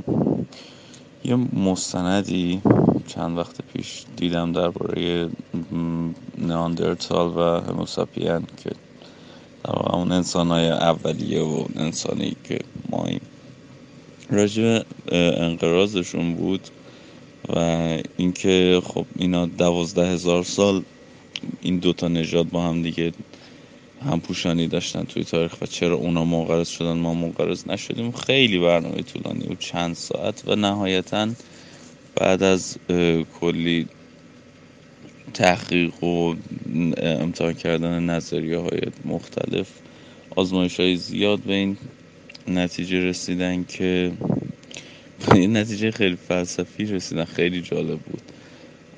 یه 1.23 1.35
مستندی 1.35 2.61
چند 3.07 3.37
وقت 3.37 3.61
پیش 3.73 4.03
دیدم 4.17 4.51
درباره 4.51 5.29
ناندرتال 6.37 7.27
و 7.37 7.71
هموساپین 7.71 8.47
که 8.63 8.69
در 9.63 9.71
واقع 9.71 9.95
اون 9.95 10.11
انسان 10.11 10.47
های 10.47 10.69
اولیه 10.69 11.41
و 11.41 11.65
انسانی 11.75 12.35
که 12.43 12.59
ما 12.89 13.05
این 13.05 13.19
راجع 14.29 14.81
انقرازشون 15.11 16.35
بود 16.35 16.61
و 17.49 17.57
اینکه 18.17 18.81
خب 18.83 19.05
اینا 19.15 19.45
دوازده 19.45 20.07
هزار 20.07 20.43
سال 20.43 20.83
این 21.61 21.77
دوتا 21.77 22.07
نژاد 22.07 22.49
با 22.49 22.61
هم 22.61 22.81
دیگه 22.81 23.11
هم 24.05 24.19
پوشانی 24.19 24.67
داشتن 24.67 25.03
توی 25.03 25.23
تاریخ 25.23 25.61
و 25.61 25.65
چرا 25.65 25.95
اونا 25.95 26.25
منقرض 26.25 26.69
شدن 26.69 26.93
ما 26.93 27.13
منقرض 27.13 27.67
نشدیم. 27.67 28.11
خیلی 28.11 28.59
برنامه 28.59 29.01
طولانی 29.01 29.47
و 29.47 29.55
چند 29.55 29.95
ساعت 29.95 30.43
و 30.47 30.55
نهایتا 30.55 31.29
بعد 32.15 32.43
از 32.43 32.77
کلی 33.39 33.87
تحقیق 35.33 36.03
و 36.03 36.35
امتحان 36.97 37.53
کردن 37.53 38.03
نظریه 38.03 38.57
های 38.57 38.81
مختلف 39.05 39.67
آزمایش 40.35 40.79
های 40.79 40.95
زیاد 40.95 41.39
به 41.39 41.53
این 41.53 41.77
نتیجه 42.47 42.99
رسیدن 42.99 43.63
که 43.63 44.11
این 45.33 45.57
نتیجه 45.57 45.91
خیلی 45.91 46.15
فلسفی 46.15 46.85
رسیدن. 46.85 47.25
خیلی 47.25 47.61
جالب 47.61 47.99
بود. 47.99 48.21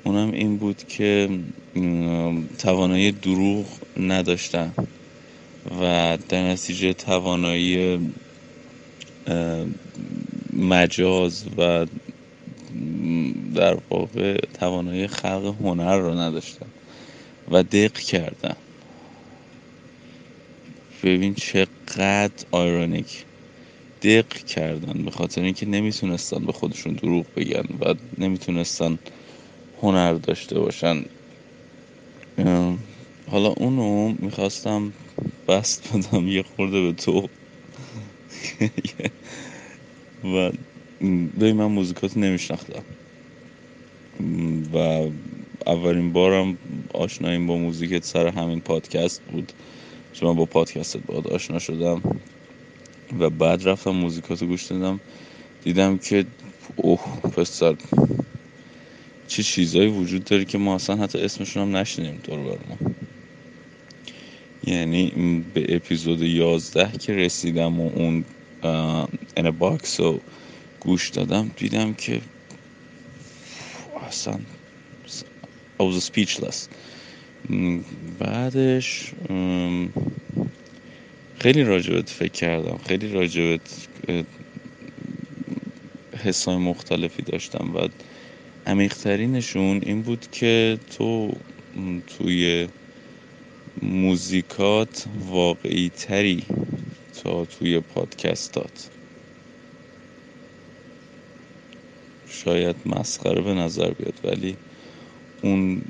اونم 0.04 0.32
این 0.32 0.56
بود 0.56 0.84
که 0.88 1.28
توانایی 2.58 3.12
دروغ 3.12 3.66
نداشتن 4.00 4.72
و 5.80 6.18
در 6.28 6.42
نتیجه 6.52 6.92
توانایی 6.92 7.98
مجاز 10.52 11.44
و 11.58 11.86
در 13.54 13.78
واقع 13.90 14.36
توانایی 14.60 15.06
خلق 15.06 15.54
هنر 15.60 15.96
رو 15.96 16.14
نداشتن 16.14 16.66
و 17.50 17.62
دق 17.62 17.92
کردن. 17.92 18.56
ببین 21.02 21.34
چقدر 21.34 22.44
آیرونیک 22.50 23.24
دق 24.02 24.28
کردن 24.28 25.02
به 25.02 25.10
خاطر 25.10 25.42
اینکه 25.42 25.66
نمی‌تونستن 25.66 26.44
به 26.44 26.52
خودشون 26.52 26.92
دروغ 26.92 27.26
بگن 27.36 27.64
و 27.80 27.94
نمی‌تونستن 28.18 28.98
هنر 29.82 30.14
داشته 30.14 30.60
باشن. 30.60 31.04
حالا 33.30 33.48
اونو 33.48 34.14
می‌خواستم 34.18 34.92
بست 35.48 35.96
بدم 35.96 36.28
یه 36.28 36.42
خورده 36.42 36.80
به 36.82 36.92
تو. 36.92 37.28
و 40.34 40.52
به 41.38 41.52
من 41.52 41.66
موزیکات 41.66 42.16
نمیشناختم. 42.16 42.84
و 44.74 44.76
اولین 45.66 46.12
بارم 46.12 46.58
آشناییم 46.94 47.46
با 47.46 47.56
موزیکت 47.56 48.04
سر 48.04 48.26
همین 48.26 48.60
پادکست 48.60 49.22
بود. 49.32 49.52
چون 50.12 50.36
با 50.36 50.46
پادکستت 50.46 51.00
باید 51.06 51.28
آشنا 51.28 51.58
شدم. 51.58 52.02
و 53.18 53.30
بعد 53.30 53.68
رفتم 53.68 53.90
موزیکات 53.90 54.44
گوش 54.44 54.64
دادم. 54.64 55.00
دیدم 55.64 55.98
که 55.98 56.26
اوه 56.76 57.20
پسر. 57.20 57.76
چه 59.28 59.42
چیزایی 59.42 59.88
وجود 59.88 60.24
داره 60.24 60.44
که 60.44 60.58
ما 60.58 60.74
اصلا 60.74 60.96
حتی 60.96 61.18
اسمشون 61.18 61.62
هم 61.62 61.76
نشنیم 61.76 62.20
دور 62.24 62.38
بر 62.38 62.58
ما. 62.68 62.78
یعنی 64.66 65.12
به 65.54 65.66
اپیزود 65.68 66.22
11 66.22 66.98
که 66.98 67.14
رسیدم 67.14 67.80
و 67.80 67.90
اون 67.94 68.24
ان 69.36 69.50
باکس 69.50 70.00
رو 70.00 70.20
گوش 70.80 71.08
دادم 71.10 71.50
دیدم 71.56 71.94
که 71.94 72.20
اصلا 74.06 74.38
I 75.80 75.82
was 75.82 76.04
speechless. 76.04 76.68
بعدش 78.18 79.12
خیلی 81.38 81.62
راجبت 81.62 82.10
فکر 82.10 82.32
کردم 82.32 82.78
خیلی 82.88 83.12
راجبت 83.12 83.88
حسای 86.24 86.56
مختلفی 86.56 87.22
داشتم. 87.22 87.70
و 87.74 87.88
عمیقترینشون 88.66 89.80
این 89.82 90.02
بود 90.02 90.26
که 90.32 90.78
تو 90.86 91.32
توی 92.06 92.68
موزیکات 93.82 95.04
واقعی 95.28 95.88
تری 95.88 96.46
تا 97.22 97.44
توی 97.44 97.80
پادکستات. 97.80 98.90
شاید 102.26 102.76
مسخره 102.86 103.42
به 103.42 103.54
نظر 103.54 103.90
بیاد 103.90 104.20
ولی 104.24 104.56
اون 105.42 105.82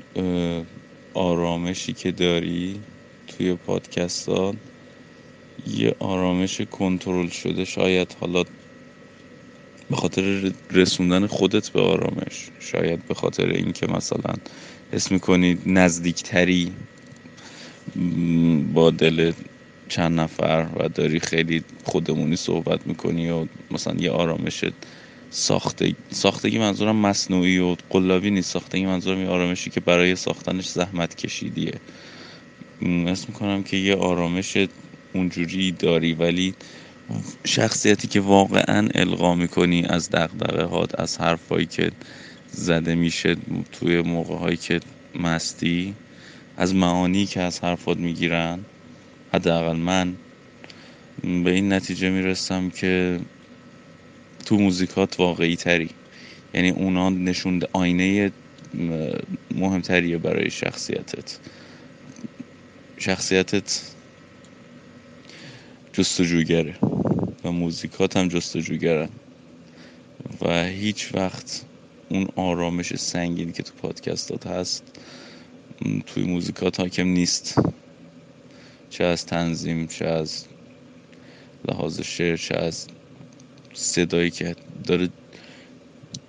آرامشی 1.13 1.93
که 1.93 2.11
داری 2.11 2.81
توی 3.27 3.55
پادکستات 3.55 4.55
یه 5.67 5.95
آرامش 5.99 6.61
کنترل 6.61 7.27
شده. 7.27 7.65
شاید 7.65 8.15
حالا 8.19 8.43
به 9.89 9.95
خاطر 9.95 10.51
رسوندن 10.71 11.27
خودت 11.27 11.69
به 11.69 11.81
آرامش 11.81 12.49
شاید 12.59 13.07
به 13.07 13.13
خاطر 13.13 13.49
اینکه 13.49 13.87
مثلا 13.87 14.33
حس 14.91 15.11
می‌کنی 15.11 15.57
نزدیکتری 15.65 16.71
با 18.73 18.91
دل 18.91 19.31
چند 19.89 20.19
نفر 20.19 20.67
و 20.79 20.89
داری 20.89 21.19
خیلی 21.19 21.63
خودمونی 21.83 22.35
صحبت 22.35 22.87
می‌کنی 22.87 23.29
و 23.29 23.45
مثلا 23.71 23.95
یه 23.99 24.11
آرامش 24.11 24.65
ساخته 25.29 25.95
ساختگی 26.11 26.57
منظورم 26.57 26.95
مصنوعی 26.95 27.57
و 27.59 27.75
قلابی 27.89 28.31
نیست. 28.31 28.51
ساختگی 28.51 28.85
منظورم 28.85 29.21
یه 29.21 29.27
آرامشی 29.27 29.69
که 29.69 29.79
برای 29.79 30.15
ساختنش 30.15 30.67
زحمت 30.67 31.15
کشیدیه. 31.15 31.73
اسم 32.81 33.25
می‌کنم 33.27 33.63
که 33.63 33.77
یه 33.77 33.95
آرامش 33.95 34.57
اونجوری 35.13 35.71
داری 35.71 36.13
ولی 36.13 36.53
شخصیتی 37.43 38.07
که 38.07 38.19
واقعا 38.19 38.89
القا 38.95 39.35
می‌کنی 39.35 39.85
از 39.85 40.09
دقدقه 40.09 40.63
هات 40.63 40.99
از 40.99 41.17
حرفایی 41.17 41.65
که 41.65 41.91
زده 42.51 42.95
میشه 42.95 43.35
توی 43.71 44.01
موقع 44.01 44.35
هایی 44.35 44.57
که 44.57 44.79
مستی 45.19 45.95
از 46.57 46.75
معانی 46.75 47.25
که 47.25 47.41
از 47.41 47.59
حرفات 47.59 47.97
می‌گیرن. 47.97 48.59
حداقل 49.33 49.77
من 49.77 50.15
به 51.23 51.51
این 51.51 51.73
نتیجه 51.73 52.09
می‌رسم 52.09 52.69
که 52.69 53.19
تو 54.45 54.57
موزیکات 54.57 55.19
واقعی 55.19 55.55
تری 55.55 55.89
یعنی 56.53 56.69
اونا 56.69 57.09
نشون 57.09 57.61
آینه 57.73 58.31
مهمتریه 59.55 60.17
برای 60.17 60.51
شخصیتت. 60.51 61.39
شخصیتت 62.97 63.81
جستجوگره 65.97 66.75
و 67.43 67.51
موزیکات 67.51 68.17
هم 68.17 68.27
جستجوگرن. 68.27 69.09
و 70.41 70.63
هیچ 70.63 71.15
وقت 71.15 71.65
اون 72.09 72.27
آرامش 72.35 72.95
سنگینی 72.95 73.51
که 73.51 73.63
تو 73.63 73.73
پادکستات 73.73 74.47
هست 74.47 74.83
توی 76.05 76.23
موزیکات 76.23 76.79
حاکم 76.79 77.07
نیست. 77.07 77.61
چه 78.89 79.03
از 79.03 79.25
تنظیم 79.25 79.87
چه 79.87 80.05
از 80.05 80.45
لحاظ 81.67 82.01
شعر 82.01 82.37
چه 82.37 82.55
از 82.55 82.87
صدایی 83.73 84.29
که 84.29 84.55
داره 84.83 85.09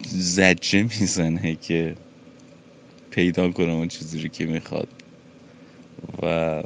زجه 0.08 0.82
می‌زنه 0.82 1.54
که 1.54 1.96
پیدا 3.10 3.50
کنه 3.50 3.72
اون 3.72 3.88
چیزی 3.88 4.22
رو 4.22 4.28
که 4.28 4.46
می‌خواد. 4.46 4.88
و 6.22 6.62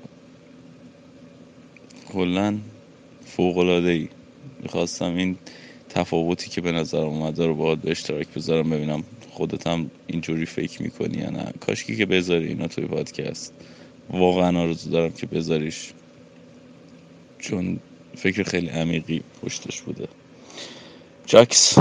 کلا 2.13 2.59
فوق 3.37 3.59
العاده 3.59 3.91
ای 3.91 4.09
می‌خواستم 4.63 5.15
این 5.15 5.39
تفاوتی 5.89 6.51
که 6.51 6.61
به 6.61 6.73
نظر 6.73 6.99
اومده 6.99 7.47
رو 7.47 7.55
باید 7.55 7.83
به 7.83 7.91
اشتراک 7.91 8.35
بذارم 8.35 8.71
ببینم 8.71 9.05
خودت 9.31 9.67
هم 9.67 9.91
اینجوری 10.07 10.47
فکر 10.47 10.83
می‌کنی 10.83 11.19
یا 11.19 11.31
نه. 11.31 11.53
کاشکی 11.61 11.97
که 11.97 12.07
بذاری 12.07 12.47
اینا 12.47 12.69
توی 12.69 12.87
پادکست. 12.87 13.55
واقعا 14.11 14.61
آرزو 14.61 14.91
دارم 14.91 15.13
که 15.13 15.27
بذاریش. 15.27 15.93
چون 17.39 17.81
فکر 18.17 18.43
خیلی 18.43 18.69
عمیقی 18.69 19.23
پشتش 19.43 19.81
بوده. 19.81 20.09
جاکس. 21.27 21.79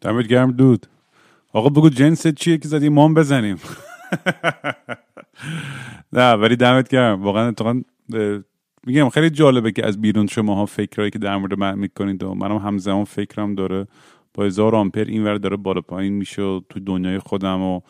دمت 0.00 0.26
گرم 0.26 0.52
دود. 0.52 0.86
آقا 1.52 1.68
بگو 1.68 1.88
جنست 1.88 2.34
چیه 2.34 2.58
که 2.58 2.68
زدی؟ 2.68 2.88
مام 2.88 3.14
بزنیم. 3.14 3.60
نه 6.12 6.32
ولی 6.32 6.56
دمت 6.56 6.88
گرم. 6.88 7.22
واقعا 7.22 7.48
اتفاقا 7.48 7.82
میگم 8.86 9.08
خیلی 9.08 9.30
جالبه 9.30 9.72
که 9.72 9.86
از 9.86 10.00
بیرون 10.00 10.26
شماها 10.26 10.66
فکرهایی 10.66 11.10
که 11.10 11.18
در 11.18 11.36
مورد 11.36 11.58
من 11.58 11.78
می‌کنید 11.78 12.22
و 12.22 12.34
منم 12.34 12.56
همزمان 12.56 13.04
فکرم 13.04 13.54
داره. 13.54 13.86
با 14.34 14.44
هزار 14.44 14.76
آمپر 14.76 15.04
اینور 15.04 15.34
داره 15.34 15.56
بالا 15.56 15.80
پایین 15.80 16.12
میشه 16.12 16.60
تو 16.68 16.80
دنیای 16.86 17.18
خودم 17.18 17.62
و 17.62 17.80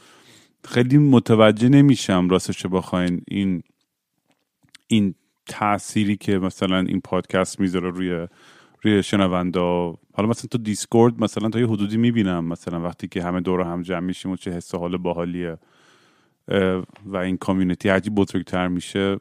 خیلی 0.64 0.98
متوجه 0.98 1.68
نمیشم 1.68 2.28
راستش 2.28 2.66
بخواین. 2.66 3.22
این 3.28 3.62
این 4.86 5.14
تأثیری 5.46 6.16
که 6.16 6.38
مثلا 6.38 6.78
این 6.78 7.00
پادکست 7.00 7.60
می‌ذاره 7.60 7.90
روی 7.90 8.26
روی 8.82 9.02
شنونده 9.02 9.60
حالا 10.14 10.28
مثلا 10.28 10.48
تو 10.50 10.58
دیسکورد 10.58 11.20
مثلا 11.20 11.48
تا 11.48 11.60
یه 11.60 11.66
حدودی 11.66 11.96
می‌بینم 11.96 12.44
مثلا 12.44 12.80
وقتی 12.80 13.08
که 13.08 13.22
همه 13.22 13.40
دور 13.40 13.60
هم 13.60 13.82
جمع 13.82 14.00
میشیم 14.00 14.30
و 14.30 14.36
چه 14.36 14.50
حس 14.50 14.74
حال 14.74 14.96
باحالیه. 14.96 15.58
و 17.06 17.16
این 17.16 17.36
کامیونیتی 17.36 17.88
عجیب 17.88 18.14
بزرگتر 18.14 18.68
میشه. 18.68 19.16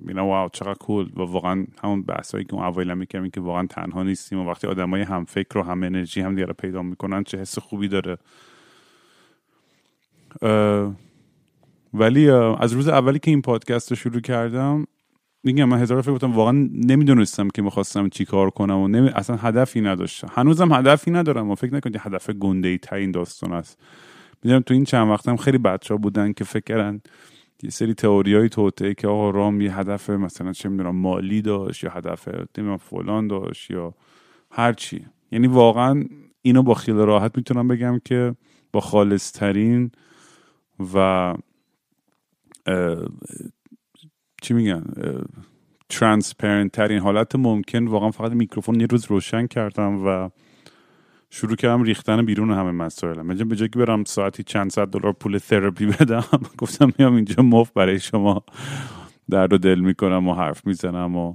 می‌بینم 0.00 0.24
واو 0.24 0.48
چقدر 0.52 0.74
کول 0.74 1.10
و 1.16 1.22
واقعا 1.22 1.66
همون 1.82 2.02
بحثایی 2.02 2.44
که 2.44 2.54
اون 2.54 2.64
اوایل 2.64 2.94
می‌کردیم 2.94 3.30
که 3.30 3.40
واقعا 3.40 3.66
تنها 3.66 4.02
نیستیم 4.02 4.38
و 4.38 4.50
وقتی 4.50 4.66
آدمای 4.66 5.02
هم 5.02 5.24
فکر 5.24 5.58
و 5.58 5.62
هم 5.62 5.82
انرژی 5.82 6.20
هم 6.20 6.34
دیگه 6.34 6.46
پیدا 6.46 6.82
می‌کنن 6.82 7.24
چه 7.24 7.38
حس 7.38 7.58
خوبی 7.58 7.88
داره. 7.88 8.18
ولی 11.94 12.30
از 12.30 12.72
روز 12.72 12.88
اولی 12.88 13.18
که 13.18 13.30
این 13.30 13.42
پادکست 13.42 13.90
رو 13.92 13.96
شروع 13.96 14.20
کردم 14.20 14.86
میگم 15.44 15.64
من 15.64 15.78
هزار 15.78 16.02
فکر 16.02 16.10
بودم 16.10 16.32
واقعا 16.32 16.68
نمی‌دونستم 16.72 17.48
که 17.48 17.62
می‌خواستم 17.62 18.08
چی 18.08 18.24
کار 18.24 18.50
کنم 18.50 18.78
و 18.78 18.88
نمی... 18.88 19.08
اصلا 19.08 19.36
هدفی 19.36 19.80
نداشتم. 19.80 20.28
هنوزم 20.32 20.72
هدفی 20.72 21.10
ندارم 21.10 21.50
و 21.50 21.54
فکر 21.54 21.74
نکنید 21.74 21.96
هدف 22.00 22.30
گنده 22.30 22.68
ای 22.68 22.78
ترین 22.78 23.10
داستان 23.10 23.52
است. 23.52 23.80
می‌دونم 24.42 24.62
تو 24.62 24.74
این 24.74 24.84
چند 24.84 25.08
وقتم 25.08 25.36
خیلی 25.36 25.58
بچه 25.58 25.94
ها 25.94 25.98
بودن 25.98 26.32
که 26.32 26.44
فکر 26.44 26.64
کردن 26.64 27.00
یه 27.64 27.70
سری 27.70 27.94
تئوریای 27.94 28.48
توطئه 28.48 28.94
که 28.94 29.08
آقا 29.08 29.30
رام 29.30 29.60
یه 29.60 29.78
هدف 29.78 30.10
مثلا 30.10 30.52
چه 30.52 30.68
می‌دونم 30.68 30.96
مالی 30.96 31.42
داشت 31.42 31.84
یا 31.84 31.90
هدف 31.90 32.28
نمی‌دونم 32.28 32.76
فلان 32.76 33.28
داشت 33.28 33.70
یا 33.70 33.94
هر 34.50 34.72
چی. 34.72 35.06
یعنی 35.32 35.46
واقعا 35.46 36.04
اینو 36.42 36.62
با 36.62 36.74
خیال 36.74 36.98
راحت 36.98 37.36
می‌تونم 37.36 37.68
بگم 37.68 38.00
که 38.04 38.34
با 38.72 38.80
خالص 38.80 39.32
ترین 39.32 39.90
و 40.94 41.34
چی 44.42 44.54
میگن 44.54 44.84
transparent 45.88 46.72
ترین 46.72 46.98
حالت 46.98 47.36
ممکن. 47.36 47.86
واقعا 47.86 48.10
فقط 48.10 48.32
میکروفون 48.32 48.80
یه 48.80 48.86
روز 48.86 49.04
روشن 49.04 49.46
کردم 49.46 50.06
و 50.06 50.30
شروع 51.34 51.56
کردم 51.56 51.82
ریختن 51.82 52.26
بیرون 52.26 52.50
همه 52.50 52.70
مسائل. 52.70 53.22
من 53.22 53.34
به 53.34 53.56
جایی 53.56 53.68
که 53.68 53.78
برم 53.78 54.04
ساعتی 54.04 54.42
چند 54.42 54.70
صد 54.70 54.88
دلار 54.88 55.12
پول 55.12 55.38
تراپی 55.38 55.86
بدم 56.00 56.24
گفتم 56.58 56.92
میام 56.98 57.14
اینجا 57.14 57.42
مفت 57.42 57.74
برای 57.74 58.00
شما 58.00 58.44
درد 59.30 59.52
و 59.52 59.58
دل 59.58 59.78
می‌کنم 59.80 60.28
و 60.28 60.34
حرف 60.34 60.66
می‌زنم 60.66 61.16
و 61.16 61.34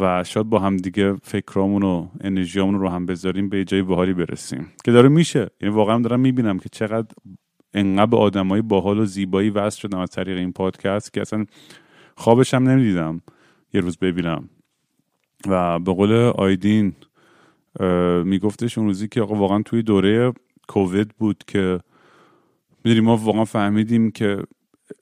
و 0.00 0.24
شاید 0.24 0.46
با 0.46 0.58
هم 0.58 0.76
دیگه 0.76 1.14
فکرامون 1.22 1.82
و 1.82 2.08
انرژیامون 2.20 2.80
رو 2.80 2.88
هم 2.88 3.06
بذاریم 3.06 3.48
به 3.48 3.64
جای 3.64 3.82
باحالی 3.82 4.14
برسیم. 4.14 4.72
که 4.84 4.92
داره 4.92 5.08
میشه. 5.08 5.50
یعنی 5.60 5.74
واقعا 5.74 5.98
دارم 5.98 6.20
می‌بینم 6.20 6.58
که 6.58 6.68
چقدر 6.68 7.14
انقدر 7.74 8.06
به 8.06 8.16
آدمای 8.16 8.62
باحال 8.62 8.98
و 8.98 9.04
زیبایی 9.04 9.50
وصل 9.50 9.80
شدم 9.80 9.98
از 9.98 10.10
طریق 10.10 10.38
این 10.38 10.52
پادکست 10.52 11.12
که 11.12 11.20
اصلا 11.20 11.44
خوابش 12.16 12.54
هم 12.54 12.68
نمی‌دیدم. 12.68 13.20
یه 13.74 13.80
روز 13.80 13.98
ببینم. 13.98 14.48
و 15.48 15.78
به 15.78 15.92
قول 15.92 16.12
آیدین 16.12 16.92
میگفتش 18.24 18.78
اون 18.78 18.86
روزی 18.86 19.08
که 19.08 19.22
آقا 19.22 19.34
واقعا 19.34 19.62
توی 19.62 19.82
دوره 19.82 20.32
کووید 20.68 21.08
بود 21.18 21.44
که 21.46 21.80
می‌دونی 22.84 23.00
ما 23.00 23.16
واقعا 23.16 23.44
فهمیدیم 23.44 24.10
که 24.10 24.42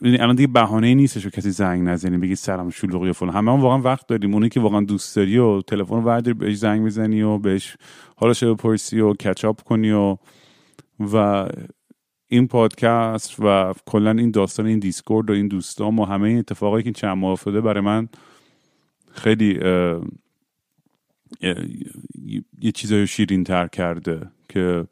الان 0.03 0.37
دیگه 0.37 0.53
بهانه 0.53 0.95
نیستش 0.95 1.27
و 1.27 1.31
کسی 1.31 1.51
زنگ 1.51 1.89
نزنی 1.89 2.19
بگی 2.19 2.35
سرم 2.35 2.71
شلوغی 2.71 3.11
و 3.11 3.13
فلان. 3.13 3.35
همه 3.35 3.53
هم 3.53 3.61
واقعا 3.61 3.79
وقت 3.79 4.07
داریم. 4.07 4.35
اونی 4.35 4.49
که 4.49 4.61
واقعا 4.61 4.81
دوست 4.81 5.17
داری 5.17 5.39
و 5.39 5.61
تلفن 5.61 5.95
ورداری 5.95 6.35
بهش 6.35 6.57
زنگ 6.57 6.81
می‌زنی 6.81 7.23
و 7.23 7.39
بهش 7.39 7.77
حالش 8.17 8.45
بپرسی 8.45 9.01
و 9.01 9.15
کچاپ 9.15 9.63
کنی 9.63 9.91
و 9.91 10.17
و 11.01 11.49
این 12.29 12.47
پادکست 12.47 13.37
و 13.41 13.75
کلا 13.87 14.11
این 14.11 14.31
داستان 14.31 14.67
این 14.67 14.79
دیسکورد 14.79 15.31
و 15.31 15.33
این 15.33 15.49
دوستان 15.49 15.99
و 15.99 16.05
همه 16.05 16.29
این 16.29 16.39
اتفاقایی 16.39 16.85
که 16.85 16.93
چند 16.93 17.17
ماه 17.17 17.33
افتاده 17.33 17.61
برای 17.61 17.85
من 17.85 18.09
خیلی 19.11 19.59
یه 22.61 22.73
چیزایی 22.75 23.07
شیرین 23.07 23.45
تر 23.45 23.67
کرده 23.67 24.31
که 24.49 24.87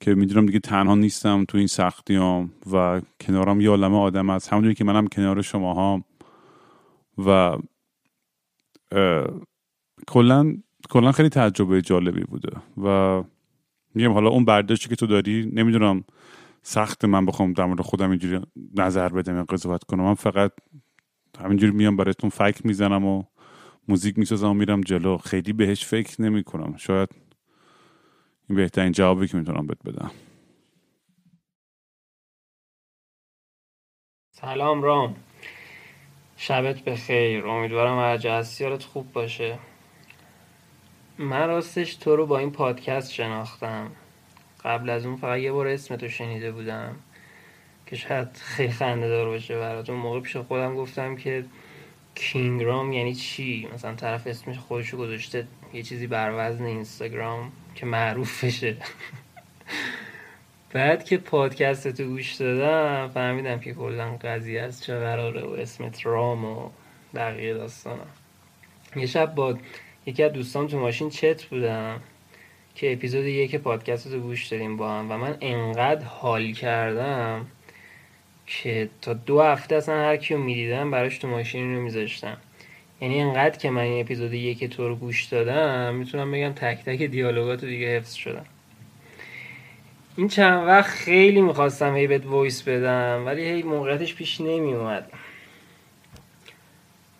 که 0.00 0.14
می‌دونم 0.14 0.46
دیگه 0.46 0.58
تنها 0.58 0.94
نیستم 0.94 1.44
تو 1.44 1.58
این 1.58 1.66
سختیام 1.66 2.52
و 2.72 3.00
کنارم 3.20 3.60
یه 3.60 3.70
عالمه 3.70 3.96
آدم 3.96 4.30
هست. 4.30 4.52
همونجوری 4.52 4.74
که 4.74 4.84
منم 4.84 5.06
کنار 5.06 5.42
شما 5.42 5.74
ها 5.74 6.04
و 7.26 7.58
کلا 10.06 10.56
کلا 10.90 11.12
خیلی 11.12 11.28
تجربه 11.28 11.82
جالبی 11.82 12.24
بوده 12.24 12.56
و 12.82 13.22
میگم 13.94 14.12
حالا 14.12 14.30
اون 14.30 14.44
برداشتی 14.44 14.88
که 14.88 14.96
تو 14.96 15.06
داری 15.06 15.50
نمی‌دونم 15.52 16.04
سخت 16.62 17.04
من 17.04 17.26
بخوام 17.26 17.52
در 17.52 17.64
مورد 17.64 17.80
خودم 17.80 18.10
اینجوری 18.10 18.40
نظر 18.74 19.08
بدم 19.08 19.36
یا 19.36 19.44
قضاوت 19.44 19.84
کنم. 19.84 20.04
من 20.04 20.14
فقط 20.14 20.52
همینجوری 21.40 21.72
میام 21.72 21.96
براتون 21.96 22.30
فکر 22.30 22.66
می‌زنم 22.66 23.04
و 23.04 23.24
موزیک 23.88 24.18
می‌سازم 24.18 24.48
و 24.48 24.54
میرم 24.54 24.80
جلو. 24.80 25.18
خیلی 25.18 25.52
بهش 25.52 25.84
فکر 25.84 26.22
نمی 26.22 26.44
کنم 26.44 26.76
شاید 26.76 27.08
این 28.48 28.56
بهترین 28.56 28.92
جوابی 28.92 29.28
که 29.28 29.36
می‌تونم 29.36 29.66
بهت 29.66 29.82
بدم. 29.84 30.10
سلام 34.30 34.82
رام. 34.82 35.16
شبت 36.36 36.84
بخیر. 36.84 37.46
امیدوارم 37.46 37.98
هر 37.98 38.26
هستی 38.26 38.76
خوب 38.76 39.12
باشه. 39.12 39.58
من 41.18 41.48
راستش 41.48 41.94
تو 41.94 42.16
رو 42.16 42.26
با 42.26 42.38
این 42.38 42.50
پادکست 42.50 43.12
شناختم. 43.12 43.90
قبل 44.64 44.90
از 44.90 45.06
اون 45.06 45.16
فقط 45.16 45.38
یه 45.38 45.52
بار 45.52 45.66
اسم 45.66 45.96
تو 45.96 46.08
شنیده 46.08 46.52
بودم. 46.52 46.96
که 47.86 47.96
شاید 47.96 48.36
خیلی 48.36 48.72
خنده 48.72 49.08
دار 49.08 49.26
باشه 49.26 49.58
برات 49.58 49.90
اون 49.90 49.98
موقع 49.98 50.20
پیش 50.20 50.36
خودم 50.36 50.76
گفتم 50.76 51.16
که 51.16 51.44
کینگرام 52.16 52.92
یعنی 52.92 53.14
چی؟ 53.14 53.68
مثلا 53.74 53.94
طرف 53.94 54.26
اسمش 54.26 54.58
خودشو 54.58 54.96
گذاشته 54.96 55.46
یه 55.72 55.82
چیزی 55.82 56.06
بر 56.06 56.32
وزن 56.36 56.64
اینستاگرام 56.64 57.52
که 57.74 57.86
معروف 57.86 58.44
بشه. 58.44 58.76
بعد 60.72 61.04
که 61.04 61.16
پادکست 61.16 61.88
تو 61.88 62.04
گوش 62.04 62.34
دادم 62.34 63.08
فهمیدم 63.08 63.60
که 63.60 63.74
کلا 63.74 64.16
قضیه 64.22 64.62
از 64.62 64.84
چه 64.84 64.98
قراره 64.98 65.42
و 65.42 65.50
اسمت 65.50 66.06
رام 66.06 66.44
و 66.44 66.70
بقیه 67.14 67.54
داستانم. 67.54 68.06
یه 68.96 69.06
شب 69.06 69.34
با 69.34 69.58
یکی 70.06 70.22
از 70.22 70.32
دوستان 70.32 70.68
تو 70.68 70.78
ماشین 70.78 71.10
چت 71.10 71.44
بودم 71.44 72.00
که 72.74 72.92
اپیزود 72.92 73.24
یک 73.24 73.56
پادکست 73.56 74.06
رو 74.06 74.20
گوش 74.20 74.46
دادیم 74.46 74.76
با 74.76 74.98
هم 74.98 75.12
و 75.12 75.16
من 75.16 75.36
انقدر 75.40 76.04
حال 76.04 76.52
کردم 76.52 77.46
که 78.46 78.88
تا 79.02 79.12
دو 79.12 79.42
هفته 79.42 79.76
اصلا 79.76 79.94
هر 79.94 80.16
کیو 80.16 80.38
می‌دیدم 80.38 80.90
براش 80.90 81.18
تو 81.18 81.28
ماشین 81.28 81.74
رو 81.74 81.82
میذاشتم. 81.82 82.36
یعنی 83.00 83.20
انقدر 83.20 83.58
که 83.58 83.70
من 83.70 83.82
این 83.82 84.00
اپیزود 84.00 84.32
یک 84.32 84.64
تو 84.64 84.88
رو 84.88 84.96
گوش 84.96 85.24
دادم 85.24 85.94
می‌تونم 85.94 86.32
بگم 86.32 86.52
تک 86.52 86.84
تک 86.84 87.02
دیالوگات 87.02 87.62
رو 87.62 87.68
دیگه 87.68 87.96
حفظ 87.96 88.14
شدم. 88.14 88.46
این 90.16 90.28
چند 90.28 90.66
وقت 90.66 90.90
خیلی 90.90 91.40
می‌خواستم 91.40 91.96
هی 91.96 92.06
بهت 92.06 92.26
voice 92.26 92.62
بدم 92.62 93.22
ولی 93.26 93.44
هی 93.44 93.62
موقعیتش 93.62 94.14
پیش 94.14 94.40
نمی 94.40 94.74
اومد 94.74 95.12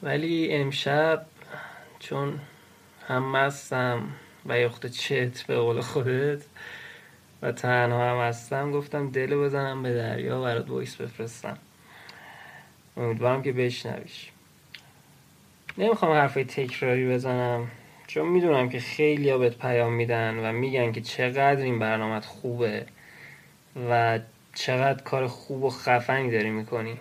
ولی 0.02 0.52
امشب 0.52 1.26
چون 1.98 2.40
هم 3.08 3.30
مستم 3.30 4.02
و 4.46 4.58
یخت 4.58 4.86
چت 4.86 5.42
به 5.46 5.56
قول 5.56 5.80
خودت 5.80 6.42
و 7.42 7.52
تنها 7.52 8.10
هم 8.10 8.28
هستم 8.28 8.72
گفتم 8.72 9.10
دل 9.10 9.34
بزنم 9.34 9.82
به 9.82 9.94
دریا 9.94 10.40
برات 10.40 10.70
وایس 10.70 10.96
بفرستم. 10.96 11.58
امیدوارم 12.96 13.42
که 13.42 13.52
بشنویش. 13.52 14.30
نمی‌خوام 15.78 16.12
حرفای 16.12 16.44
تکراری 16.44 17.08
بزنم 17.08 17.70
چون 18.06 18.28
می‌دونم 18.28 18.68
که 18.68 18.80
خیلی 18.80 19.38
بهت 19.38 19.58
پیام 19.58 19.92
میدن 19.92 20.38
و 20.38 20.52
میگن 20.52 20.92
که 20.92 21.00
چقدر 21.00 21.62
این 21.62 21.78
برنامه 21.78 22.20
خوبه 22.20 22.86
و 23.90 24.18
چقدر 24.54 25.02
کار 25.02 25.26
خوب 25.26 25.64
و 25.64 25.70
خفنی 25.70 26.30
داری 26.30 26.50
می‌کنی 26.50 26.98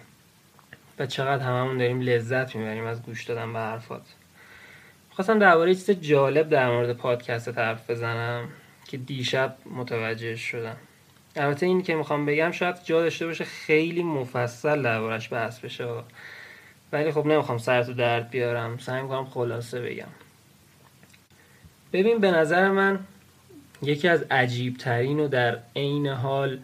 و 1.00 1.06
چقدر 1.06 1.44
هممون 1.44 1.78
داریم 1.78 2.02
لذت 2.02 2.56
می‌بریم 2.56 2.86
از 2.86 3.04
گوش 3.04 3.24
دادن 3.24 3.54
به 3.54 3.60
حرفات. 3.60 4.02
خواستم 5.12 5.40
درباره 5.40 5.76
چیز 5.76 5.92
جالب 5.92 6.50
در 6.50 6.72
مورد 6.72 6.94
پادکست 6.94 7.58
حرف 7.58 7.90
بزنم. 7.90 8.50
که 8.88 8.98
دیشب 8.98 9.58
متوجه 9.66 10.36
شدم. 10.36 10.78
البته 11.36 11.66
این 11.66 11.84
که 11.84 11.96
می‌خوام 11.96 12.26
بگم 12.26 12.52
شاید 12.52 12.84
جا 12.84 13.02
داشته 13.02 13.26
باشه 13.26 13.44
خیلی 13.44 14.04
مفصل 14.04 14.82
دربارش 14.82 15.34
بحث 15.34 15.60
بشه 15.60 15.88
ولی 16.92 17.12
خب 17.12 17.26
نمی‌خوام 17.26 17.58
سرتو 17.58 17.94
درد 17.94 18.30
بیارم. 18.30 18.78
سعی 18.78 19.02
می‌کنم 19.02 19.26
خلاصه 19.26 19.82
بگم. 19.82 20.08
ببین 21.94 22.18
به 22.18 22.32
نظر 22.32 22.72
من 22.72 23.00
یکی 23.82 24.08
از 24.08 24.26
عجیب 24.32 24.78
ترین 24.78 25.20
و 25.20 25.28
در 25.28 25.60
عین 25.76 26.08
حال 26.08 26.60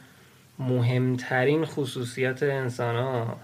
مهمترین 0.60 1.66
خصوصیت 1.66 2.44
انسان 2.44 2.96
ها 2.96 3.40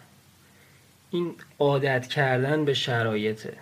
این 1.11 1.35
عادت 1.59 2.07
کردن 2.07 2.65
به 2.65 2.73
شرایطه. 2.73 3.57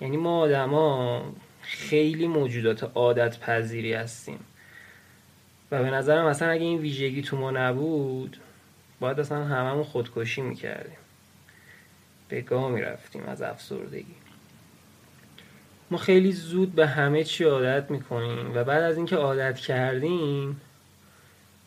یعنی 0.00 0.16
ما 0.16 0.38
آدما 0.38 1.22
خیلی 1.64 2.26
موجودات 2.26 2.90
عادت 2.94 3.38
پذیری 3.40 3.92
هستیم. 3.92 4.38
و 5.70 5.82
به 5.82 5.90
نظرم 5.90 6.26
اصلا 6.26 6.48
اگه 6.48 6.62
این 6.62 6.78
ویژگی 6.78 7.22
تو 7.22 7.36
ما 7.36 7.50
نبود 7.50 8.36
باید 9.00 9.20
اصلا 9.20 9.44
هممون 9.44 9.84
خودکشی 9.84 10.42
می‌کردیم. 10.42 10.96
به 12.28 12.40
گاه 12.40 12.70
می‌رفتیم 12.70 13.22
از 13.22 13.42
افسردگی. 13.42 14.14
ما 15.90 15.98
خیلی 15.98 16.32
زود 16.32 16.72
به 16.72 16.86
همه 16.86 17.24
چی 17.24 17.44
عادت 17.44 17.90
می‌کنیم 17.90 18.54
و 18.54 18.64
بعد 18.64 18.82
از 18.82 18.96
اینکه 18.96 19.16
عادت 19.16 19.58
کردیم 19.58 20.60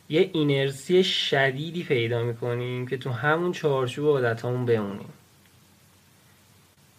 یه 0.09 0.29
اینرسی 0.33 1.03
شدیدی 1.03 1.83
پیدا 1.83 2.23
می‌کنیم 2.23 2.87
که 2.87 2.97
تو 2.97 3.09
همون 3.09 3.51
چارچوب 3.51 4.07
عادت 4.07 4.45
همون 4.45 4.65
بمونیم. 4.65 5.13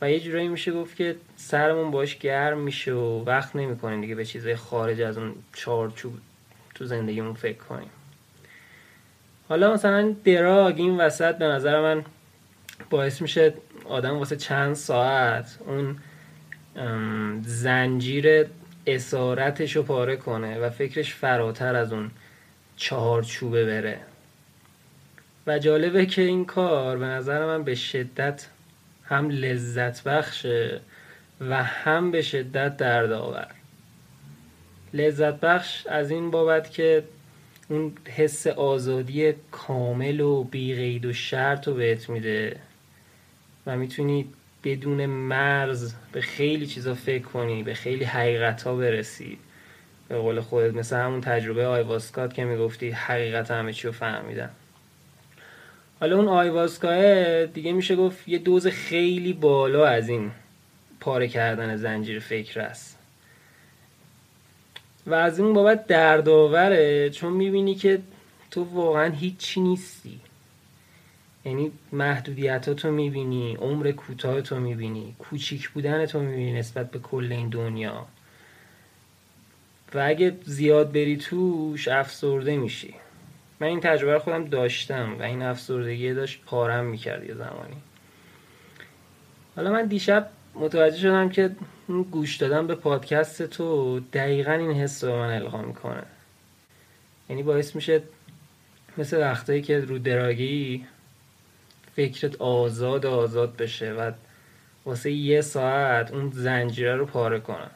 و 0.01 0.11
یه 0.11 0.21
جورایی 0.21 0.49
میشه 0.49 0.73
گفت 0.73 0.97
که 0.97 1.17
سرمون 1.37 1.91
باش 1.91 2.19
گرم 2.19 2.59
میشه 2.59 2.93
و 2.93 3.25
وقت 3.25 3.57
نمی‌کنیم 3.57 4.01
دیگه 4.01 4.15
به 4.15 4.25
چیزای 4.25 4.57
خارج 4.57 5.01
از 5.01 5.19
اون 5.19 5.35
چارچوب 5.53 6.15
تو 6.75 6.85
زندگیمون 6.85 7.35
فکر 7.35 7.59
کنیم. 7.59 7.91
حالا 9.49 9.73
مثلا 9.73 10.15
دراگ 10.25 10.75
این 10.79 10.97
وسط 10.97 11.39
به 11.39 11.45
نظر 11.45 11.81
من 11.81 12.05
باعث 12.91 13.23
میشه 13.23 13.55
آدم 13.85 14.19
واسه 14.19 14.37
چند 14.37 14.75
ساعت 14.75 15.59
اون 15.67 15.97
زنجیر 17.43 18.47
اسارتش 18.87 19.77
رو 19.77 19.83
پاره 19.83 20.17
کنه 20.17 20.59
و 20.59 20.71
فکرش 20.71 21.15
فراتر 21.15 21.75
از 21.75 21.93
اون 21.93 22.11
چهار 22.77 23.23
چوبه 23.23 23.65
بره. 23.65 24.01
و 25.47 25.59
جالبه 25.59 26.07
که 26.07 26.23
این 26.23 26.45
کار 26.45 26.99
به 26.99 27.07
نظر 27.07 27.47
من 27.47 27.65
به 27.65 27.75
شدت 27.75 28.47
هم 29.09 29.31
لذت 29.31 30.05
بخشه 30.05 30.81
و 31.41 31.65
هم 31.65 32.11
به 32.11 32.23
شدت 32.23 32.77
دردآور. 32.77 33.47
لذت 34.95 35.41
بخش 35.41 35.87
از 35.87 36.11
این 36.11 36.31
بابت 36.31 36.71
که 36.71 37.05
اون 37.69 37.93
حس 38.17 38.47
آزادی 38.47 39.33
کامل 39.51 40.21
و 40.21 40.45
بی 40.45 40.99
و 40.99 41.13
شرط 41.13 41.69
رو 41.69 41.75
بهت 41.75 42.11
میده 42.11 42.57
و 43.67 43.77
می‌تونی 43.77 44.27
بدون 44.65 45.07
مرز 45.07 45.95
به 46.13 46.21
خیلی 46.21 46.67
چیزا 46.67 46.95
فکر 46.95 47.23
کنی 47.23 47.63
به 47.63 47.75
خیلی 47.75 48.05
حقیقت 48.05 48.63
ها 48.63 48.77
برسی. 48.77 49.39
به 50.09 50.19
قول 50.19 50.41
خودت 50.41 50.75
مثل 50.75 50.97
همون 50.97 51.21
تجربه 51.21 51.67
آیواسکات 51.67 52.35
که 52.35 52.45
می‌گفتی 52.45 52.91
حقیقت 52.91 53.51
همه 53.51 53.73
چی 53.73 53.87
رو 53.87 53.93
فهمیدم 53.93 54.51
حالا 56.01 56.17
اون 56.17 56.29
آیواسکاه 56.29 57.47
دیگه 57.47 57.73
میشه 57.73 57.97
گفت 57.97 58.29
یه 58.29 58.39
دوز 58.39 58.67
خیلی 58.67 59.33
بالا 59.33 59.87
از 59.87 60.09
این 60.09 60.31
پاره 61.01 61.29
کردن 61.29 61.77
زنجیر 61.77 62.19
فکر 62.19 62.61
است. 62.61 62.99
و 65.07 65.15
از 65.15 65.39
این 65.39 65.53
بابت 65.53 65.87
دردآوره 65.87 67.11
چون 67.11 67.33
می‌بینی 67.33 67.75
که 67.75 68.01
تو 68.51 68.65
واقعا 68.65 69.13
هیچی 69.13 69.61
نیستی. 69.61 70.21
یعنی 71.45 71.73
محدودیت 71.93 72.71
تو 72.71 72.91
می‌بینی 72.91 73.55
عمر 73.55 73.93
کوتاه 73.93 74.41
تو 74.41 74.61
می‌بینی 74.61 75.17
کوچیک 75.19 75.69
بودن 75.69 76.07
تو 76.07 76.21
می‌بینی 76.21 76.53
نسبت 76.53 76.91
به 76.91 76.99
کل 76.99 77.33
این 77.33 77.49
دنیا. 77.49 78.07
و 79.95 80.05
اگه 80.07 80.37
زیاد 80.45 80.93
بری 80.93 81.17
توش 81.17 81.89
افسرده 81.89 82.57
میشی. 82.57 82.95
من 83.61 83.67
این 83.67 83.81
تجربه 83.81 84.13
رو 84.13 84.19
خودم 84.19 84.45
داشتم 84.45 85.17
و 85.19 85.23
این 85.23 85.43
افسردگی 85.43 86.15
داشت 86.15 86.43
پارم 86.47 86.85
می‌کرد 86.85 87.25
یه 87.25 87.35
زمانی. 87.35 87.77
حالا 89.57 89.73
من 89.73 89.87
دیشب 89.87 90.31
متوجه 90.55 90.99
شدم 90.99 91.29
که 91.29 91.51
گوش 92.11 92.37
دادم 92.37 92.67
به 92.67 92.75
پادکست 92.75 93.43
تو 93.43 94.01
دقیقا 94.01 94.53
این 94.53 94.73
حس 94.73 95.05
رو 95.05 95.17
من 95.17 95.35
القا 95.35 95.63
می‌کنه. 95.63 96.03
یعنی 97.29 97.43
باعث 97.43 97.77
میشه 97.77 98.03
مثل 98.99 99.21
وقتایی 99.21 99.63
که 99.63 99.81
رو 99.81 99.99
دراگی 99.99 100.87
فکرت 101.97 102.37
آزاد 102.37 103.07
آزاد 103.07 103.57
بشه 103.57 103.93
و 103.93 104.13
واسه 104.85 105.11
یه 105.13 105.41
ساعت 105.41 106.13
اون 106.13 106.31
زنجیره 106.31 106.97
رو 106.97 107.07
پاره 107.07 107.41
کنم 107.41 107.71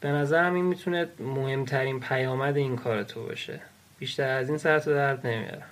به 0.00 0.08
نظرم 0.08 0.54
این 0.54 0.64
می‌تونه 0.64 1.08
مهمترین 1.18 2.00
پیامد 2.00 2.56
این 2.56 2.76
کار 2.76 3.02
تو 3.02 3.26
باشه. 3.26 3.60
بیشتر 4.00 4.28
از 4.28 4.48
این 4.48 4.58
سر 4.58 4.78
تو 4.78 4.90
درد 4.90 5.26
نمیاره 5.26 5.64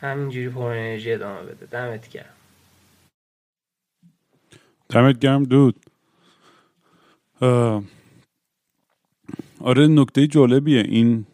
همینجوری 0.00 0.48
پر 0.48 0.60
انرژی 0.62 1.12
ادامه 1.12 1.42
بده. 1.42 1.66
دمت 1.66 2.08
گرم. 2.08 2.34
دمت 4.88 5.18
گرم 5.18 5.44
دود. 5.44 5.86
آره 9.60 9.86
نکته 9.86 10.26
جالبیه. 10.26 10.80
این 10.80 11.26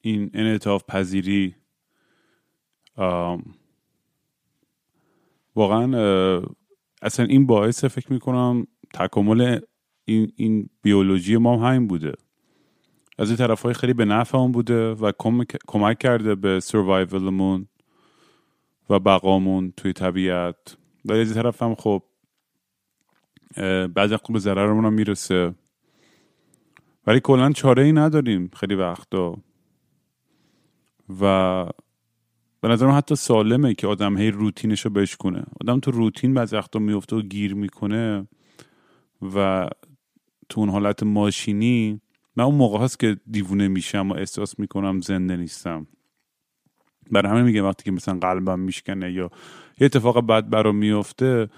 این 0.00 0.30
انعطاف 0.34 0.84
پذیری 0.88 1.54
واقعا 5.56 6.42
اصلا 7.02 7.26
این 7.26 7.46
باعث 7.46 7.84
فکر 7.84 8.12
می‌کنم 8.12 8.66
تکامل 8.94 9.60
این, 10.04 10.32
این 10.36 10.68
بیولوژی 10.82 11.36
ما 11.36 11.68
همین 11.68 11.88
بوده. 11.88 12.12
از 13.20 13.28
این 13.28 13.36
طرف 13.36 13.62
های 13.62 13.74
خیلی 13.74 13.92
به 13.92 14.04
نفع 14.04 14.46
بوده 14.46 14.90
و 14.90 15.12
کمک 15.66 15.98
کرده 15.98 16.34
به 16.34 16.60
سروایولمون 16.60 17.66
و 18.90 18.98
بقامون 18.98 19.72
توی 19.76 19.92
طبیعت. 19.92 20.76
ولی 21.04 21.20
از 21.20 21.26
این 21.26 21.42
طرف 21.42 21.62
هم 21.62 21.74
خب 21.74 22.02
بعضی 23.94 24.16
خوب 24.16 24.32
به 24.32 24.38
ضررمون 24.38 24.84
هم 24.84 24.92
می‌رسه. 24.92 25.54
ولی 27.06 27.20
کلا 27.20 27.52
چاره 27.52 27.82
ای 27.82 27.92
نداریم 27.92 28.50
خیلی 28.56 28.74
وقتا. 28.74 29.36
و 31.20 31.66
به 32.60 32.68
نظرم 32.68 32.90
حتی 32.90 33.16
سالمه 33.16 33.74
که 33.74 33.86
آدم 33.86 34.18
هی 34.18 34.30
روتینش 34.30 34.80
رو 34.80 34.90
بشکنه 34.90 35.44
آدم 35.60 35.80
تو 35.80 35.90
روتین 35.90 36.34
بعضی 36.34 36.56
وقتا 36.56 36.78
میفته 36.78 37.16
و 37.16 37.22
گیر 37.22 37.54
می‌کنه 37.54 38.28
و 39.34 39.68
تو 40.48 40.60
اون 40.60 40.70
حالت 40.70 41.02
ماشینی 41.02 42.00
من 42.36 42.44
اون 42.44 42.54
موقع 42.54 42.78
هست 42.78 43.00
که 43.00 43.16
دیوونه 43.30 43.68
میشم 43.68 44.10
و 44.10 44.14
احساس 44.14 44.58
می‌کنم 44.58 45.00
زنده 45.00 45.36
نیستم. 45.36 45.86
برای 47.10 47.32
همه 47.32 47.42
میگه 47.42 47.62
وقتی 47.62 47.84
که 47.84 47.90
مثلا 47.90 48.18
قلبم 48.18 48.58
میشکنه 48.58 49.12
یا 49.12 49.30
یه 49.80 49.84
اتفاق 49.84 50.26
بد 50.26 50.48
برام 50.48 50.76
میفته 50.76 51.48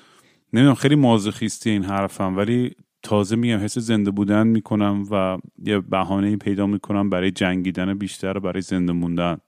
نمی‌دونم 0.53 0.75
خیلی 0.75 0.95
مازوخیستی 0.95 1.71
این 1.71 1.85
حرفم 1.85 2.37
ولی 2.37 2.75
تازه 3.03 3.37
میگم 3.37 3.59
حس 3.59 3.79
زنده 3.79 4.11
بودن 4.11 4.47
می‌کنم 4.47 5.05
و 5.11 5.39
یه 5.59 5.79
بهانه 5.79 6.37
پیدا 6.37 6.67
می‌کنم 6.67 7.11
برای 7.11 7.31
جنگیدن 7.31 7.95
بیشتر 7.95 8.39
برای 8.39 8.61
زنده 8.61 8.93
موندن. 8.93 9.39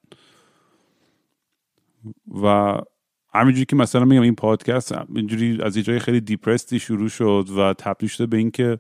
و 2.42 2.78
همینجوری 3.34 3.64
که 3.64 3.76
مثلا 3.76 4.04
میگم 4.04 4.22
این 4.22 4.34
پادکست 4.34 4.94
اینجوری 5.16 5.62
از 5.62 5.76
یه 5.76 5.82
جای 5.82 5.98
خیلی 5.98 6.20
دیپرستی 6.20 6.78
شروع 6.78 7.08
شد 7.08 7.48
و 7.56 7.74
تبدیل 7.78 8.08
شده 8.08 8.26
به 8.26 8.36
اینکه 8.36 8.78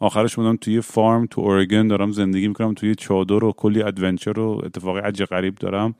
آخرش 0.00 0.36
بودم 0.36 0.56
توی 0.56 0.80
فارم 0.80 1.26
تو 1.26 1.40
اورگن 1.40 1.88
دارم 1.88 2.12
زندگی 2.12 2.48
می‌کنم 2.48 2.74
توی 2.74 2.94
چادر 2.94 3.44
و 3.44 3.52
کلی 3.52 3.82
ادونچر 3.82 4.38
و 4.38 4.60
اتفاق 4.64 4.96
عجیب 4.96 5.26
غریب 5.26 5.54
دارم. 5.54 5.94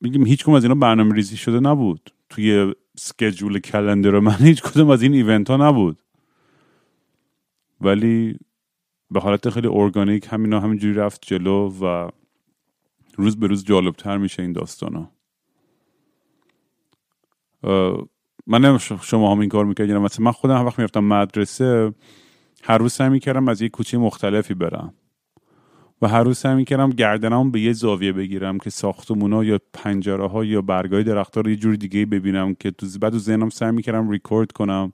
میگیم 0.00 0.26
هیچ 0.26 0.48
از 0.48 0.64
اینا 0.64 0.74
برنامه 0.74 1.14
ریزی 1.14 1.36
شده 1.36 1.60
نبود. 1.60 2.10
توی 2.30 2.74
سکجول 2.96 3.58
کلندر 3.58 4.18
من 4.18 4.36
هیچ 4.50 4.62
کدوم 4.62 4.90
از 4.90 5.02
این 5.02 5.14
ایونت 5.14 5.50
ها 5.50 5.68
نبود. 5.68 5.98
ولی 7.80 8.38
به 9.10 9.20
حالت 9.20 9.50
خیلی 9.50 9.68
ارگانیک 9.68 10.26
همینا 10.30 10.60
همینجوری 10.60 10.94
رفت 10.94 11.26
جلو 11.26 11.72
و 11.80 12.08
روز 13.16 13.40
به 13.40 13.46
روز 13.46 13.64
جالبتر 13.64 14.16
میشه 14.16 14.42
این 14.42 14.52
داستان 14.52 14.94
ها 14.94 15.10
من 18.46 18.78
شما 18.78 19.32
هم 19.32 19.40
این 19.40 19.48
کار 19.48 19.64
می‌کردیم 19.64 19.98
مثلا 19.98 20.24
من 20.24 20.32
خودم 20.32 20.56
هم 20.56 20.66
وقت 20.66 20.78
می‌رفتم 20.78 21.04
مدرسه 21.04 21.92
هر 22.68 22.78
روز 22.78 22.92
سعی 22.92 23.08
می‌کردم 23.08 23.48
از 23.48 23.62
یه 23.62 23.68
کوچه 23.68 23.98
مختلفی 23.98 24.54
برم 24.54 24.94
و 26.02 26.08
هر 26.08 26.22
روز 26.22 26.38
سعی 26.38 26.54
می‌کردم 26.54 26.90
گردنم 26.90 27.50
به 27.50 27.60
یه 27.60 27.72
زاویه 27.72 28.12
بگیرم 28.12 28.58
که 28.58 28.70
ساختمونا 28.70 29.44
یا 29.44 29.58
پنجره 29.72 30.28
ها 30.28 30.44
یا 30.44 30.62
برگای 30.62 31.04
درختها 31.04 31.40
رو 31.40 31.50
یه 31.50 31.56
جور 31.56 31.74
دیگه 31.74 32.06
ببینم 32.06 32.54
که 32.54 32.70
تو 32.70 32.86
بعد 33.00 33.12
تو 33.12 33.18
ذهنم 33.18 33.50
سعی 33.50 33.70
می‌کردم 33.70 34.10
ریکورد 34.10 34.52
کنم 34.52 34.92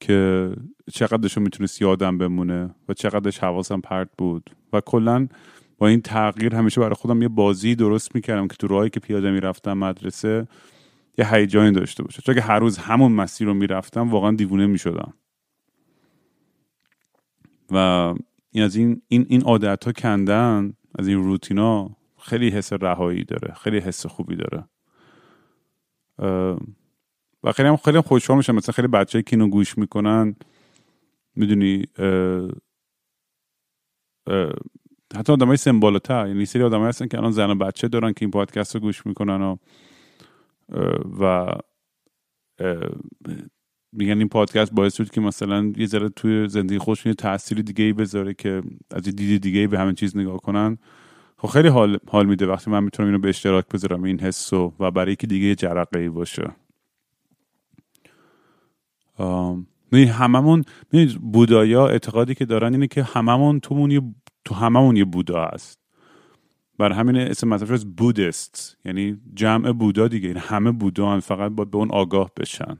که 0.00 0.50
چقدرشو 0.92 1.40
می‌تونست 1.40 1.82
یادم 1.82 2.18
بمونه 2.18 2.74
و 2.88 2.94
چقدرش 2.94 3.38
حواسم 3.38 3.80
پرت 3.80 4.08
بود. 4.18 4.50
و 4.72 4.80
کلا 4.80 5.28
با 5.78 5.88
این 5.88 6.00
تغییر 6.00 6.54
همیشه 6.54 6.80
برای 6.80 6.94
خودم 6.94 7.22
یه 7.22 7.28
بازی 7.28 7.74
درست 7.74 8.14
می‌کردم 8.14 8.48
که 8.48 8.56
تو 8.56 8.66
راهی 8.66 8.90
که 8.90 9.00
پیاده 9.00 9.30
می‌رفتم 9.30 9.72
مدرسه 9.72 10.46
یه 11.18 11.34
هیجانی 11.34 11.72
داشته 11.72 12.02
باشه. 12.02 12.22
چون 12.22 12.34
که 12.34 12.40
هر 12.40 12.58
روز 12.58 12.78
همون 12.78 13.12
مسیر 13.12 13.46
رو 13.46 13.54
می‌رفتم 13.54 14.10
واقعا 14.10 14.32
دیوونه 14.32 14.66
می‌شدم. 14.66 15.12
و 17.70 17.76
این 18.50 18.64
از 18.64 18.76
این 18.76 19.02
این 19.08 19.26
این 19.28 19.42
عادت 19.42 19.84
ها 19.84 19.92
کندن 19.92 20.72
از 20.98 21.08
این 21.08 21.24
روتینا 21.24 21.96
خیلی 22.18 22.50
حس 22.50 22.72
رهایی 22.72 23.24
داره 23.24 23.54
خیلی 23.54 23.78
حس 23.78 24.06
خوبی 24.06 24.36
داره. 24.36 24.64
و 27.44 27.52
خیلی 27.52 27.68
هم 27.68 27.76
خیلی 27.76 28.00
خوشحال 28.00 28.36
میشم. 28.36 28.54
مثلا 28.54 28.72
خیلی 28.72 28.88
بچه 28.88 29.22
که 29.22 29.36
اینو 29.36 29.48
گوش 29.48 29.78
می‌کنن 29.78 30.36
می‌دونی 31.34 31.84
حتی 35.16 35.32
آدم 35.32 35.46
های 35.46 35.56
سمبالتر 35.56 36.28
یعنی 36.28 36.46
سری 36.46 36.62
آدم 36.62 36.84
هستن 36.84 37.06
که 37.08 37.18
الان 37.18 37.30
زن 37.30 37.50
و 37.50 37.54
بچه 37.54 37.88
دارن 37.88 38.12
که 38.12 38.18
این 38.20 38.30
پادکست 38.30 38.74
رو 38.74 38.80
گوش 38.80 39.06
می‌کنن 39.06 39.40
و 39.42 39.56
و 41.20 41.52
میگن 43.96 44.18
این 44.18 44.28
پادکست 44.28 44.72
باعث 44.72 44.96
شد 44.96 45.10
که 45.10 45.20
مثلا 45.20 45.72
یه 45.76 45.86
ذره 45.86 46.08
توی 46.08 46.48
زندگی 46.48 46.78
خودشون 46.78 47.10
یه 47.10 47.14
تأثیری 47.14 47.62
دیگه 47.62 47.84
ای 47.84 47.92
بذاره 47.92 48.34
که 48.34 48.62
از 48.90 49.06
یه 49.06 49.12
دید 49.12 49.42
دیگه 49.42 49.66
به 49.66 49.78
همه 49.78 49.92
چیز 49.92 50.16
نگاه 50.16 50.36
کنن. 50.36 50.78
خب 51.38 51.48
خیلی 51.48 51.68
حال, 51.68 51.98
حال 52.08 52.26
میده. 52.26 52.46
وقتی 52.46 52.70
من 52.70 52.84
می‌تونم 52.84 53.08
اینو 53.08 53.18
به 53.18 53.28
اشتراک 53.28 53.68
بذارم 53.68 54.02
این 54.02 54.20
حسو 54.20 54.72
و 54.80 54.90
برای 54.90 55.16
که 55.16 55.26
دیگه 55.26 55.54
جرقه 55.54 55.98
ای 55.98 56.08
باشه. 56.08 56.50
نه 59.92 60.06
هممون 60.06 60.64
بودایا 61.20 61.88
اعتقادی 61.88 62.34
که 62.34 62.44
دارن 62.44 62.72
اینه 62.72 62.86
که 62.86 63.02
هممون 63.02 63.60
تومون 63.60 64.14
تو 64.44 64.54
هممون 64.54 64.96
یه 64.96 65.04
بودا 65.04 65.44
هست. 65.44 65.78
بر 66.78 66.92
همین 66.92 67.16
اسم 67.16 67.48
مطلب 67.48 67.72
از 67.72 67.96
بودست. 67.96 68.78
یعنی 68.84 69.20
جمع 69.34 69.72
بودا 69.72 70.08
دیگه. 70.08 70.28
این 70.28 70.36
همه 70.36 70.72
بودا 70.72 71.20
فقط 71.20 71.52
باید 71.52 71.70
به 71.70 71.78
اون 71.78 71.90
آگاه 71.90 72.30
بشن. 72.36 72.78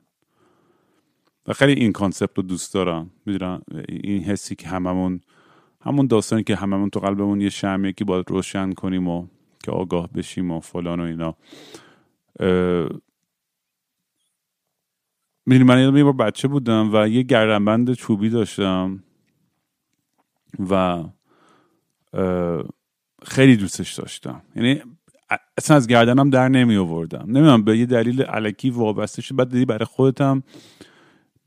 و 1.48 1.52
خیلی 1.52 1.72
این 1.72 1.92
کانسپت 1.92 2.36
رو 2.36 2.42
دوست 2.42 2.74
دارم. 2.74 3.10
می‌دونم 3.26 3.62
این 3.88 4.22
حسی 4.22 4.54
که 4.54 4.68
هممون 4.68 5.20
همون 5.80 6.06
داستانی 6.06 6.42
که 6.42 6.56
هممون 6.56 6.90
تو 6.90 7.00
قلبمون 7.00 7.40
یه 7.40 7.48
شمعه 7.48 7.92
که 7.92 8.04
باید 8.04 8.30
روشن 8.30 8.72
کنیم 8.72 9.08
و 9.08 9.26
که 9.62 9.70
آگاه 9.70 10.12
بشیم 10.12 10.50
و 10.50 10.60
فلان 10.60 11.00
و 11.00 11.02
اینا. 11.02 11.36
من 15.46 15.96
یه 15.96 16.04
بار 16.04 16.12
بچه 16.12 16.48
بودم 16.48 16.90
و 16.94 17.08
یه 17.08 17.22
گردنبند 17.22 17.94
چوبی 17.94 18.30
داشتم 18.30 19.04
و 20.70 21.04
خیلی 23.24 23.56
دوستش 23.56 23.94
داشتم. 23.94 24.42
یعنی 24.56 24.82
اصلا 25.58 25.76
از 25.76 25.86
گردنم 25.86 26.30
در 26.30 26.48
نمی 26.48 26.76
آوردم 26.76 27.24
نمی‌دونم 27.26 27.64
به 27.64 27.78
یه 27.78 27.86
دلیل 27.86 28.22
علکی 28.22 28.70
وابسته 28.70 29.22
شد 29.22 29.36
بعد 29.36 29.50
دیدی 29.50 29.64
برای 29.64 29.84
خودتم 29.84 30.42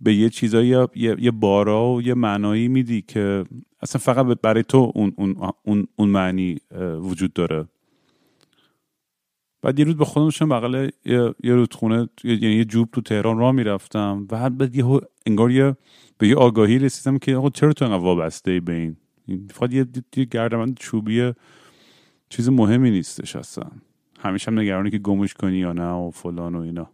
به 0.01 0.13
یه 0.15 0.29
چیزایی 0.29 0.67
یه, 0.95 1.15
یه 1.19 1.31
بارا 1.31 1.89
و 1.89 2.01
یه 2.01 2.13
معنایی 2.13 2.67
میدی 2.67 3.01
که 3.01 3.45
اصلا 3.81 4.01
فقط 4.01 4.39
برای 4.41 4.63
تو 4.63 4.91
اون, 4.95 5.13
اون, 5.17 5.51
اون, 5.63 5.87
اون 5.95 6.09
معنی 6.09 6.57
وجود 7.01 7.33
داره. 7.33 7.67
بعد 9.61 9.79
یه 9.79 9.85
روز 9.85 9.95
به 9.95 10.05
خودم 10.05 10.25
داشتم 10.25 10.49
بغل 10.49 10.89
یه, 11.05 11.33
یه 11.43 11.55
رودخونه 11.55 12.09
یعنی 12.23 12.55
یه 12.55 12.65
جوب 12.65 12.89
تو 12.91 13.01
تهران 13.01 13.37
راه 13.37 13.51
می‌رفتم 13.51 14.27
و 14.31 14.49
بعد 14.49 14.75
یه 14.75 14.85
انگار 15.25 15.51
یه 15.51 15.75
به 16.17 16.27
یه 16.27 16.35
آگاهی 16.35 16.79
رسیدم 16.79 17.17
که 17.17 17.35
آقا 17.35 17.49
چرا 17.49 17.73
تو 17.73 17.85
انقدر 17.85 18.03
وابسته 18.03 18.59
به 18.59 18.73
این؟ 18.73 18.97
فقط 19.51 19.73
یه, 19.73 19.85
یه 20.15 20.25
گردمند 20.25 20.77
چوبی 20.77 21.33
چیز 22.29 22.49
مهمی 22.49 22.91
نیستش 22.91 23.35
اصلا. 23.35 23.71
همیشه 24.19 24.51
هم 24.51 24.59
نگرانی 24.59 24.89
که 24.89 24.97
گمش 24.97 25.33
کنی 25.33 25.57
یا 25.57 25.73
نه 25.73 25.91
و 25.91 26.11
فلان 26.11 26.55
و 26.55 26.59
اینا. 26.59 26.89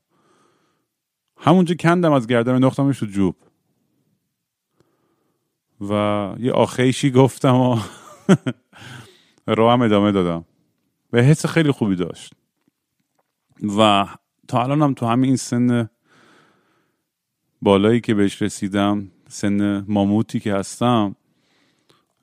همونجا 1.38 1.75
کندم 1.75 2.11
از 2.11 2.27
گردم 2.27 2.53
انداختمش 2.55 2.99
تو 2.99 3.05
جوب. 3.05 3.36
و 5.81 6.33
یه 6.39 6.51
آخیشی 6.51 7.11
گفتم 7.11 7.55
و 7.55 7.79
رو 9.57 9.69
هم 9.69 9.81
ادامه 9.81 10.11
دادم. 10.11 10.45
به 11.11 11.23
حس 11.23 11.45
خیلی 11.45 11.71
خوبی 11.71 11.95
داشت. 11.95 12.33
و 13.77 14.07
تا 14.47 14.63
الان 14.63 14.81
هم 14.81 14.93
تو 14.93 15.05
همین 15.05 15.36
سن 15.36 15.89
بالایی 17.61 18.01
که 18.01 18.13
بهش 18.13 18.41
رسیدم 18.41 19.11
سن 19.27 19.86
ماموتی 19.88 20.39
که 20.39 20.53
هستم 20.53 21.15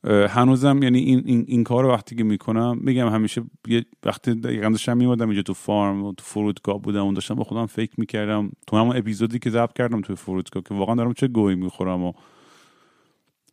هنوزم 0.04 0.82
یعنی 0.82 0.98
این, 0.98 1.22
این, 1.26 1.44
این 1.48 1.64
کار 1.64 1.84
وقتی 1.84 2.14
که 2.14 2.24
می‌کنم 2.24 2.78
میگم 2.80 3.08
همیشه 3.08 3.42
یه 3.68 3.84
وقتی 4.04 4.34
دقیقا 4.34 4.68
داشتم 4.68 4.96
میمادم 4.96 5.28
اینجا 5.28 5.42
تو 5.42 5.54
فارم 5.54 6.04
و 6.04 6.12
تو 6.12 6.24
فرودگاه 6.24 6.82
بودم 6.82 7.02
اون 7.02 7.14
داشتم 7.14 7.34
با 7.34 7.44
خودم 7.44 7.66
فکر 7.66 7.92
می‌کردم 7.98 8.52
تو 8.66 8.76
همون 8.76 8.96
اپیزودی 8.96 9.38
که 9.38 9.50
ضبط 9.50 9.72
کردم 9.72 10.00
توی 10.00 10.16
فرودگاه 10.16 10.62
که 10.62 10.74
واقعا 10.74 10.94
دارم 10.94 11.12
چه 11.12 11.28
گویی 11.28 11.56
می‌خورم 11.56 12.04
و 12.04 12.12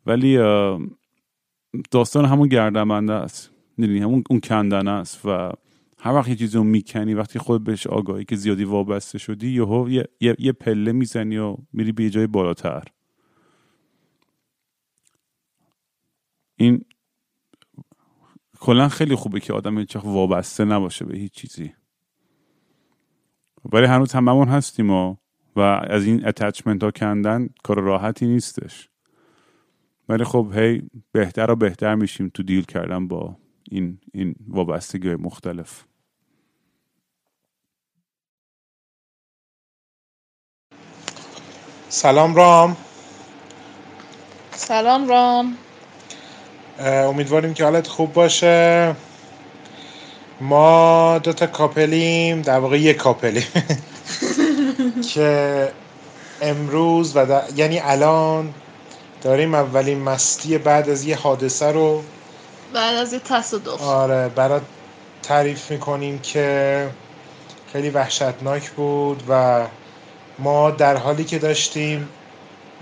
ولی 0.06 0.38
داستان 1.90 2.24
همون 2.24 2.48
گردمنده 2.48 3.12
است. 3.12 3.50
یعنی 3.78 3.98
همون 3.98 4.22
اون 4.30 4.40
کندن 4.40 4.88
است 4.88 5.26
و 5.26 5.52
هر 5.98 6.14
وقت 6.14 6.28
یه 6.28 6.36
چیزی 6.36 6.58
رو 6.58 6.64
می‌کنی 6.64 7.14
وقتی 7.14 7.38
خود 7.38 7.64
بهش 7.64 7.86
آگاهی 7.86 8.24
که 8.24 8.36
زیادی 8.36 8.64
وابسته 8.64 9.18
شدی 9.18 9.50
یهو 9.50 9.90
یه, 9.90 10.04
یه،, 10.20 10.36
یه 10.38 10.52
پله 10.52 10.92
می‌زنی 10.92 11.38
و 11.38 11.56
میری 11.72 11.92
به 11.92 12.10
جای 12.10 12.26
بالاتر. 12.26 12.82
این 16.60 16.84
کلا 18.60 18.88
خیلی 18.88 19.14
خوبه 19.14 19.40
که 19.40 19.52
آدم 19.52 19.78
هیچ 19.78 19.96
وابسته 19.96 20.64
نباشه 20.64 21.04
به 21.04 21.18
هیچ 21.18 21.32
چیزی. 21.32 21.74
ولی 23.72 23.86
هنوز 23.86 24.12
هممون 24.12 24.48
هستیم 24.48 24.90
و 24.90 25.16
و 25.56 25.60
از 25.60 26.04
این 26.04 26.26
اتچمنت 26.26 26.84
ها 26.84 26.90
کندن 26.90 27.48
کار 27.64 27.80
راحتی 27.80 28.26
نیستش. 28.26 28.88
ولی 30.08 30.24
خب 30.24 30.52
هی 30.54 30.90
بهتر 31.12 31.50
و 31.50 31.56
بهتر 31.56 31.94
میشیم 31.94 32.28
تو 32.28 32.42
دیل 32.42 32.64
کردن 32.64 33.08
با 33.08 33.36
این 33.70 33.98
این 34.14 34.34
وابستگی 34.48 35.14
مختلف. 35.14 35.84
سلام 41.88 42.34
رام. 42.34 42.76
سلام 44.50 45.08
رام. 45.08 45.58
امیدواریم 46.80 47.54
که 47.54 47.64
حالت 47.64 47.86
خوب 47.86 48.12
باشه. 48.12 48.94
ما 50.40 51.18
دو 51.18 51.32
تا 51.32 51.46
کاپلیم 51.46 52.42
در 52.42 52.58
واقع 52.58 52.78
یک 52.78 52.96
کاپلیم. 52.96 53.46
که 55.14 55.72
امروز 56.42 57.16
و 57.16 57.42
یعنی 57.56 57.80
الان 57.80 58.54
داریم 59.22 59.54
اولین 59.54 60.00
مستی 60.02 60.58
بعد 60.58 60.88
از 60.88 61.04
یه 61.04 61.16
حادثه 61.16 61.72
رو. 61.72 62.02
بعد 62.74 62.96
از 62.96 63.12
یه 63.12 63.18
تصادف. 63.18 63.82
آره 63.82 64.28
برات 64.28 64.62
تعریف 65.22 65.70
می‌کنیم 65.70 66.18
که 66.18 66.88
خیلی 67.72 67.90
وحشتناک 67.90 68.70
بود 68.70 69.22
و 69.28 69.66
ما 70.38 70.70
در 70.70 70.96
حالی 70.96 71.24
که 71.24 71.38
داشتیم 71.38 72.08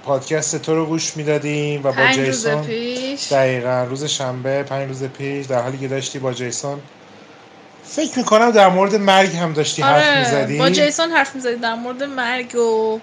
پادکست 0.04 0.62
تو 0.62 0.74
رو 0.74 0.86
گوش 0.86 1.16
می‌دادیم 1.16 1.80
و 1.84 1.92
با 1.92 2.12
جیسون 2.12 2.52
روز 2.52 2.66
پیش. 2.66 3.32
دقیقا 3.32 3.84
روز 3.84 4.04
شنبه 4.04 4.62
پنج 4.62 4.88
روز 4.88 5.04
پیش 5.04 5.46
در 5.46 5.62
حالی 5.62 5.78
که 5.78 5.88
داشتی 5.88 6.18
با 6.18 6.32
جیسون 6.32 6.80
فکر 7.84 8.18
می‌کنم 8.18 8.50
در 8.50 8.68
مورد 8.68 8.94
مرگ 8.94 9.36
هم 9.36 9.52
داشتی 9.52 9.82
آره 9.82 9.92
حرف 9.92 10.34
می‌زدی. 10.34 10.58
با 10.58 10.70
جیسون 10.70 11.10
حرف 11.10 11.34
می‌زدی 11.34 11.56
در 11.56 11.74
مورد 11.74 12.02
مرگ 12.02 12.56
و 12.56 13.00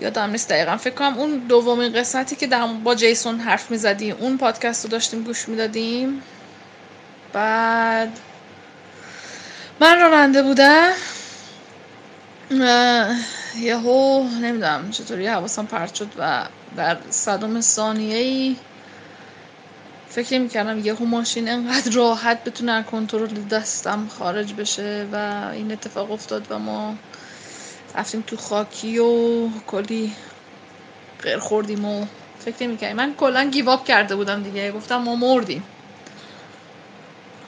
یادم 0.00 0.30
نیست 0.30 0.48
دقیقا. 0.48 0.76
فکر 0.76 0.94
کنم 0.94 1.18
اون 1.18 1.38
دومین 1.48 1.92
قسمتی 1.92 2.36
که 2.36 2.46
در 2.46 2.66
با 2.84 2.94
جیسون 2.94 3.40
حرف 3.40 3.70
می‌زدی 3.70 4.10
اون 4.10 4.38
پادکست 4.38 4.84
رو 4.84 4.90
داشتیم 4.90 5.22
گوش 5.22 5.48
می‌دادیم. 5.48 6.22
بعد 7.32 8.08
من 9.80 10.00
راننده 10.00 10.42
بودم. 10.42 10.92
یهو 12.50 14.24
نمی‌دونم 14.42 14.90
چطوری 14.90 15.26
حواسم 15.26 15.66
پرت 15.66 15.94
شد 15.94 16.08
و 16.18 16.44
در 16.76 16.96
صدم 17.10 17.60
ثانیه 17.60 18.16
ای 18.16 18.56
فکر 20.08 20.38
می‌کردم 20.38 20.78
یهو 20.78 21.04
ماشین 21.04 21.48
انقدر 21.48 21.92
راحت 21.92 22.44
بتونه 22.44 22.82
کنترل 22.82 23.26
دستم 23.50 24.08
خارج 24.18 24.52
بشه 24.54 25.06
و 25.12 25.16
این 25.52 25.72
اتفاق 25.72 26.12
افتاد 26.12 26.46
و 26.50 26.58
ما 26.58 26.94
رفتیم 27.94 28.24
تو 28.26 28.36
خاکی 28.36 28.98
و 28.98 29.48
کلی 29.66 30.12
غیر 31.22 31.38
خوردیم 31.38 31.84
و 31.84 32.06
فکر 32.38 32.62
نمی‌کردیم 32.62 32.96
من 32.96 33.14
کلا 33.14 33.44
گیواب 33.44 33.84
کرده 33.84 34.16
بودم 34.16 34.42
دیگه. 34.42 34.72
گفتم 34.72 34.96
ما 34.96 35.16
مردیم. 35.16 35.62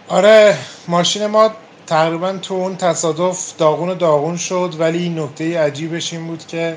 آره 0.08 0.58
ماشین 0.88 1.26
ما 1.26 1.54
تقریبا 1.90 2.32
تو 2.32 2.54
اون 2.54 2.76
تصادف 2.76 3.56
داغون 3.58 3.94
داغون 3.94 4.36
شد 4.36 4.74
ولی 4.78 5.08
نکته 5.08 5.60
عجیبش 5.60 6.12
این 6.12 6.26
بود 6.26 6.46
که 6.46 6.76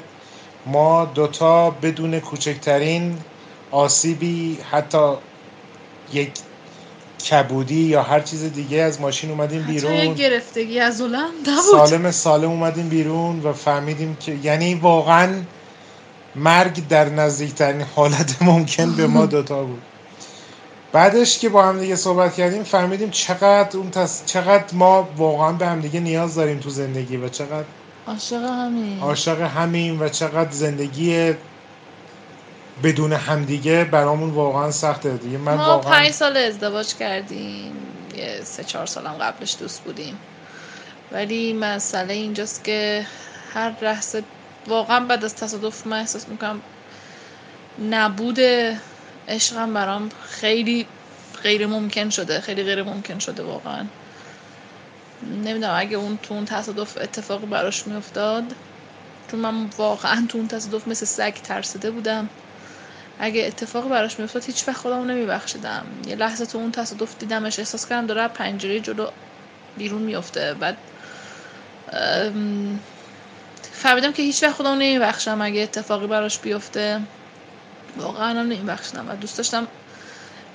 ما 0.66 1.06
دوتا 1.06 1.70
بدون 1.70 2.20
کوچکترین 2.20 3.18
آسیبی 3.72 4.58
حتی 4.72 5.14
یک 6.14 6.32
کبودی 7.30 7.84
یا 7.84 8.04
هر 8.04 8.20
چیز 8.20 8.44
دیگه 8.44 8.78
از 8.78 9.02
ماشین 9.02 9.32
اومدیم 9.32 9.64
بیرون. 9.64 9.92
حتی 9.92 10.14
گرفتگی 10.14 10.80
از 10.80 11.02
سالم 11.72 12.12
سالم 12.12 12.50
اومدیم 12.50 12.90
بیرون 12.90 13.40
و 13.40 13.54
فهمیدیم 13.54 14.16
که 14.16 14.38
یعنی 14.44 14.76
واقعا 14.76 15.30
مرگ 16.36 16.88
در 16.88 17.10
نزدیکترین 17.10 17.82
حالت 17.96 18.42
ممکن 18.42 18.96
به 18.96 19.08
ما 19.08 19.26
دوتا 19.36 19.64
بود. 19.64 19.82
بعدش 20.94 21.40
که 21.40 21.50
با 21.50 21.64
هم 21.64 21.80
دیگه 21.80 21.96
صحبت 21.96 22.36
کردیم 22.36 22.64
فهمیدیم 22.64 23.10
چقدر 23.10 23.78
اون 23.78 23.92
چقدر 24.26 24.74
ما 24.74 25.10
واقعا 25.18 25.52
به 25.52 25.68
هم 25.68 25.82
دیگه 25.82 26.00
نیاز 26.00 26.36
داریم 26.36 26.60
تو 26.60 26.70
زندگی 26.70 27.18
و 27.18 27.30
چقدر 27.30 27.66
عاشق 28.08 28.44
همین 28.44 29.00
عاشق 29.00 29.42
همین 29.42 30.00
و 30.00 30.10
چقدر 30.10 30.52
زندگی 30.52 31.34
بدون 32.84 33.14
همدیگه 33.14 33.84
برامون 33.84 34.30
واقعا 34.30 34.72
سخته. 34.72 35.18
دیگه 35.18 35.38
من 35.38 35.54
ما 35.54 35.66
واقعا 35.66 35.92
پنج 35.92 36.12
سال 36.12 36.38
ازدواج 36.38 36.96
کردیم. 36.96 37.72
یه 38.18 38.42
سه 38.44 38.64
چهار 38.64 38.86
سالم 38.86 39.14
قبلش 39.14 39.56
دوست 39.60 39.84
بودیم. 39.84 40.18
ولی 41.12 41.54
مسئله 41.54 42.14
اینجاست 42.14 42.64
که 42.64 43.06
هر 43.54 43.74
لحظه 43.82 44.24
واقعا 44.68 45.00
بعد 45.00 45.26
از 45.26 45.36
تصادف 45.36 45.88
من 45.88 46.00
احساس 46.00 46.28
می‌کنم 46.28 46.62
نبود 47.90 48.40
عشقم 49.28 49.74
برام 49.74 50.10
خیلی 50.24 50.88
غیر 51.44 51.68
ممکن 51.68 52.10
شده 52.10 52.42
خیلی 52.42 52.64
غیر 52.64 52.84
ممکن 52.84 53.20
شده 53.20 53.44
واقعا. 53.44 53.86
نمی‌دونم 55.22 55.76
اگه 55.78 55.98
اون 55.98 56.18
تو 56.18 56.34
اون 56.34 56.46
تصادف 56.46 56.98
اتفاقی 56.98 57.46
براش 57.46 57.88
میافتاد 57.88 58.56
چون 59.32 59.40
من 59.40 59.70
واقعا 59.78 60.26
تو 60.30 60.38
اون 60.38 60.48
تصادف 60.48 60.88
مثل 60.88 61.06
سگ 61.06 61.34
ترسیده 61.34 61.92
بودم. 61.92 62.30
اگه 63.20 63.46
اتفاق 63.46 63.90
براش 63.90 64.20
میافتاد 64.20 64.44
هیچ 64.44 64.68
وقت 64.68 64.78
خودمو 64.78 65.06
نمیبخشیدم. 65.06 65.86
یه 66.08 66.16
لحظه 66.16 66.46
تو 66.46 66.58
اون 66.58 66.72
تصادف 66.72 67.18
دیدمش 67.20 67.60
احساس 67.60 67.88
کردم 67.90 68.08
داره 68.08 68.28
پنجره 68.28 68.80
جلو 68.80 69.08
بیرون 69.78 70.02
میفته 70.02 70.54
بعد 70.54 70.78
فهمیدم 73.74 74.12
که 74.12 74.24
هیچ 74.24 74.44
وقت 74.44 74.54
خودمو 74.54 74.76
نمیبخشم 74.76 75.42
اگه 75.42 75.62
اتفاقی 75.62 76.08
براش 76.08 76.40
بیفته. 76.40 77.02
واقعا 77.98 78.40
هم 78.40 78.46
نمیبخشیدم 78.46 79.10
و 79.10 79.16
دوست 79.16 79.38
داشتم 79.38 79.68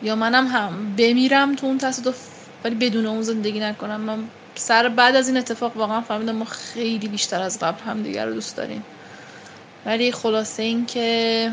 یا 0.02 0.16
منم 0.16 0.46
هم 0.46 0.94
بمیرم 0.96 1.54
تو 1.54 1.66
اون 1.66 1.78
تصادف 1.78 2.16
ولی 2.64 2.74
بدون 2.74 3.06
اون 3.06 3.22
زندگی 3.22 3.60
نکنم. 3.60 4.00
من 4.00 4.18
سر 4.54 4.88
بعد 4.88 5.16
از 5.16 5.28
این 5.28 5.36
اتفاق 5.36 5.76
واقعا 5.76 6.00
فهمیدم 6.00 6.36
ما 6.36 6.44
خیلی 6.44 7.08
بیشتر 7.08 7.42
از 7.42 7.58
قبل 7.58 7.82
هم 7.82 8.02
دیگر 8.02 8.26
رو 8.26 8.34
دوست 8.34 8.56
داریم. 8.56 8.82
ولی 9.86 10.12
خلاصه 10.12 10.62
این 10.62 10.86
که 10.86 11.50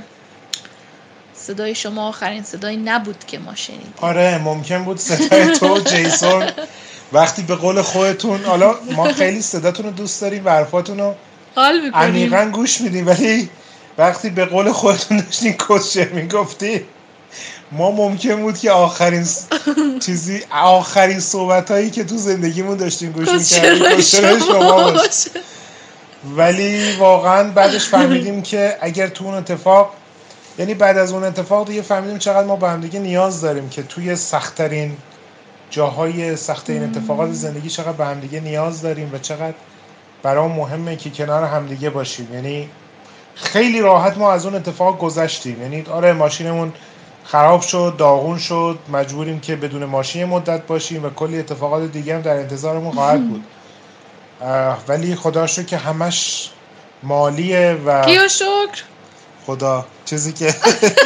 صدای 1.33 1.75
شما 1.75 2.07
آخرین 2.07 2.43
صدایی 2.43 2.77
نبود 2.77 3.25
که 3.27 3.39
ما 3.39 3.55
شنیدیم. 3.55 3.93
آره 3.97 4.38
ممکن 4.38 4.83
بود 4.83 4.97
صدای 4.97 5.51
تو 5.51 5.79
جیسون. 5.79 6.49
وقتی 7.13 7.41
به 7.41 7.55
قول 7.55 7.81
خودتون 7.81 8.43
حالا 8.43 8.75
ما 8.91 9.13
خیلی 9.13 9.41
صداتون 9.41 9.86
رو 9.86 9.91
دوست 9.91 10.21
داریم 10.21 10.45
و 10.45 10.49
حرفاتون 10.49 10.97
رو 10.97 11.15
عمیقا 11.93 12.49
گوش 12.53 12.81
میدیم 12.81 13.07
ولی 13.07 13.49
وقتی 13.97 14.29
به 14.29 14.45
قول 14.45 14.71
خودتون 14.71 15.17
داشتین 15.17 15.53
کسچه 15.53 16.09
می‌گفتی 16.13 16.85
ما 17.71 17.91
ممکن 17.91 18.41
بود 18.41 18.57
که 18.57 18.71
آخرین 18.71 19.27
چیزی 20.05 20.41
آخرین 20.51 21.19
صحبت 21.19 21.71
هایی 21.71 21.89
که 21.89 22.03
تو 22.03 22.17
زندگیمون 22.17 22.77
داشتیم 22.77 23.11
گوش 23.11 23.29
می‌کردیم 23.29 24.39
شما 24.39 24.91
باشه 24.91 25.31
ولی 26.37 26.95
واقعا 26.97 27.51
بعدش 27.51 27.85
فهمیدیم 27.93 28.41
که 28.41 28.77
اگر 28.81 29.07
تو 29.07 29.25
اون 29.25 29.33
اتفاق 29.33 29.93
یعنی 30.59 30.73
بعد 30.73 30.97
از 30.97 31.11
اون 31.11 31.23
اتفاق 31.23 31.67
دیگه 31.67 31.81
فهمیدیم 31.81 32.17
چقدر 32.17 32.47
ما 32.47 32.55
به 32.55 32.69
هم 32.69 32.81
دیگه 32.81 32.99
نیاز 32.99 33.41
داریم 33.41 33.69
که 33.69 33.83
توی 33.83 34.15
سختترین 34.15 34.97
جاهای 35.69 36.35
سخت 36.35 36.69
این 36.69 36.83
اتفاقات 36.83 37.31
زندگی 37.31 37.69
چقدر 37.69 37.91
به 37.91 38.05
هم 38.05 38.19
دیگه 38.19 38.39
نیاز 38.39 38.81
داریم 38.81 39.09
و 39.13 39.17
چقدر 39.17 39.53
برام 40.23 40.51
مهمه 40.51 40.95
که 40.95 41.09
کنار 41.09 41.43
همدیگه 41.43 41.89
باشیم. 41.89 42.33
یعنی 42.33 42.69
خیلی 43.36 43.81
راحت 43.81 44.17
ما 44.17 44.31
از 44.31 44.45
اون 44.45 44.55
اتفاق 44.55 44.97
گذشتیم. 44.97 45.61
یعنی 45.61 45.86
آره 45.91 46.13
ماشینمون 46.13 46.73
خراب 47.23 47.61
شد 47.61 47.95
داغون 47.97 48.38
شد 48.38 48.79
مجبوریم 48.89 49.39
که 49.39 49.55
بدون 49.55 49.86
ماشین 49.86 50.25
مدت 50.25 50.67
باشیم 50.67 51.05
و 51.05 51.09
کلی 51.09 51.39
اتفاقات 51.39 51.91
دیگه 51.91 52.15
هم 52.15 52.21
در 52.21 52.36
انتظارمون 52.36 52.91
خواهد 52.91 53.29
بود. 53.29 53.43
ولی 54.88 55.15
خدا 55.15 55.47
شکر 55.47 55.63
که 55.63 55.77
همش 55.77 56.49
مالیه 57.03 57.77
و 57.86 58.05
کیو 58.05 58.27
شکر؟ 58.27 58.83
خدا. 59.45 59.86
چیزی 60.05 60.33
که 60.33 60.55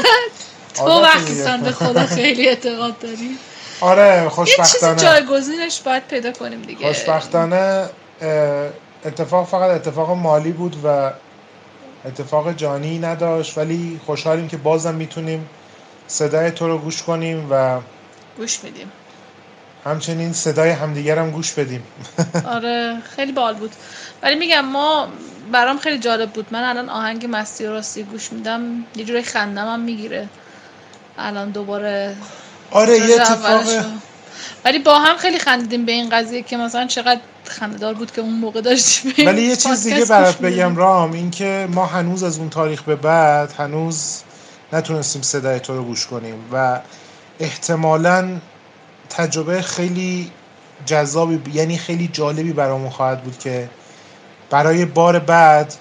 تو 0.75 1.01
وقتی 1.01 1.43
به 1.63 1.71
خدا 1.71 2.05
خیلی 2.05 2.47
اعتقاد 2.49 2.99
داری. 2.99 3.37
آره 3.81 4.29
خوشبختانه. 4.29 4.93
یه 4.93 4.99
چیزی 4.99 5.07
جایگزینش 5.07 5.81
باید 5.81 6.07
پیدا 6.07 6.31
کنیم 6.31 6.61
دیگه. 6.61 6.87
خوشبختانه 6.87 7.89
اتفاق 9.05 9.47
فقط 9.47 9.71
اتفاق 9.71 10.11
مالی 10.11 10.51
بود 10.51 10.75
و 10.83 11.11
اتفاق 12.05 12.53
جانی 12.53 12.99
نداشت 12.99 13.57
ولی 13.57 13.99
خوشحالیم 14.05 14.47
که 14.47 14.57
بازم 14.57 14.95
می‌تونیم 14.95 15.49
صدای 16.07 16.51
تو 16.51 16.67
رو 16.67 16.77
گوش 16.77 17.03
کنیم 17.03 17.47
و 17.51 17.79
گوش 18.37 18.63
میدیم. 18.63 18.91
همچنین 19.85 20.33
صدای 20.33 20.69
همدیگر 20.69 21.19
هم 21.19 21.31
گوش 21.31 21.53
بدیم. 21.53 21.83
آره 22.55 22.97
خیلی 23.15 23.31
بال 23.31 23.53
بود. 23.53 23.71
ولی 24.23 24.35
میگم 24.35 24.65
ما 24.65 25.07
برام 25.51 25.77
خیلی 25.77 25.99
جالب 25.99 26.29
بود. 26.29 26.47
من 26.51 26.63
الان 26.63 26.89
آهنگ 26.89 27.27
مستی 27.29 27.65
و 27.65 27.71
راستی 27.71 28.03
گوش 28.03 28.33
میدم 28.33 28.61
یه 28.95 29.05
جوری 29.05 29.23
خندم 29.23 29.67
هم 29.67 29.79
می‌گیره. 29.79 30.27
الان 31.17 31.49
دوباره 31.49 32.15
آره 32.71 32.97
یه 32.97 33.15
اتفاق 33.15 33.63
ولی 34.65 34.79
با 34.79 34.99
هم 34.99 35.17
خیلی 35.17 35.39
خندیدیم 35.39 35.85
به 35.85 35.91
این 35.91 36.09
قضیه 36.09 36.41
که 36.41 36.57
مثلا 36.57 36.87
چقدر 36.87 37.19
خنددار 37.45 37.93
بود 37.93 38.11
که 38.11 38.21
اون 38.21 38.33
موقع 38.33 38.61
داشتیم 38.61 39.13
ولی 39.27 39.41
یه 39.41 39.55
چیز 39.55 39.83
دیگه 39.83 40.05
برات 40.05 40.37
بگم 40.37 40.75
رام 40.75 41.11
این 41.11 41.31
که 41.31 41.67
ما 41.71 41.85
هنوز 41.85 42.23
از 42.23 42.39
اون 42.39 42.49
تاریخ 42.49 42.83
به 42.83 42.95
بعد 42.95 43.51
هنوز 43.51 44.21
نتونستیم 44.73 45.21
صدای 45.21 45.59
تو 45.59 45.77
رو 45.77 45.83
گوش 45.83 46.07
کنیم 46.07 46.35
و 46.53 46.79
احتمالا 47.39 48.39
تجربه 49.09 49.61
خیلی 49.61 50.31
جذابی 50.85 51.41
یعنی 51.53 51.77
خیلی 51.77 52.09
جالبی 52.13 52.53
برامون 52.53 52.89
خواهد 52.89 53.23
بود 53.23 53.39
که 53.39 53.69
برای 54.49 54.85
بار 54.85 55.19
بعد 55.19 55.73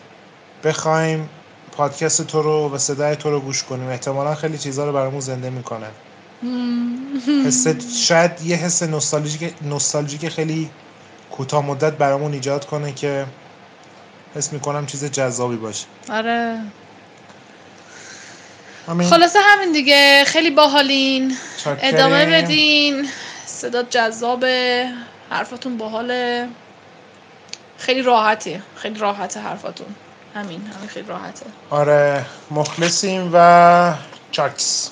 بخوایم 0.64 1.28
پادکست 1.72 2.26
تو 2.26 2.42
رو 2.42 2.74
و 2.74 2.78
صدای 2.78 3.16
تو 3.16 3.30
رو 3.30 3.40
گوش 3.40 3.62
کنیم. 3.62 3.88
احتمالا 3.88 4.34
خیلی 4.34 4.58
چیزها 4.58 4.84
رو 4.84 4.92
برامون 4.92 5.20
زنده 5.20 5.50
می‌کنه. 5.50 5.86
حس 7.46 7.66
شاید 8.06 8.42
یه 8.42 8.56
حس 8.56 8.82
نوستالژیک 8.82 9.54
نوستالژیک 9.62 10.28
خیلی 10.28 10.70
کوتاه 11.30 11.66
مدت 11.66 11.92
برامون 11.92 12.32
ایجاد 12.32 12.66
کنه 12.66 12.92
که 12.92 13.26
حس 14.34 14.52
می‌کنم 14.52 14.86
چیز 14.86 15.04
جذابی 15.04 15.56
باشه. 15.56 15.86
آره. 16.10 16.60
همین. 18.88 19.08
خلاصه 19.08 19.38
همین 19.42 19.72
دیگه. 19.72 20.24
خیلی 20.26 20.50
باحالین. 20.50 21.36
ادامه 21.66 22.26
بدین. 22.26 23.08
صدا 23.46 23.82
جذابه. 23.82 24.88
حرفاتون 25.30 25.76
باحاله. 25.76 26.48
خیلی 27.78 28.02
راحته 28.02 28.62
خیلی 28.76 28.98
راحته 28.98 29.40
حرفاتون. 29.40 29.86
همین. 30.34 30.60
همین 30.76 30.88
خیلی 30.88 31.08
راحته. 31.08 31.46
آره. 31.70 32.26
مخلصیم 32.50 33.30
و 33.32 33.94
چاکس. 34.30 34.90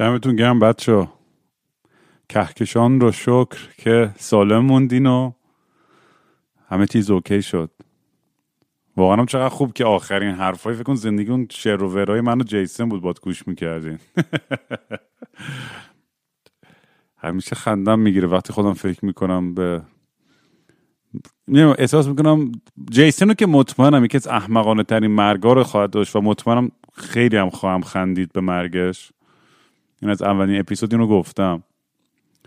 دمتون 0.00 0.36
گرم 0.36 0.58
بچه 0.58 1.08
کهکشان 2.28 3.00
رو 3.00 3.12
شکر 3.12 3.58
که 3.78 4.10
سالم 4.18 4.58
موندین 4.58 5.06
و 5.06 5.32
همه 6.68 6.86
چیز 6.86 7.10
اوکی 7.10 7.42
شد. 7.42 7.70
واقعا 8.96 9.24
چقدر 9.24 9.48
خوب 9.48 9.72
که 9.72 9.84
آخرین 9.84 10.34
حرفای 10.34 10.74
فکر 10.74 10.82
کن 10.82 10.94
زندگی 10.94 11.30
اون 11.30 11.46
شعر 11.50 11.82
و 11.82 11.88
ورای 11.88 12.20
منو 12.20 12.44
جیسن 12.44 12.88
بود 12.88 13.02
باد 13.02 13.20
گوش 13.20 13.48
می‌کردین. 13.48 13.98
همیشه 17.24 17.56
خندم 17.56 17.98
می‌گیره 17.98 18.28
وقتی 18.28 18.52
خودم 18.52 18.72
فکر 18.72 19.04
می‌کنم 19.04 19.54
به 19.54 19.82
احساس 21.78 22.06
می‌کنم 22.08 22.52
جیسن 22.90 23.28
رو 23.28 23.34
که 23.34 23.46
مطمئنم 23.46 24.04
یکی 24.04 24.16
از 24.16 24.26
احمقانه 24.28 24.82
ترین 24.82 25.10
مرگا 25.10 25.52
رو 25.52 25.64
خواهد 25.64 25.90
داشت 25.90 26.16
و 26.16 26.20
مطمئنم 26.20 26.70
خیلی 26.92 27.36
هم 27.36 27.50
خواهم 27.50 27.80
خندید 27.80 28.32
به 28.32 28.40
مرگش. 28.40 29.12
این 30.02 30.10
از 30.10 30.22
اولین 30.22 30.60
اپیزود 30.60 30.94
اینو 30.94 31.06
گفتم. 31.06 31.62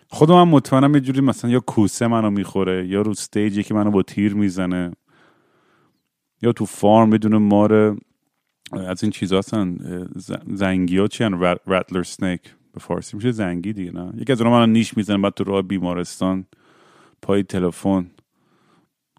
خودم 0.07 0.33
هم 0.33 0.47
مطمئنم 0.47 0.95
یه 0.95 1.01
جوری 1.01 1.21
مثلا 1.21 1.51
یا 1.51 1.59
کوسه 1.59 2.07
منو 2.07 2.29
می‌خوره 2.29 2.87
یا 2.87 3.01
رو 3.01 3.13
ستیجی 3.13 3.63
که 3.63 3.73
منو 3.73 3.91
با 3.91 4.03
تیر 4.03 4.33
می‌زنه 4.33 4.91
یا 6.41 6.51
تو 6.51 6.65
فارم 6.65 7.09
بدون 7.09 7.35
مار 7.37 7.97
از 8.71 9.03
این 9.03 9.11
چیزا 9.11 9.37
هستن 9.37 9.77
زنگی 10.47 10.97
ها 10.97 11.07
چی 11.07 11.23
راتلر 11.65 12.03
سنیک 12.03 12.41
به 12.73 12.79
فارسی 12.79 13.17
میشه 13.17 13.31
زنگی 13.31 13.73
دیگه 13.73 13.91
نه؟ 13.91 14.13
یکی 14.17 14.31
از 14.31 14.41
اونها 14.41 14.59
من 14.59 14.71
نیش 14.71 14.97
می‌زنم 14.97 15.21
بعد 15.21 15.33
تو 15.33 15.43
راه 15.43 15.61
بیمارستان 15.61 16.45
پای 17.21 17.43
تلفن 17.43 18.11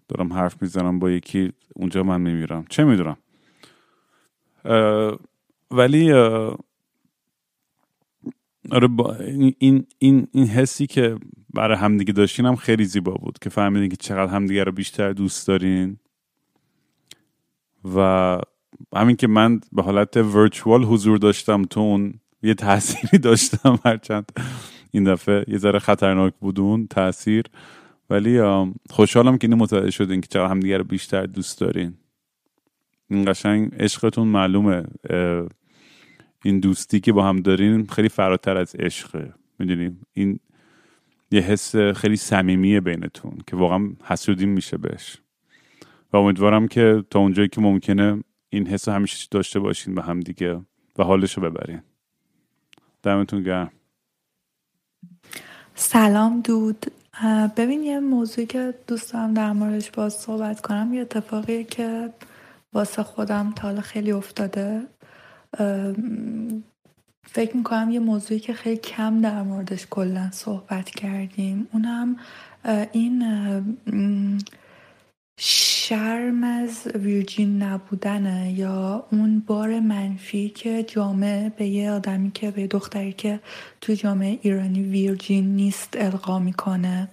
دارم 0.07 0.33
حرف 0.33 0.61
می‌زنم 0.61 0.99
با 0.99 1.11
یکی 1.11 1.53
اونجا 1.75 2.03
من 2.03 2.21
میمیرم 2.21 2.65
چه 2.69 2.83
می‌دونم؟ 2.83 3.17
ولی 5.71 6.13
آره 8.71 8.87
با 8.87 9.15
این, 9.15 9.55
این, 9.99 10.27
این 10.31 10.47
حسی 10.47 10.87
که 10.87 11.17
برای 11.53 11.77
همدیگه 11.77 12.13
داشتین 12.13 12.45
هم 12.45 12.55
خیلی 12.55 12.85
زیبا 12.85 13.11
بود 13.11 13.39
که 13.39 13.49
فهمیدین 13.49 13.89
که 13.89 13.95
چقدر 13.95 14.31
همدیگه 14.31 14.63
رو 14.63 14.71
بیشتر 14.71 15.13
دوست 15.13 15.47
دارین. 15.47 15.97
و 17.95 18.39
همین 18.95 19.15
که 19.15 19.27
من 19.27 19.61
به 19.71 19.81
حالت 19.83 20.17
ورچوال 20.17 20.83
حضور 20.83 21.17
داشتم 21.17 21.63
تو 21.63 21.79
اون 21.79 22.13
یه 22.43 22.53
تأثیری 22.53 23.17
داشتم 23.29 23.79
هرچند 23.85 24.31
این 24.91 25.03
دفعه. 25.03 25.45
یه 25.47 25.57
ذره 25.57 25.79
خطرناک 25.79 26.33
بود 26.39 26.59
اون 26.59 26.87
تاثیر 26.87 27.45
ولی 28.09 28.39
خوشحالم 28.89 29.37
که 29.37 29.47
اینو 29.47 29.55
متوجه 29.55 29.91
شدین 29.91 30.21
که 30.21 30.27
چقدر 30.27 30.51
همدیگه 30.51 30.77
رو 30.77 30.83
بیشتر 30.83 31.25
دوست 31.25 31.59
دارین. 31.59 31.93
این 33.09 33.25
قشنگ 33.25 33.71
عشقتون 33.79 34.27
معلومه. 34.27 34.83
این 36.45 36.59
دوستی 36.59 36.99
که 36.99 37.13
با 37.13 37.23
هم 37.23 37.39
دارین 37.39 37.87
خیلی 37.87 38.09
فراتر 38.09 38.57
از 38.57 38.75
عشقه. 38.75 39.33
می‌دونیم 39.59 40.01
این 40.13 40.39
یه 41.31 41.41
حس 41.41 41.75
خیلی 41.75 42.15
صمیمیه 42.15 42.81
بینتون 42.81 43.37
که 43.47 43.55
واقعا 43.55 43.89
حسودیم 44.03 44.49
میشه 44.49 44.77
بهش. 44.77 45.17
و 46.13 46.17
امیدوارم 46.17 46.67
که 46.67 47.03
تا 47.09 47.19
اونجایی 47.19 47.47
که 47.47 47.61
ممکنه 47.61 48.23
این 48.49 48.67
حس 48.67 48.89
همیشه 48.89 49.27
داشته 49.31 49.59
باشین 49.59 49.95
به 49.95 50.01
هم 50.01 50.19
دیگه 50.19 50.61
و 50.97 51.03
حالشو 51.03 51.41
ببرین. 51.41 51.81
دمتون 53.03 53.43
گرم. 53.43 53.71
سلام 55.75 56.41
دود. 56.41 56.85
ببین 57.57 57.83
یه 57.83 57.99
موضوعی 57.99 58.47
که 58.47 58.73
دوست 58.87 59.13
دارم 59.13 59.33
در 59.33 59.51
موردش 59.51 59.91
باز 59.91 60.13
صحبت 60.13 60.61
کنم. 60.61 60.93
یه 60.93 61.01
اتفاقیه 61.01 61.63
که 61.63 62.09
واسه 62.73 63.03
خودم 63.03 63.53
تا 63.55 63.67
حالا 63.67 63.81
خیلی 63.81 64.11
افتاده. 64.11 64.81
فکر 67.27 67.57
می‌کنم 67.57 67.91
یه 67.91 67.99
موضوعی 67.99 68.39
که 68.39 68.53
خیلی 68.53 68.77
کم 68.77 69.21
در 69.21 69.41
موردش 69.41 69.87
کلا 69.89 70.29
صحبت 70.31 70.89
کردیم. 70.89 71.67
اونم 71.73 72.15
این 72.91 73.23
شرم 75.39 76.43
از 76.43 76.87
ویرجین 76.95 77.63
نبودنه 77.63 78.51
یا 78.51 79.05
اون 79.11 79.39
بار 79.39 79.79
منفی 79.79 80.49
که 80.49 80.83
جامعه 80.83 81.49
به 81.57 81.65
یه 81.65 81.91
آدمی 81.91 82.31
که 82.31 82.51
به 82.51 82.67
دختری 82.67 83.13
که 83.13 83.39
تو 83.81 83.93
جامعه 83.93 84.39
ایرانی 84.41 84.83
virgin 84.83 85.55
نیست 85.55 85.93
القا 85.97 86.39
می‌کنه. 86.39 87.07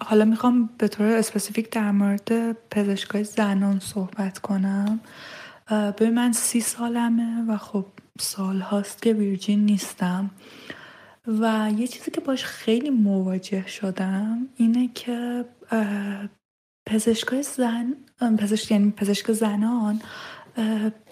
حالا 0.00 0.24
می‌خوام 0.24 0.70
به 0.78 0.88
طور 0.88 1.06
specific 1.06 1.70
در 1.70 1.90
مورد 1.90 2.52
پزشکای 2.70 3.24
زنان 3.24 3.78
صحبت 3.78 4.38
کنم. 4.38 5.00
به 5.68 6.10
من 6.10 6.32
سی 6.32 6.60
سالمه 6.60 7.44
و 7.48 7.56
خب 7.56 7.86
سال 8.20 8.60
هاست 8.60 9.02
که 9.02 9.12
virgin 9.12 9.64
نیستم. 9.64 10.30
و 11.26 11.70
یه 11.78 11.86
چیزی 11.86 12.10
که 12.10 12.20
باش 12.20 12.44
خیلی 12.44 12.90
مواجه 12.90 13.66
شدم 13.66 14.48
اینه 14.56 14.90
که 14.94 15.44
پزشکای 16.86 17.42
زن 17.42 17.94
پزشک 18.38 18.70
یعنی 18.70 18.90
پزشک 18.90 19.32
زنان 19.32 20.00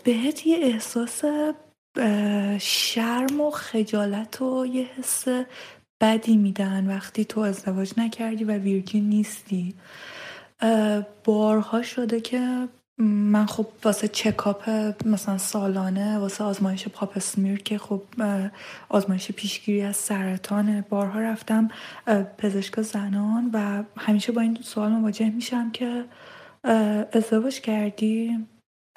بهت 0.05 0.47
یه 0.47 0.57
احساس 0.57 1.25
شرم 2.59 3.41
و 3.41 3.51
خجالت 3.51 4.43
و 4.43 4.67
یه 4.67 4.91
حس 4.99 5.25
بدی 6.01 6.37
میدن 6.37 6.87
وقتی 6.87 7.25
تو 7.25 7.41
ازدواج 7.41 7.93
نکردی 7.97 8.45
و 8.45 8.59
ویرجین 8.59 9.09
نیستی. 9.09 9.75
بارها 11.25 11.83
شده 11.83 12.21
که 12.21 12.69
من 13.03 13.47
خب 13.47 13.67
واسه 13.85 14.09
چکاپ 14.09 14.71
مثلا 15.05 15.39
سالانه 15.39 16.19
واسه 16.19 16.45
آزمایش 16.45 16.89
پاپ 16.89 17.19
سمیر 17.19 17.63
که 17.63 17.79
خب 17.79 18.03
آزمایش 18.89 19.33
پیشگیری 19.33 19.83
از 19.83 19.97
سرطان 19.97 20.81
بارها 20.81 21.21
رفتم 21.21 21.69
پزشک 22.39 22.81
زنان 22.81 23.51
و 23.53 23.83
همیشه 23.99 24.33
با 24.33 24.41
این 24.41 24.59
سوال 24.63 24.93
مواجه 24.93 25.31
میشم 25.31 25.71
که 25.71 26.05
ازدواج 27.13 27.61
کردی؟ 27.61 28.47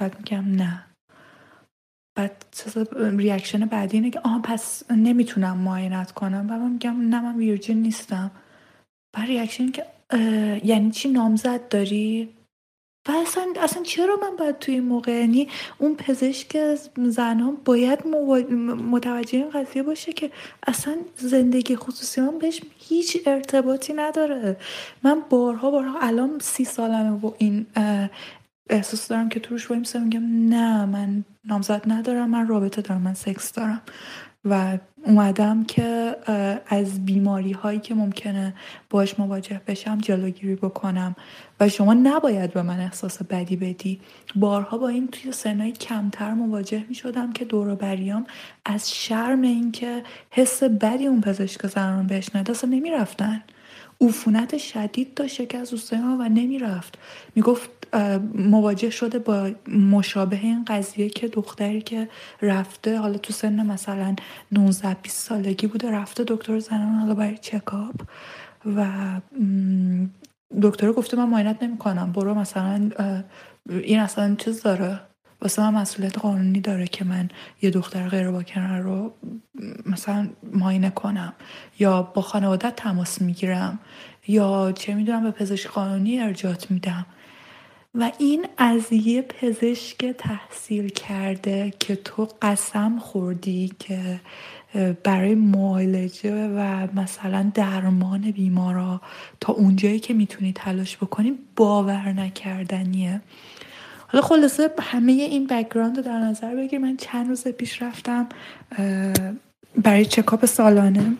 بعد 0.01 0.17
میگم 0.17 0.51
نه. 0.55 0.83
بعد 2.17 2.45
reaction 3.17 3.65
بعدی 3.65 3.97
اینه 3.97 4.09
که 4.09 4.19
آها 4.19 4.39
پس 4.43 4.91
نمی‌تونم 4.91 5.57
معاینت 5.57 6.11
کنم. 6.11 6.47
و 6.49 6.53
من 6.59 6.71
میگم 6.71 7.09
نه 7.09 7.21
من 7.21 7.35
virgin 7.36 7.81
نیستم. 7.81 8.31
بعد 9.15 9.27
reaction 9.27 9.71
که 9.71 9.85
یعنی 10.63 10.91
چی 10.91 11.09
نامزد 11.09 11.67
داری؟ 11.67 12.34
و 13.07 13.11
اصلا, 13.11 13.53
اصلا 13.61 13.83
چرا 13.83 14.15
من 14.21 14.35
باید 14.35 14.59
توی 14.59 14.73
این 14.73 14.83
موقع 14.83 15.11
یعنی 15.11 15.47
اون 15.77 15.95
پزشک 15.95 16.75
زنان 16.97 17.57
باید 17.65 18.07
متوجه 18.91 19.37
این 19.37 19.49
قضیه 19.49 19.83
باشه 19.83 20.13
که 20.13 20.31
اصلا 20.67 20.95
زندگی 21.17 21.75
خصوصی 21.75 22.21
من 22.21 22.37
بهش 22.39 22.61
هیچ 22.77 23.17
ارتباطی 23.25 23.93
نداره. 23.93 24.57
من 25.03 25.21
بارها 25.29 25.71
بارها 25.71 25.99
الان 25.99 26.39
سی 26.41 26.65
سالمه 26.65 27.11
و 27.11 27.31
این 27.37 27.65
احساس 28.69 29.07
دارم 29.07 29.29
که 29.29 29.39
توش 29.39 29.67
بایم 29.67 29.83
میگم 30.03 30.49
نه 30.49 30.85
من 30.85 31.23
نامزد 31.45 31.81
ندارم 31.87 32.29
من 32.29 32.47
رابطه 32.47 32.81
دارم 32.81 33.01
من 33.01 33.13
سکس 33.13 33.53
دارم. 33.53 33.81
و 34.45 34.77
اومدم 35.05 35.63
که 35.63 36.15
از 36.67 37.05
بیماری 37.05 37.51
هایی 37.51 37.79
که 37.79 37.95
ممکنه 37.95 38.53
باش 38.89 39.19
مواجه 39.19 39.61
بشم 39.67 39.97
جلوگیری 39.97 40.55
بکنم. 40.55 41.15
و 41.59 41.69
شما 41.69 41.93
نباید 41.93 42.53
به 42.53 42.61
من 42.61 42.79
احساس 42.79 43.23
بدی 43.23 43.55
بدی. 43.55 44.01
بارها 44.35 44.77
با 44.77 44.87
این 44.87 45.07
توی 45.07 45.31
سنهای 45.31 45.71
کمتر 45.71 46.33
مواجه 46.33 46.85
می 46.89 46.95
شدم 46.95 47.33
که 47.33 47.45
دور 47.45 47.75
بریام 47.75 48.25
از 48.65 48.93
شرم 48.95 49.41
اینکه 49.41 50.03
حس 50.29 50.63
بدی 50.63 51.07
اون 51.07 51.21
پزشک 51.21 51.67
زنان 51.67 52.07
بهش 52.07 52.29
اصلا 52.35 52.69
نمی 52.69 52.91
رفتن 52.91 53.43
عفونت 54.07 54.57
شدید 54.57 55.13
داشت 55.13 55.39
یکی 55.39 55.57
از 55.57 55.69
دوستای 55.71 55.99
و 55.99 56.29
نمی‌رفت. 56.29 56.97
می‌گفت 57.35 57.69
مواجه 58.35 58.89
شده 58.89 59.19
با 59.19 59.51
مشابه 59.67 60.35
این 60.35 60.65
قضیه 60.65 61.09
که 61.09 61.27
دختری 61.27 61.81
که 61.81 62.09
رفته 62.41 62.97
حالا 62.97 63.17
تو 63.17 63.33
سن 63.33 63.65
مثلا 63.65 64.15
19 64.51 64.97
20 65.03 65.27
سالگی 65.27 65.67
بوده 65.67 65.91
رفته 65.91 66.23
دکتر 66.27 66.59
زنان 66.59 66.95
حالا 66.95 67.13
برای 67.13 67.37
چکاپ. 67.37 67.95
و 68.75 68.87
دکتر 70.61 70.91
گفته 70.91 71.17
من 71.17 71.29
معاینت 71.29 71.63
نمی‌کنم 71.63 72.11
برو 72.11 72.33
مثلا 72.33 72.89
این 73.69 73.99
اصلا 73.99 74.35
چیز 74.35 74.61
داره؟ 74.61 74.99
واسه 75.45 75.61
من 75.61 75.81
مسئولیت 75.81 76.17
قانونی 76.17 76.61
داره 76.61 76.87
که 76.87 77.05
من 77.05 77.29
یه 77.61 77.69
دختر 77.69 78.09
غیر 78.09 78.31
باکره 78.31 78.79
رو 78.79 79.13
مثلا 79.85 80.29
معاینه 80.53 80.89
کنم 80.89 81.33
یا 81.79 82.01
با 82.01 82.21
خانواده 82.21 82.71
تماس 82.71 83.21
می‌گیرم 83.21 83.79
یا 84.27 84.71
چه 84.71 84.93
می‌دونم 84.93 85.23
به 85.23 85.31
پزشک 85.31 85.67
قانونی 85.69 86.19
ارجاعات 86.19 86.71
میدم. 86.71 87.05
و 87.95 88.11
این 88.17 88.45
از 88.57 88.93
یه 88.93 89.21
پزشک 89.21 90.05
تحصیل 90.05 90.89
کرده 90.89 91.73
که 91.79 91.95
تو 91.95 92.27
قسم 92.41 92.99
خوردی 92.99 93.71
که 93.79 94.19
برای 95.03 95.35
معالجه 95.35 96.47
و 96.47 96.87
مثلا 96.95 97.51
درمان 97.53 98.31
بیمارا 98.31 99.01
تا 99.39 99.53
اونجایی 99.53 99.99
که 99.99 100.13
می‌تونی 100.13 100.53
تلاش 100.53 100.97
بکنی 100.97 101.33
باور 101.55 102.13
نکردنیه. 102.13 103.21
حالا 104.16 104.28
خلاصه 104.28 104.70
همه 104.82 105.11
این 105.11 105.47
background 105.47 105.97
رو 105.97 106.03
در 106.03 106.20
نظر 106.20 106.55
بگیر. 106.55 106.80
من 106.80 106.97
چند 106.97 107.28
روز 107.28 107.47
پیش 107.47 107.82
رفتم 107.82 108.28
برای 109.78 110.05
check-up 110.05 110.45
سالانه. 110.45 111.13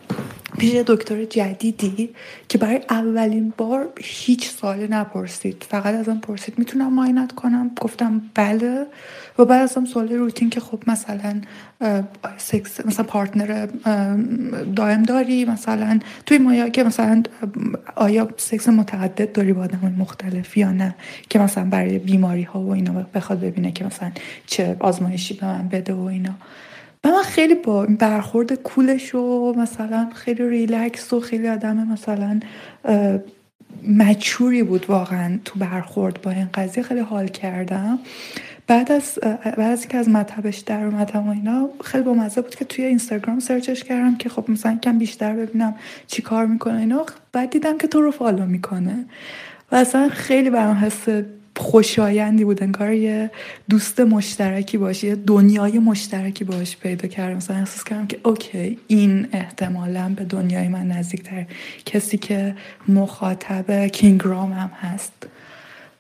پیش 0.58 0.74
دکتر 0.88 1.26
جدیدی 1.26 2.10
که 2.50 2.58
برای 2.58 2.82
اولین 2.90 3.54
بار 3.58 3.88
هیچ 4.02 4.50
سوالی 4.50 4.88
نپرسید. 4.88 5.66
فقط 5.70 5.96
ازم 5.96 6.18
پرسید 6.18 6.60
می‌تونم 6.60 6.94
معاینت 6.94 7.32
کنم؟ 7.32 7.72
گفتم 7.82 8.22
بله. 8.34 8.86
و 9.40 9.46
بعد 9.46 9.62
ازم 9.62 9.86
سوال 9.86 10.10
روتین 10.10 10.50
که 10.50 10.60
خب 10.60 10.84
مثلا 10.88 11.42
سکس 12.38 12.86
مثلا 12.86 13.06
partner 13.06 13.68
دائم 14.76 15.04
داری 15.04 15.46
مثلا 15.46 16.00
توی 16.26 16.38
مایه‌ها 16.38 16.70
که 16.70 16.84
مثلا 16.84 17.24
آیا 17.96 18.30
سکس 18.38 18.70
متعدد 18.70 19.32
داری 19.32 19.54
با 19.54 19.64
آدم 19.64 19.96
مختلف 19.98 20.58
یا 20.58 20.72
نه؟ 20.72 20.96
که 21.30 21.40
مثلا 21.40 21.66
برای 21.66 22.00
بیماری 22.00 22.44
ها 22.44 22.60
و 22.62 22.72
اینا 22.72 23.06
بخواد 23.16 23.40
ببینه 23.40 23.72
که 23.72 23.86
مثلا 23.86 24.12
چه 24.46 24.76
آزمایشی 24.80 25.34
به 25.34 25.46
من 25.46 25.68
بده 25.68 25.94
و 25.94 26.02
اینا. 26.04 26.36
و 27.06 27.08
من 27.08 27.24
خیلی 27.24 27.56
با 27.56 27.86
برخورد 27.86 28.54
کولش 28.54 29.16
و 29.16 29.54
مثلا 29.58 30.10
خیلی 30.16 30.50
ریلکس 30.50 31.14
و 31.14 31.20
خیلی 31.20 31.48
آدم 31.48 31.88
مثلا 31.88 32.40
مچوری 33.88 34.64
بود 34.64 34.86
واقعا 34.90 35.40
تو 35.46 35.60
برخورد 35.60 36.22
با 36.22 36.32
این 36.32 36.50
قضیه. 36.54 36.84
خیلی 36.84 37.00
حال 37.00 37.28
کردم. 37.28 38.00
بعد 38.68 38.92
از 38.92 39.20
بعد 39.44 39.60
از 39.60 39.80
اینکه 39.80 39.98
از 39.98 40.10
مطبش 40.10 40.58
در 40.58 40.84
اومدم 40.84 41.28
و 41.28 41.32
اینا 41.32 41.70
خیلی 41.84 42.04
با 42.04 42.14
مزه 42.14 42.42
بود 42.42 42.56
که 42.56 42.66
توی 42.66 42.86
اینستاگرام 42.86 43.40
سرچش 43.40 43.84
کردم 43.84 44.16
که 44.16 44.30
خب 44.30 44.50
مثلا 44.50 44.80
کم 44.84 44.98
بیشتر 44.98 45.34
ببینم 45.34 45.76
چی 46.08 46.22
کار 46.22 46.46
می‌کنه 46.46 46.80
اینا. 46.80 47.06
بعد 47.32 47.50
دیدم 47.50 47.78
که 47.78 47.88
تو 47.88 48.02
رو 48.02 48.12
follow 48.12 48.46
می‌کنه. 48.46 49.06
و 49.72 49.76
اصلا 49.76 50.10
خیلی 50.10 50.50
برام 50.50 50.76
حس 50.76 51.06
خوشایندی 51.58 52.44
بود 52.44 52.64
انگار 52.64 52.94
یه 52.94 53.32
دوست 53.70 54.00
مشترکی 54.00 54.78
باشه 54.78 55.08
یه 55.08 55.16
دنیای 55.16 55.80
مشترکی 55.80 56.44
باش 56.44 56.78
پیدا 56.78 57.08
کردم. 57.08 57.38
مثلا 57.38 57.58
احساس 57.58 57.84
کردم 57.84 58.08
که 58.08 58.20
OK 58.24 58.78
این 58.88 59.28
احتمالا 59.32 60.14
به 60.16 60.24
دنیای 60.24 60.68
من 60.68 60.88
نزدیکتر. 60.88 61.46
کسی 61.86 62.18
که 62.18 62.56
مخاطب 62.88 63.88
King 63.88 64.21
Raam 64.21 64.54
هم 64.54 64.72
هست. 64.82 65.28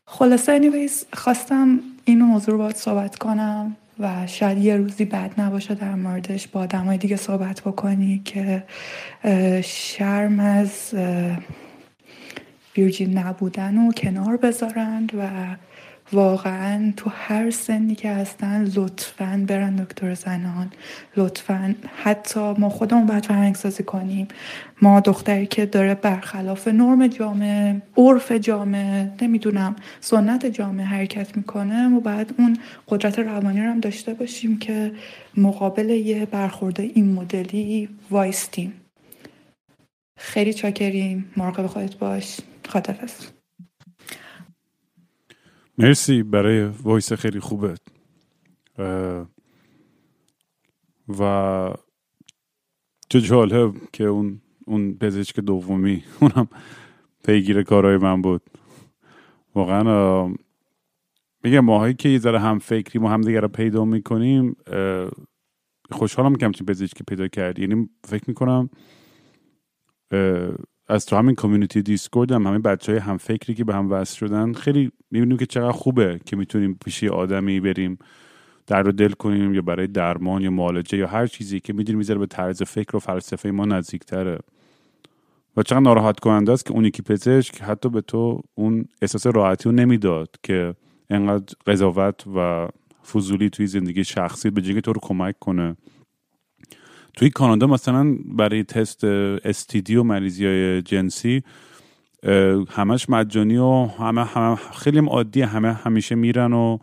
خلاصه 0.05 0.51
anyways 0.51 1.05
خواستم 1.13 1.79
این 2.05 2.21
موضوع 2.21 2.51
رو 2.51 2.57
بات 2.57 2.75
صحبت 2.75 3.15
کنم 3.15 3.75
و 3.99 4.27
شاید 4.27 4.57
یه 4.57 4.77
روزی 4.77 5.05
بد 5.05 5.31
نباشه 5.37 5.75
در 5.75 5.95
موردش 5.95 6.47
با 6.47 6.59
آدمای 6.59 6.97
دیگه 6.97 7.15
صحبت 7.15 7.61
بکنی 7.61 8.21
که 8.25 8.63
شرم 9.63 10.39
از 10.39 10.95
ویرجین 12.77 13.17
نبودن 13.17 13.77
و 13.77 13.91
کنار 13.91 14.37
بذارند 14.37 15.11
و 15.17 15.29
واقعا 16.13 16.93
تو 16.97 17.09
هر 17.13 17.51
سنی 17.51 17.95
که 17.95 18.11
هستن 18.11 18.71
لطفا 18.75 19.45
برن 19.47 19.75
دکتر 19.75 20.13
زنان. 20.13 20.71
لطفا. 21.17 21.75
حتی 22.03 22.39
ما 22.39 22.69
خودمون 22.69 23.05
باید 23.05 23.25
فرهنگ 23.25 23.55
سازی 23.55 23.83
کنیم. 23.83 24.27
ما 24.81 24.99
دختری 24.99 25.45
که 25.45 25.65
داره 25.65 25.95
برخلاف 25.95 26.67
نرم 26.67 27.07
جامعه 27.07 27.81
عرف 27.97 28.31
جامعه 28.31 29.11
نمی‌دونم 29.21 29.75
سنت 29.99 30.45
جامعه 30.45 30.85
حرکت 30.85 31.37
می‌کنه 31.37 31.87
ما 31.87 31.99
باید 31.99 32.35
اون 32.37 32.57
قدرت 32.87 33.19
روانی 33.19 33.61
رو 33.61 33.69
هم 33.69 33.79
داشته 33.79 34.13
باشیم 34.13 34.59
که 34.59 34.91
مقابل 35.37 35.89
یه 35.89 36.25
برخورده 36.25 36.83
این 36.83 37.13
مدلی 37.13 37.89
وایستیم. 38.11 38.73
خیلی 40.19 40.53
چاکریم. 40.53 41.25
مراقب 41.37 41.67
خودت 41.67 41.95
باش. 41.95 42.37
خدافز 42.67 43.31
مرسی 45.77 46.23
برای 46.23 46.63
voice 46.63 47.13
خیلی 47.13 47.39
خوبت. 47.39 47.81
و 51.19 51.73
چه 53.09 53.21
جالب 53.21 53.73
که 53.93 54.03
اون 54.03 54.41
اون 54.65 54.93
پزشک 54.93 55.39
دومی 55.39 56.03
اونم 56.19 56.47
پیگیر 57.23 57.63
کارهای 57.63 57.97
من 57.97 58.21
بود. 58.21 58.41
واقعا 59.55 60.27
میگم 61.43 61.59
ماهایی 61.59 61.93
که 61.93 62.09
یه 62.09 62.19
ذره 62.19 62.39
هم 62.39 62.59
فکری 62.59 62.99
ما 62.99 63.09
هم 63.09 63.21
دیگر 63.21 63.41
رو 63.41 63.47
پیدا 63.47 63.85
می‌کنیم 63.85 64.55
خوشحالم 65.91 66.35
که 66.35 66.45
همچین 66.45 66.65
پزشکی 66.65 67.03
پیدا 67.03 67.27
کردی. 67.27 67.61
یعنی 67.61 67.89
فکر 68.03 68.23
می‌کنم 68.27 68.69
از 70.87 71.05
تو 71.05 71.15
همین 71.15 71.35
کامیونیتی 71.35 71.81
دیسکورد 71.81 72.31
هم 72.31 72.47
همین 72.47 72.61
بچه 72.61 72.91
های 72.91 73.01
هم 73.01 73.17
فکری 73.17 73.53
که 73.53 73.63
به 73.63 73.75
هم 73.75 73.91
وصل 73.91 74.17
شدن 74.17 74.53
خیلی 74.53 74.91
می‌بینیم 75.11 75.37
که 75.37 75.45
چقدر 75.45 75.71
خوبه 75.71 76.19
که 76.25 76.35
می‌تونیم 76.35 76.77
پیش 76.85 77.03
آدمی 77.03 77.59
بریم 77.59 77.97
در 78.67 78.81
رو 78.81 78.91
دل 78.91 79.11
کنیم 79.11 79.53
یا 79.53 79.61
برای 79.61 79.87
درمان 79.87 80.41
یا 80.41 80.51
معالجه 80.51 80.97
یا 80.97 81.07
هر 81.07 81.27
چیزی 81.27 81.59
که 81.59 81.73
می‌دونیم 81.73 81.97
می‌ذاره 81.97 82.19
به 82.19 82.25
طرز 82.25 82.63
فکر 82.63 82.95
و 82.95 82.99
فلسفه 82.99 83.51
ما 83.51 83.65
نزدیکتره. 83.65 84.39
و 85.57 85.63
چقدر 85.63 85.79
ناراحت 85.79 86.19
کننده 86.19 86.51
است 86.51 86.65
که 86.65 86.71
اون 86.71 86.85
یکی 86.85 87.01
پزشک 87.01 87.61
حتی 87.61 87.89
به 87.89 88.01
تو 88.01 88.41
اون 88.55 88.85
احساس 89.01 89.27
راحتی 89.27 89.69
رو 89.69 89.75
نمی‌داد 89.75 90.29
که 90.43 90.75
انقدر 91.09 91.55
قضاوت 91.67 92.27
و 92.35 92.67
فضولی 93.13 93.49
توی 93.49 93.67
زندگی 93.67 94.03
شخصی 94.03 94.49
به 94.49 94.61
جنگ 94.61 94.79
تو 94.79 94.93
رو 94.93 94.99
کمک 95.03 95.39
کنه. 95.39 95.75
توی 97.15 97.29
کانادا 97.29 97.67
مثلا 97.67 98.15
برای 98.25 98.63
تست 98.63 99.03
استیدی 99.03 99.95
و 99.95 100.03
مریضی 100.03 100.45
های 100.45 100.81
جنسی 100.81 101.43
همش 102.69 103.09
مجانی 103.09 103.57
و 103.57 103.85
همه, 103.99 104.23
همه 104.23 104.55
خیلی 104.55 104.99
عادی 104.99 105.41
همه 105.41 105.73
همیشه 105.73 106.15
میرن 106.15 106.53
و 106.53 106.77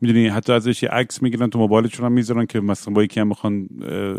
می‌دونی 0.00 0.28
حتی 0.28 0.52
ازش 0.52 0.82
یه 0.82 0.88
عکس 0.88 1.22
می‌گیرن 1.22 1.50
تو 1.50 1.58
موبایلشون 1.58 2.06
هم 2.06 2.12
می‌ذارن 2.12 2.46
که 2.46 2.60
مثلا 2.60 2.94
با 2.94 3.02
یکی 3.02 3.20
هم 3.20 3.28
بخوان 3.28 3.68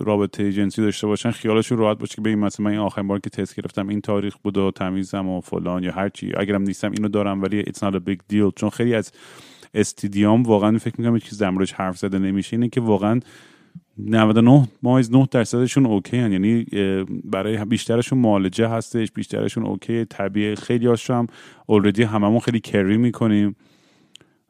رابطه 0.03 0.51
جنسی 0.51 0.81
داشته 0.81 1.07
باشن 1.07 1.31
خیالشون 1.31 1.77
راحت 1.77 1.97
باشه 1.97 2.15
که 2.15 2.21
ببین 2.21 2.39
مثلا 2.39 2.63
من 2.63 2.71
این 2.71 2.79
آخرین 2.79 3.07
بار 3.07 3.19
که 3.19 3.29
تست 3.29 3.55
گرفتم 3.55 3.87
این 3.87 4.01
تاریخ 4.01 4.35
بود 4.37 4.57
و 4.57 4.71
تمیزم 4.71 5.27
و 5.27 5.41
فلان 5.41 5.83
یا 5.83 5.91
هر 5.91 6.09
چی 6.09 6.31
اگرم 6.37 6.61
نیستم 6.61 6.91
اینو 6.91 7.07
دارم 7.07 7.41
ولی 7.41 7.63
it's 7.63 7.79
not 7.79 7.93
a 7.93 7.99
big 8.09 8.17
deal. 8.33 8.53
چون 8.55 8.69
خیلی 8.69 8.95
از 8.95 9.11
STD 9.73 10.26
ام 10.26 10.43
واقعا 10.43 10.77
فکر 10.77 10.95
می‌کنم 10.97 11.19
چیز 11.19 11.37
در 11.37 11.53
حرف 11.75 11.97
زده 11.97 12.19
نمیشه. 12.19 12.55
اینه 12.55 12.69
که 12.69 12.81
واقعا 12.81 13.19
99 14.05 14.67
ممیز 14.83 15.11
9 15.11 15.27
درصدشون 15.31 15.85
OK 15.85 16.17
هن. 16.17 16.31
یعنی 16.31 16.65
برای 17.23 17.65
بیشترشون 17.65 18.19
معالجه 18.19 18.67
هستش 18.67 19.11
بیشترشون 19.11 19.65
OK 19.65 20.05
طبیعی. 20.05 20.55
خیلی 20.55 20.87
هاشون 20.87 21.15
هم 21.15 21.27
already 21.65 22.03
هممون 22.03 22.39
خیلی 22.39 22.59
carry 22.59 22.97
می‌کنیم. 22.97 23.55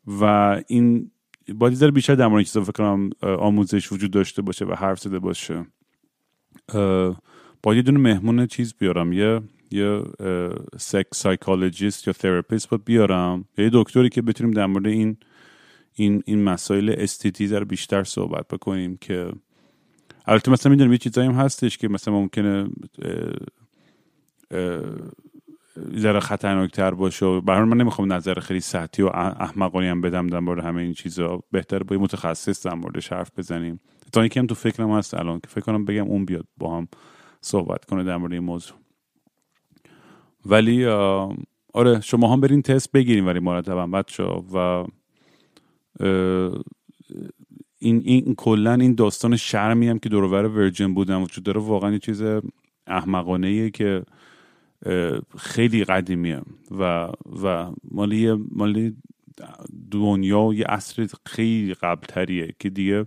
و 0.07 0.23
این 0.67 1.11
باید 1.55 1.73
ذره 1.73 1.91
بیشتر 1.91 2.15
در 2.15 2.27
مورد 2.27 2.45
فکر 2.45 2.71
کنم 2.71 3.09
آموزش 3.21 3.91
وجود 3.91 4.11
داشته 4.11 4.41
باشه 4.41 4.65
و 4.65 4.73
حرف 4.73 4.99
زده 4.99 5.19
باشه. 5.19 5.65
باید 7.63 7.75
یه 7.75 7.81
دونه 7.81 7.99
مهمون 7.99 8.47
چیز 8.47 8.73
بیارم. 8.79 9.13
یه 9.13 9.41
یه 9.71 10.03
sex 10.77 11.07
psychologist 11.11 12.07
یا 12.07 12.13
therapist 12.13 12.73
بیارم. 12.85 13.45
یا 13.57 13.65
یه 13.65 13.71
دکتری 13.73 14.09
که 14.09 14.21
بتونیم 14.21 14.53
در 14.53 14.65
مورد 14.65 14.87
این 14.87 15.17
این 15.93 16.23
این 16.25 16.43
مسائل 16.43 16.95
STD 16.97 17.47
رو 17.47 17.65
بیشتر 17.65 18.03
صحبت 18.03 18.47
بکنیم 18.47 18.97
که 18.97 19.31
البته 20.25 20.51
مثلا 20.51 20.69
می‌دونم 20.69 20.91
یه 20.91 20.97
چیزایی 20.97 21.27
هم 21.27 21.33
هستش 21.33 21.77
که 21.77 21.87
مثلا 21.87 22.13
ممکنه 22.13 22.69
ذره 25.97 26.19
خطرناکتر 26.19 26.91
باشه 26.91 27.25
و 27.25 27.41
برای 27.41 27.69
من 27.69 27.77
نمی‌خوام 27.77 28.13
نظر 28.13 28.39
خیلی 28.39 28.59
سطحی 28.59 29.05
و 29.05 29.07
احمقانی 29.15 29.87
هم 29.87 30.01
بدم 30.01 30.27
در 30.27 30.39
مورد 30.39 30.65
همه 30.65 30.81
این 30.81 30.93
چیزا. 30.93 31.43
بهتر 31.51 31.83
با 31.83 31.95
متخصص 31.95 32.65
در 32.67 32.73
موردش 32.73 33.13
حرف 33.13 33.31
بزنیم. 33.37 33.79
تا 34.11 34.21
اینکه 34.21 34.39
هم 34.39 34.47
تو 34.47 34.55
فکرم 34.55 34.91
هست 34.91 35.13
الان 35.13 35.39
که 35.39 35.47
فکر 35.47 35.61
کنم 35.61 35.85
بگم 35.85 36.07
اون 36.07 36.25
بیاد 36.25 36.45
با 36.57 36.77
هم 36.77 36.87
صحبت 37.41 37.85
کنه 37.85 38.03
در 38.03 38.17
مورد 38.17 38.33
این 38.33 38.43
موضوع. 38.43 38.77
ولی 40.45 40.85
آره 41.73 42.01
شما 42.01 42.33
هم 42.33 42.41
برین 42.41 42.61
تست 42.61 42.91
بگیریم 42.91 43.27
ولی 43.27 43.39
مرتبا 43.39 43.87
بچه 43.87 44.23
و 44.23 44.85
این 47.79 48.01
این 48.05 48.35
کلا 48.37 48.73
این 48.73 48.95
داستان 48.95 49.35
شرمی 49.35 49.87
هم 49.87 49.99
که 49.99 50.09
دورور 50.09 50.45
ورجن 50.45 50.93
بودن 50.93 51.21
وجود 51.21 51.43
داره 51.43 51.61
واقعا 51.61 51.91
یه 51.91 51.99
چیز 51.99 52.23
احمقانه 52.87 53.69
که 53.69 54.03
خیلی 55.37 55.83
قدیمیه 55.83 56.41
و 56.71 57.09
و 57.43 57.71
مالی 57.91 58.33
مالی 58.51 58.95
دنیا 59.91 60.53
یه 60.53 60.65
عصر 60.65 61.07
خیلی 61.25 61.73
قبلتریه 61.73 62.53
که 62.59 62.69
دیگه 62.69 63.05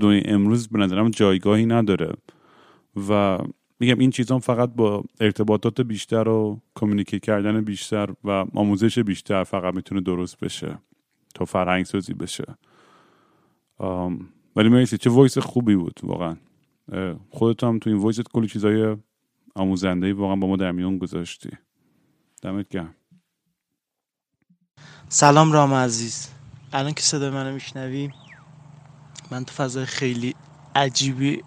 دنیا 0.00 0.22
امروز 0.24 0.68
به 0.68 0.78
نظرم 0.78 1.10
جایگاهی 1.10 1.66
نداره 1.66 2.12
و 3.08 3.38
میگم 3.80 3.98
این 3.98 4.10
چیزان 4.10 4.38
فقط 4.38 4.70
با 4.74 5.04
ارتباطات 5.20 5.80
بیشتر 5.80 6.28
و 6.28 6.60
communicate 6.74 7.22
کردن 7.22 7.60
بیشتر 7.60 8.08
و 8.24 8.30
آموزش 8.54 8.98
بیشتر 8.98 9.44
فقط 9.44 9.74
می‌تونه 9.74 10.00
درست 10.00 10.40
بشه. 10.40 10.78
تا 11.34 11.44
فرهنگ 11.44 11.84
سازی 11.84 12.14
بشه 12.14 12.44
ولی 14.56 14.68
مرسی 14.68 14.98
چه 14.98 15.10
voice 15.10 15.38
خوبی 15.38 15.76
بود 15.76 16.00
واقعا. 16.02 16.36
خودت 17.30 17.64
هم 17.64 17.78
تو 17.78 17.90
این 17.90 17.98
voice 17.98 18.18
ت 18.18 18.22
کلی 18.22 18.48
چیزای 18.48 18.96
آموزنده 19.54 20.14
واقعا 20.14 20.36
با 20.36 20.46
ما 20.46 20.56
در 20.56 20.72
میون 20.72 20.98
گذاشتی. 20.98 21.50
دمت 22.42 22.68
گرم. 22.68 22.94
سلام 25.08 25.52
رام 25.52 25.74
عزیز. 25.74 26.28
الان 26.72 26.92
که 26.92 27.02
صدای 27.02 27.30
منو 27.30 27.54
میشنوی 27.54 28.10
من 29.30 29.44
تو 29.44 29.54
فضای 29.54 29.86
خیلی 29.86 30.34
عجیبی 30.74 31.42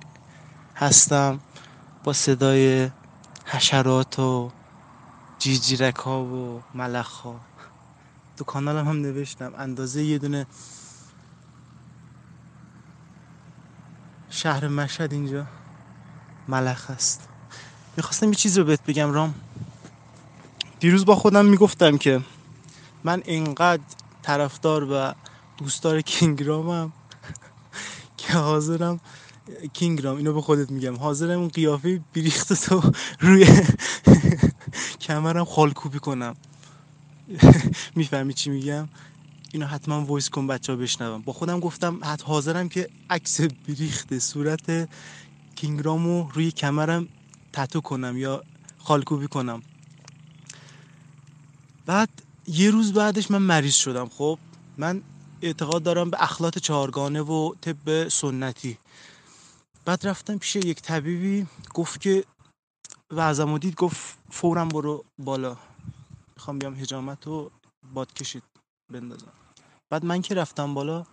هستم. 0.76 1.40
با 2.04 2.14
صدای 2.14 2.90
حشرات 3.46 4.20
و 4.20 4.52
جیجیرک 5.40 5.96
ها 5.96 6.26
و 6.26 6.62
ملخ 6.74 7.10
ها 7.10 7.40
تو 8.38 8.44
کانالم 8.44 8.88
هم 8.88 9.02
نوشتم. 9.02 9.54
اندازه 9.58 10.04
یه 10.04 10.18
دونه 10.18 10.48
شهر 14.30 14.68
مشهد 14.68 15.14
اینجا. 15.14 15.48
ملخ 16.48 16.90
است. 16.90 17.30
می‌خواستم 17.98 18.28
یه 18.30 18.36
چیز 18.36 18.58
رو 18.58 18.64
بهت 18.64 18.86
بگم 18.88 19.12
رام. 19.14 19.36
دیروز 20.80 21.06
با 21.06 21.16
خودم 21.16 21.46
می‌گفتم 21.46 21.98
که 21.98 22.22
من 23.04 23.22
اینقدر 23.26 23.84
طرفدار 24.22 24.84
و 24.92 25.14
دوستدار 25.58 26.02
کینگرامم 26.02 26.94
که 28.18 28.34
حاضرم 28.34 29.00
کینگرام 29.74 30.18
اینو 30.18 30.34
به 30.34 30.42
خودت 30.42 30.72
میگم. 30.72 30.96
حاضرم 30.96 31.40
اون 31.40 31.48
قیافه 31.48 32.02
بی‌ریختتو 32.16 32.92
روی 33.20 33.48
کمرم 35.08 35.46
خالکوبی 35.46 36.00
کنم. 36.00 36.36
می‌فهمی 37.96 38.34
چی 38.34 38.50
میگم؟ 38.50 38.90
اینو 39.54 39.66
حتما 39.66 40.06
voice 40.06 40.30
کن 40.30 40.48
بچه 40.48 40.74
ها 40.74 40.78
بشنون. 40.78 41.22
با 41.22 41.34
خودم 41.34 41.60
گفتم 41.60 42.00
حتی 42.04 42.24
حاضرم 42.24 42.70
که 42.70 42.90
عکس 43.10 43.42
بی‌ریخت 43.42 44.20
صورت 44.20 44.90
کینگرامو 45.56 46.30
روی 46.34 46.52
کمرم 46.52 47.08
تتو 47.54 47.82
کنم 47.82 48.18
یا 48.18 48.44
خالکوبی 48.78 49.28
کنم. 49.28 49.62
بعد 51.86 52.10
یه 52.48 52.72
روز 52.72 52.94
بعدش 52.94 53.32
من 53.32 53.42
مریض 53.42 53.76
شدم. 53.76 54.10
خب 54.10 54.40
من 54.78 55.02
اعتقاد 55.42 55.84
دارم 55.84 56.10
به 56.10 56.24
اخلاط 56.24 56.58
چهارگانه 56.58 57.22
و 57.22 57.54
طب 57.62 58.08
سنتی. 58.08 58.78
بعد 59.86 60.08
رفتم 60.08 60.38
پیش 60.38 60.56
یک 60.56 60.82
طبیبی 60.82 61.48
گفت 61.74 62.02
که 62.02 62.24
وضعمو 63.12 63.58
دید 63.58 63.76
گفت 63.76 64.18
فورم 64.30 64.70
برو 64.70 65.06
بالا. 65.18 65.58
می‌خوام 66.44 66.60
بیام 66.60 66.76
هجامت 66.76 67.28
رو 67.28 67.52
باد 67.94 68.14
کشید 68.14 68.44
بندازم. 68.94 69.32
بعد 69.90 70.06
من 70.06 70.22
که 70.22 70.36
رفتم 70.36 70.74
بالا 70.74 71.06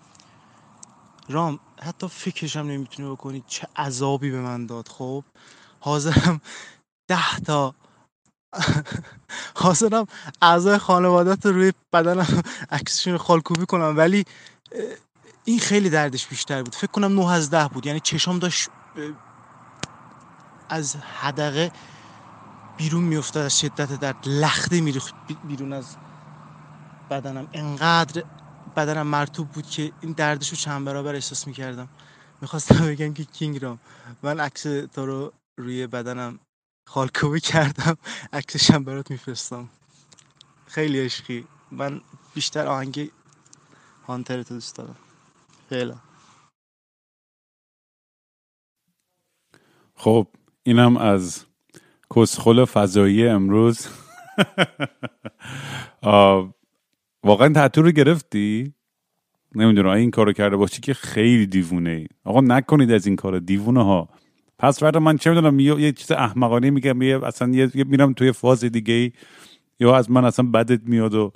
رام 1.29 1.61
حتی 1.83 2.09
فکرشم 2.09 2.61
نمی‌تونی 2.61 3.11
بکنی 3.11 3.45
چه 3.47 3.69
عذابی 3.77 4.31
به 4.31 4.41
من 4.41 4.67
داد. 4.67 4.89
خب 4.89 5.25
حاضرم 5.81 6.41
ده 7.09 7.41
تا 7.47 7.75
حاضرم 9.63 10.07
اعضای 10.43 10.79
خانوادت 10.79 11.47
رو 11.47 11.53
روی 11.53 11.73
بدنم 11.93 12.43
عکسشون 12.71 13.19
خالکوبی 13.19 13.67
کنم. 13.67 13.97
ولی 13.97 14.25
این 15.45 15.59
خیلی 15.59 15.91
دردش 15.91 16.27
بیشتر 16.27 16.63
بود. 16.63 16.75
فکر 16.75 16.91
کنم 16.91 17.21
9 17.21 17.31
از 17.31 17.51
ده 17.51 17.69
بود. 17.69 17.87
یعنی 17.87 18.01
چشام 18.01 18.39
داشت 18.39 18.69
از 20.69 20.97
حدقه 20.97 21.73
بیرون 22.81 23.05
میافتاد 23.05 23.45
از 23.45 23.61
شدت 23.61 24.01
درد 24.01 24.29
لخته 24.29 24.81
میریخت 24.81 25.15
بیرون 25.45 25.73
از 25.73 25.97
بدنم. 27.11 27.49
انقدر 27.53 28.25
بدنم 28.77 29.07
مرتوب 29.07 29.49
بود 29.49 29.67
که 29.67 29.93
این 30.01 30.13
دردش 30.13 30.51
رو 30.51 30.57
چند 30.57 30.87
برابر 30.87 31.15
احساس 31.15 31.47
می‌کردم. 31.47 31.89
می‌خواستم 32.41 32.87
بگم 32.87 33.15
که 33.15 33.25
کینگ 33.25 33.63
رام. 33.63 33.81
من 34.23 34.41
عکس 34.41 34.63
تو 34.63 35.07
رو 35.07 35.33
روی 35.59 35.87
بدنم 35.87 36.39
خالکوبی 36.89 37.41
کردم. 37.41 37.97
عکسشم 38.33 38.85
برات 38.85 39.11
میفرستم. 39.11 39.69
خیلی 40.67 41.05
عشقی. 41.05 41.47
من 41.71 42.01
بیشتر 42.35 42.67
آهنگ 42.67 43.11
هانتر 44.07 44.43
تو 44.43 44.55
دوست 44.55 44.77
دارم. 44.77 44.97
خیلی 45.69 45.95
خب 49.97 50.29
اینم 50.63 50.97
از 50.97 51.45
کسخل 52.17 52.65
فضایی 52.65 53.27
امروز. 53.27 53.89
واقعا 57.25 57.49
تحتور 57.55 57.85
رو 57.85 57.91
گرفتی؟ 57.91 58.75
نمی‌دونم 59.55 59.89
این 59.89 60.11
کارو 60.11 60.33
کرده 60.33 60.57
باشی 60.57 60.81
که 60.81 60.95
خیلی 60.95 61.47
دیوونه 61.47 61.91
ای. 61.91 62.07
آقا 62.25 62.41
نکنید 62.41 62.93
از 62.93 63.07
این 63.07 63.17
کار 63.17 63.39
دیوونه 63.39 63.85
ها. 63.85 64.09
پس 64.59 64.81
فردا 64.81 65.01
من 65.01 65.17
چه 65.17 65.31
می‌دونم 65.31 65.61
یه 65.61 65.93
چیز 65.93 66.13
احمقانه 66.13 66.71
میگم 66.71 67.03
یه 67.03 67.27
اصلا 67.27 67.49
یه 67.49 67.71
میرم 67.75 68.13
توی 68.13 68.33
فاز 68.33 68.65
دیگه 68.65 69.13
یا 69.81 69.97
از 69.97 70.11
من 70.11 70.25
اصلا 70.25 70.47
بدت 70.51 70.81
میاد 70.85 71.15
و 71.15 71.33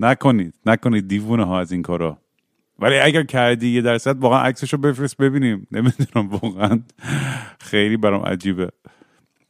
نکنید 0.00 0.54
نکنید 0.66 1.08
دیوونه 1.08 1.44
ها 1.44 1.60
از 1.60 1.72
این 1.72 1.82
کارا. 1.82 2.18
ولی 2.78 2.98
اگر 2.98 3.22
کردی 3.22 3.68
یه 3.68 3.80
درصد 3.80 4.18
واقعا 4.18 4.40
عکسشو 4.42 4.76
بفرست 4.76 5.16
ببینیم. 5.16 5.66
نمی‌دونم 5.72 6.28
واقعا 6.28 6.80
خیلی 7.60 7.96
برام 7.96 8.22
عجیبه. 8.22 8.68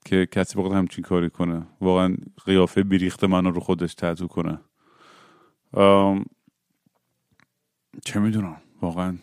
که 0.05 0.27
کسی 0.27 0.59
بخواد 0.59 0.73
همچین 0.73 1.05
کاری 1.05 1.31
کنه. 1.31 1.67
واقعا 1.81 2.17
قیافه 2.47 2.83
بریخت 2.83 3.25
منو 3.25 3.51
رو 3.51 3.61
خودش 3.61 3.95
تحتو 3.95 4.27
کنه. 4.29 4.61
چه 8.05 8.21
می‌دونم؟ 8.21 8.61
واقعا 8.83 9.19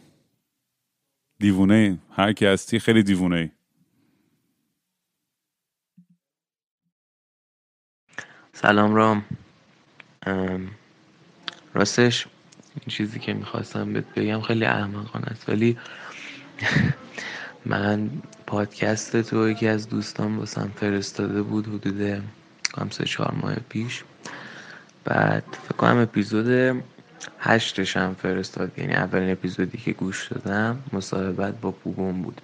دیوونه 1.40 1.74
ای 1.74 1.98
هر 2.12 2.34
کی 2.34 2.46
هستی 2.46 2.80
خیلی 2.80 3.04
دیوونه 3.04 3.36
ای. 3.36 3.50
سلام 8.54 8.96
رام. 8.96 9.26
راستش 11.74 12.28
این 12.76 12.88
چیزی 12.88 13.20
که 13.20 13.34
می‌خواستم 13.34 13.94
بهت 13.94 14.14
بگم 14.16 14.42
خیلی 14.42 14.66
احمقانه 14.66 15.26
است 15.28 15.50
ولی 15.50 15.78
من 17.66 18.10
پادکست 18.48 19.22
تو 19.22 19.50
یکی 19.50 19.68
از 19.68 19.90
دوستان 19.90 20.38
واسم 20.38 20.72
فرستاده 20.76 21.42
بود 21.42 21.68
حدود 21.68 22.24
کم 22.74 22.90
سه 22.90 23.06
چهار 23.06 23.34
ماه 23.42 23.56
پیش. 23.70 24.04
بعد 25.04 25.44
فکر 25.64 25.78
کنم 25.78 25.98
اپیزود 25.98 26.82
هشتش 27.40 27.98
هم 27.98 28.14
فرستاد. 28.14 28.80
یعنی 28.80 28.94
اولین 28.94 29.32
اپیزودی 29.32 29.78
که 29.78 29.92
گوش 29.92 30.28
دادم 30.28 30.80
مصاحبت 30.94 31.62
با 31.62 31.72
بوبون 31.72 32.22
بود. 32.22 32.42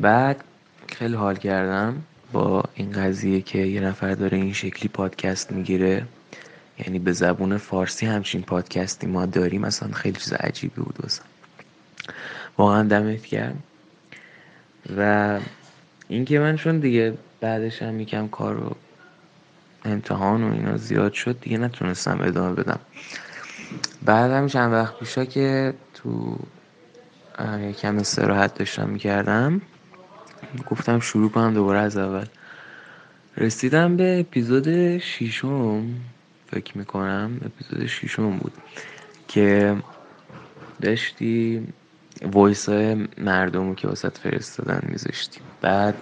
بعد 0.00 0.44
خیلی 0.88 1.14
حال 1.14 1.36
کردم 1.36 2.02
با 2.32 2.64
این 2.74 2.92
قضیه 2.92 3.40
که 3.40 3.58
یه 3.58 3.80
نفر 3.80 4.14
داره 4.14 4.38
این 4.38 4.52
شکلی 4.52 4.88
پادکست 4.88 5.52
می‌گیره. 5.52 6.06
یعنی 6.78 6.98
به 6.98 7.12
زبون 7.12 7.56
فارسی 7.56 8.06
همچین 8.06 8.42
پادکستی 8.42 9.06
ما 9.06 9.26
داریم. 9.26 9.64
اصلا 9.64 9.92
خیلی 9.92 10.20
چیز 10.20 10.32
عجیبی 10.32 10.82
بود 10.82 10.96
واسم 11.02 11.24
واقعا 12.58 12.82
دمت 12.82 13.26
گرم. 13.26 13.62
و 14.96 15.40
اینکه 16.08 16.38
من 16.38 16.56
چون 16.56 16.78
دیگه 16.78 17.18
بعدش 17.40 17.82
هم 17.82 18.00
یکم 18.00 18.28
کار 18.28 18.54
رو 18.54 18.76
امتحان 19.84 20.44
و 20.44 20.52
اینا 20.52 20.76
زیاد 20.76 21.12
شد 21.12 21.40
دیگه 21.40 21.58
نتونستم 21.58 22.20
ادامه 22.20 22.54
بدم. 22.54 22.80
بعدم 24.02 24.46
چند 24.46 24.72
وقت 24.72 24.98
پیشا 24.98 25.24
که 25.24 25.74
تو 25.94 26.38
یکم 27.60 27.98
استراحت 27.98 28.54
داشتم 28.54 28.88
می‌کردم 28.88 29.60
گفتم 30.70 31.00
شروع 31.00 31.30
کنم 31.30 31.54
دوباره 31.54 31.78
از 31.78 31.96
اول. 31.96 32.26
رسیدم 33.36 33.96
به 33.96 34.20
اپیزود 34.20 34.98
شیشم 34.98 35.84
فکر 36.50 36.78
می‌کنم 36.78 37.40
اپیزود 37.44 37.86
شیشم 37.86 38.38
بود 38.38 38.52
که 39.28 39.76
داشتی 40.82 41.66
وایس 42.22 42.68
های 42.68 43.08
مردم 43.18 43.74
که 43.74 43.88
واسط 43.88 44.18
فرستادن 44.18 44.80
میذاشتیم. 44.82 45.42
بعد 45.60 45.94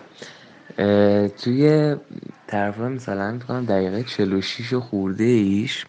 توی 1.39 1.97
طرف 2.47 2.79
مثلا 2.79 3.39
کنم 3.39 3.65
دقیقه 3.65 4.03
46 4.03 4.73
و 4.73 4.81
خورده 4.81 5.25
ایش 5.25 5.87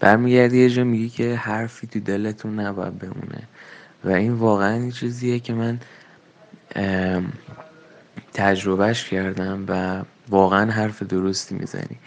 برمیگردی 0.00 0.58
یه 0.58 0.70
جا 0.70 0.84
میگی 0.84 1.08
که 1.08 1.34
حرفی 1.34 1.86
تو 1.86 2.00
دلتون 2.00 2.60
نباید 2.60 2.98
بمونه. 2.98 3.42
و 4.04 4.10
این 4.10 4.32
واقعا 4.32 4.90
چیزیه 4.90 5.38
که 5.38 5.52
من 5.52 5.80
تجربهش 8.34 9.04
کردم 9.04 9.64
و 9.68 10.02
واقعا 10.28 10.70
حرف 10.70 11.02
درستی 11.02 11.54
می‌زنی. 11.54 11.98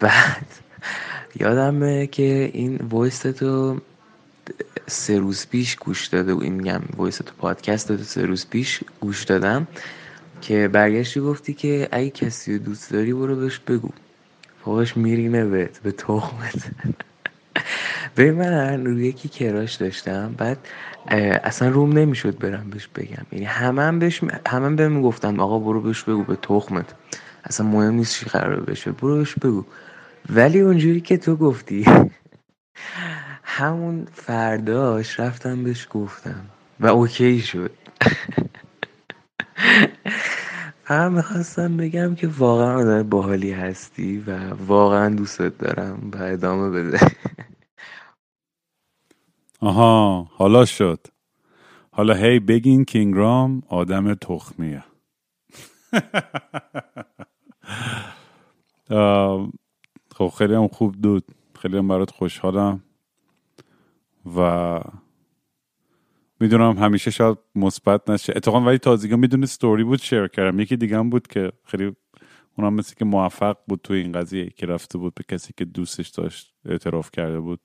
بعد 0.00 0.46
یادمه 1.40 2.06
که 2.06 2.50
این 2.52 2.76
voice 2.90 3.18
تو 3.18 3.80
سه 4.86 5.18
روز 5.18 5.46
پیش 5.50 5.76
گوش 5.76 6.06
داده 6.06 6.34
و 6.34 6.40
این 6.42 6.54
میگم 6.54 6.80
voice 6.96 7.16
تو 7.16 7.34
پادکست 7.38 7.92
تو 7.92 8.02
سه 8.02 8.26
روز 8.26 8.46
پیش 8.50 8.80
گوش 9.00 9.24
دادم 9.24 9.66
که 10.40 10.68
برگشتی 10.68 11.20
گفتی 11.20 11.54
که 11.54 11.88
اگه 11.92 12.10
کسی 12.10 12.52
رو 12.52 12.58
دوست 12.58 12.92
داری 12.92 13.12
برو 13.12 13.36
بهش 13.36 13.58
بگو. 13.58 13.88
فوقش 14.64 14.96
میرینه 14.96 15.44
بهت 15.44 15.78
به 15.82 15.92
تخمت. 15.92 16.70
بعد 18.14 18.32
من 18.32 18.86
روی 18.86 19.06
یکی 19.06 19.28
crush 19.28 19.74
داشتم 19.74 20.34
بعد 20.38 20.58
اصلا 21.44 21.68
روم 21.68 21.92
نمی‌شد 21.92 22.38
برم 22.38 22.70
بهش 22.70 22.88
بگم. 22.94 23.26
یعنی 23.32 23.44
همه 23.44 23.82
هم 23.82 23.98
بهش 23.98 24.20
همه 24.48 24.70
بهم 24.70 25.02
گفتن 25.02 25.40
آقا 25.40 25.58
برو 25.58 25.80
بهش 25.80 26.02
بگو 26.02 26.24
به 26.24 26.36
تخمت. 26.36 26.94
اصلا 27.44 27.66
مهم 27.66 27.94
نیست 27.94 28.14
چی 28.14 28.26
قرار 28.26 28.60
بشه 28.60 28.92
برو 28.92 29.16
بهش 29.16 29.34
بگو. 29.34 29.64
ولی 30.30 30.60
اونجوری 30.60 31.00
که 31.00 31.16
تو 31.16 31.36
گفتی 31.36 31.84
همون 33.56 34.04
فرداش 34.12 35.20
رفتم 35.20 35.64
بهش 35.64 35.88
گفتم. 35.90 36.44
و 36.80 36.86
اوکی 36.86 37.40
شد. 37.40 37.70
فقط 40.84 41.12
می‌خواستم 41.12 41.76
بگم 41.76 42.14
که 42.14 42.28
واقعا 42.38 42.78
آدم 42.78 43.08
باحالی 43.08 43.52
هستی 43.52 44.18
و 44.18 44.54
واقعا 44.54 45.14
دوستت 45.14 45.58
دارم 45.58 46.10
و 46.14 46.22
ادامه 46.22 46.70
بده. 46.70 47.00
آها 49.60 50.28
حالا 50.32 50.64
شد. 50.64 51.06
حالا 51.90 52.14
هی 52.14 52.38
بگین 52.38 52.84
کینگرام 52.84 53.62
آدم 53.68 54.14
تخمیه. 54.14 54.84
خب 60.16 60.28
خیلی 60.38 60.54
هم 60.54 60.68
خوب 60.68 61.02
دود. 61.02 61.24
خیلی 61.60 61.78
هم 61.78 61.88
برات 61.88 62.10
خوشحالم. 62.10 62.82
و 64.36 64.80
می‌دونم 66.40 66.78
همیشه 66.78 67.10
شاید 67.10 67.38
مثبت 67.54 68.10
نشه. 68.10 68.32
اتفاقا 68.36 68.60
ولی 68.60 68.78
تازگی 68.78 69.16
می‌دونی 69.16 69.46
ستوری 69.46 69.84
بود 69.84 69.98
شیر 69.98 70.26
کردم. 70.26 70.60
یکی 70.60 70.76
دیگه 70.76 70.98
هم 70.98 71.10
بود 71.10 71.26
که 71.26 71.52
خیلی 71.64 71.96
اونم 72.58 72.74
مثل 72.74 72.94
که 72.94 73.04
موفق 73.04 73.56
بود 73.68 73.80
تو 73.84 73.94
این 73.94 74.12
قضیه 74.12 74.50
که 74.56 74.66
رفته 74.66 74.98
بود 74.98 75.14
به 75.14 75.24
کسی 75.28 75.52
که 75.56 75.64
دوستش 75.64 76.08
داشت 76.08 76.54
اعتراف 76.64 77.10
کرده 77.10 77.40
بود. 77.40 77.60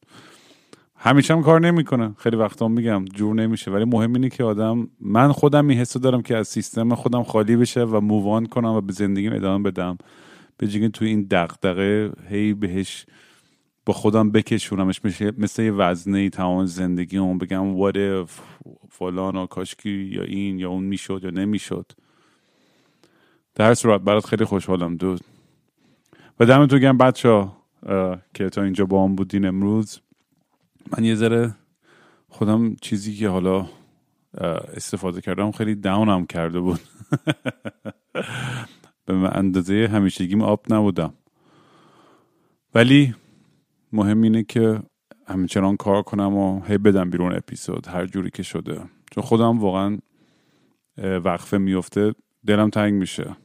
همیشه 0.95 1.33
هم 1.33 1.41
کار 1.41 1.61
نمی‌کنه. 1.61 2.15
خیلی 2.17 2.35
وقتا 2.35 2.67
میگم 2.67 3.05
جور 3.05 3.35
نمیشه. 3.35 3.71
ولی 3.71 3.85
مهم 3.85 4.13
اینه 4.13 4.29
که 4.29 4.43
آدم 4.43 4.87
من 4.99 5.31
خودم 5.31 5.67
این 5.67 5.79
حسو 5.79 5.99
دارم 5.99 6.21
که 6.21 6.37
از 6.37 6.47
سیستم 6.47 6.95
خودم 6.95 7.23
خالی 7.23 7.55
بشه 7.55 7.83
و 7.83 8.01
مووان 8.01 8.45
کنم 8.45 8.69
و 8.69 8.81
به 8.81 8.93
زندگیم 8.93 9.33
ادامه 9.33 9.71
بدم. 9.71 9.97
به 10.57 10.89
تو 10.89 11.05
این 11.05 11.27
دغدغه 11.31 12.11
هی 12.29 12.53
بهش 12.53 13.05
با 13.85 13.93
خودم 13.93 14.31
بکشونمش 14.31 15.05
مثل, 15.05 15.31
مثل 15.37 15.63
یه 15.63 15.71
وزنه 15.71 16.29
تمام 16.29 16.65
زندگی 16.65 17.17
اون 17.17 17.37
بگم 17.37 17.77
what 17.77 17.95
if 17.95 18.29
فلان 18.89 19.35
و 19.35 19.45
کاشکی 19.45 19.89
یا 19.89 20.23
این 20.23 20.59
یا 20.59 20.69
اون 20.69 20.83
می‌شد 20.83 21.21
یا 21.23 21.29
نمی‌شد. 21.29 21.91
در 23.55 23.73
صورت 23.73 24.01
برات 24.01 24.25
خیلی 24.25 24.45
خوشحالم 24.45 24.95
دود 24.95 25.21
و 26.39 26.45
دمتون 26.45 26.79
گم 26.79 26.97
بچه 26.97 27.47
که 28.33 28.49
تا 28.49 28.63
اینجا 28.63 28.85
با 28.85 29.03
هم 29.03 29.15
بودین 29.15 29.45
امروز. 29.45 29.99
من 30.97 31.03
یه 31.03 31.15
ذره 31.15 31.55
خودم 32.29 32.75
چیزی 32.75 33.15
که 33.15 33.29
حالا 33.29 33.65
استفاده 34.75 35.21
کردم 35.21 35.51
خیلی 35.51 35.75
داونم 35.75 36.25
کرده 36.25 36.59
بود. 36.59 36.79
به 39.05 39.13
اندازه 39.13 39.89
همیشگیم 39.93 40.41
up 40.41 40.73
نبودم. 40.73 41.13
ولی 42.75 43.15
مهم 43.93 44.21
اینه 44.21 44.43
که 44.43 44.81
همچنان 45.27 45.77
کار 45.77 46.03
کنم 46.03 46.35
و 46.35 46.61
هی 46.63 46.77
بدم 46.77 47.09
بیرون 47.09 47.35
اپیزود 47.35 47.87
هر 47.87 48.05
جوری 48.05 48.29
که 48.29 48.43
شده. 48.43 48.81
چون 49.11 49.23
خودم 49.23 49.59
واقعا 49.59 49.97
وقفه 50.97 51.57
میفته 51.57 52.13
دلم 52.45 52.69
تنگ 52.69 52.93
میشه. 52.93 53.35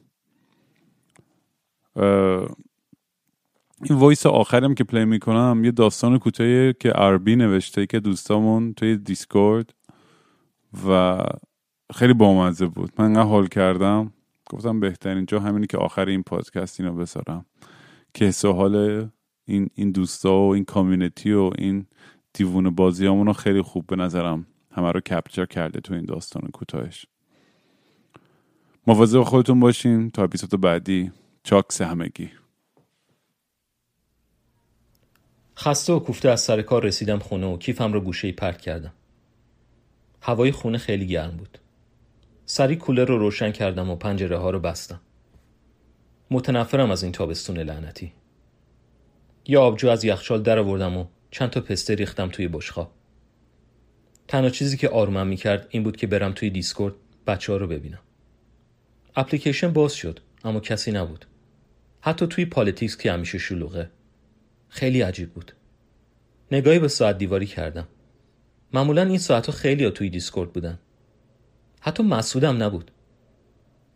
این 3.83 3.97
voice 3.97 4.25
آخرم 4.25 4.75
که 4.75 4.83
play 4.83 5.05
می‌کنم 5.05 5.61
یه 5.65 5.71
داستان 5.71 6.19
کوتاهی 6.19 6.73
که 6.73 6.89
عربی 6.89 7.35
نوشته 7.35 7.85
که 7.85 7.99
دوستامون 7.99 8.73
توی 8.73 8.97
Discord 8.97 9.73
و 10.87 11.17
خیلی 11.95 12.13
بامزه 12.13 12.65
بود. 12.65 12.91
من 12.97 13.05
انقدر 13.05 13.23
حال 13.23 13.47
کردم. 13.47 14.13
گفتم 14.49 14.79
بهترین 14.79 15.25
جا 15.25 15.39
همینی 15.39 15.67
که 15.67 15.77
آخر 15.77 16.05
این 16.05 16.23
پادکست 16.23 16.79
اینو 16.79 16.95
بذارم. 16.95 17.45
که 18.13 18.25
حس 18.25 18.45
حال 18.45 19.07
این 19.47 19.69
این 19.75 19.91
دوستا 19.91 20.39
و 20.39 20.53
این 20.53 20.65
کامیونیتی 20.65 21.31
و 21.31 21.51
این 21.57 21.85
دیوون 22.33 22.69
بازی 22.69 23.05
رو 23.05 23.33
خیلی 23.33 23.61
خوب 23.61 23.87
به 23.87 23.95
نظرم 23.95 24.47
همه 24.71 24.91
رو 24.91 24.99
کپچر 24.99 25.45
کرده 25.45 25.79
تو 25.79 25.93
این 25.93 26.05
داستان 26.05 26.49
کوتاهش. 26.53 27.05
مواظب 28.87 29.23
خودتون 29.23 29.59
باشین. 29.59 30.09
تا 30.09 30.23
اپیزود 30.23 30.61
بعدی. 30.61 31.11
چاکس 31.43 31.81
همگی. 31.81 32.31
خسته 35.57 35.93
و 35.93 35.99
کوفته 35.99 36.29
از 36.29 36.41
سر 36.41 36.61
کار 36.61 36.83
رسیدم 36.83 37.19
خونه 37.19 37.47
و 37.47 37.57
کیفم 37.57 37.93
رو 37.93 38.01
گوشه 38.01 38.31
پرت 38.31 38.61
کردم. 38.61 38.93
هوای 40.21 40.51
خونه 40.51 40.77
خیلی 40.77 41.07
گرم 41.07 41.37
بود. 41.37 41.57
سریع 42.45 42.75
کولر 42.75 43.05
رو 43.05 43.17
روشن 43.17 43.51
کردم 43.51 43.89
و 43.89 43.95
پنجره 43.95 44.37
ها 44.37 44.49
رو 44.49 44.59
بستم. 44.59 44.99
متنفرم 46.31 46.91
از 46.91 47.03
این 47.03 47.11
تابستون 47.11 47.57
لعنتی. 47.57 48.13
یه 49.47 49.59
آبجو 49.59 49.89
از 49.89 50.03
یخچال 50.03 50.41
در 50.41 50.59
آوردم 50.59 50.97
و 50.97 51.05
چند 51.31 51.49
تا 51.49 51.61
پسته 51.61 51.95
ریختم 51.95 52.29
توی 52.29 52.47
بشقاب 52.47 52.87
تنها 54.27 54.49
چیزی 54.49 54.77
که 54.77 54.89
آرومم 54.89 55.27
می‌کرد 55.27 55.67
این 55.69 55.83
بود 55.83 55.97
که 55.97 56.07
برم 56.07 56.31
توی 56.31 56.49
Discord 56.49 56.93
بچه 57.27 57.51
ها 57.51 57.57
رو 57.57 57.67
ببینم. 57.67 57.99
اپلیکیشن 59.15 59.73
باز 59.73 59.93
شد 59.93 60.19
اما 60.43 60.59
کسی 60.59 60.91
نبود. 60.91 61.25
حتی 62.01 62.27
توی 62.27 62.45
politics 62.45 62.97
که 62.97 63.11
همیشه 63.11 63.37
شلوغه. 63.37 63.89
خیلی 64.69 65.01
عجیب 65.01 65.33
بود. 65.33 65.51
نگاهی 66.51 66.79
به 66.79 66.87
ساعت 66.87 67.17
دیواری 67.17 67.45
کردم. 67.45 67.87
معمولا 68.73 69.01
این 69.01 69.17
ساعتها 69.17 69.51
خیلی 69.51 69.83
ها 69.83 69.89
توی 69.89 70.09
دیسکورد 70.09 70.53
بودن. 70.53 70.79
حتی 71.79 72.03
مسعودم 72.03 72.63
نبود. 72.63 72.91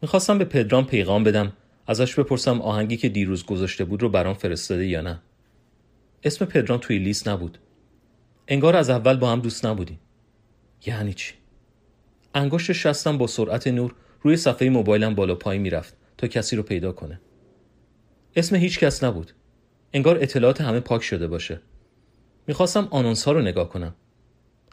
می‌خواستم 0.01 0.37
به 0.37 0.45
پدرام 0.45 0.85
پیغام 0.85 1.23
بدم 1.23 1.53
ازش 1.87 2.19
بپرسم 2.19 2.61
آهنگی 2.61 2.97
که 2.97 3.09
دیروز 3.09 3.45
گذاشته 3.45 3.85
بود 3.85 4.01
رو 4.01 4.09
برام 4.09 4.33
فرستاده 4.33 4.87
یا 4.87 5.01
نه. 5.01 5.21
اسم 6.23 6.45
پدرام 6.45 6.79
توی 6.79 6.99
لیست 6.99 7.27
نبود. 7.27 7.57
انگار 8.47 8.75
از 8.75 8.89
اول 8.89 9.17
با 9.17 9.31
هم 9.31 9.39
دوست 9.39 9.65
نبودیم. 9.65 9.99
یعنی 10.85 11.13
چی؟ 11.13 11.33
انگشت 12.35 12.71
شستم 12.71 13.17
با 13.17 13.27
سرعت 13.27 13.67
نور 13.67 13.95
روی 14.21 14.37
صفحه 14.37 14.69
موبایلم 14.69 15.15
بالا 15.15 15.35
پایین 15.35 15.61
می‌رفت 15.61 15.97
تا 16.17 16.27
کسی 16.27 16.55
رو 16.55 16.63
پیدا 16.63 16.91
کنه. 16.91 17.21
اسم 18.35 18.55
هیچ 18.55 18.79
کس 18.79 19.03
نبود. 19.03 19.31
انگار 19.93 20.17
اطلاعات 20.21 20.61
همه 20.61 20.79
پاک 20.79 21.03
شده 21.03 21.27
باشه. 21.27 21.61
می‌خواستم 22.47 22.87
آنونس 22.91 23.23
ها 23.23 23.31
رو 23.31 23.41
نگاه 23.41 23.69
کنم. 23.69 23.95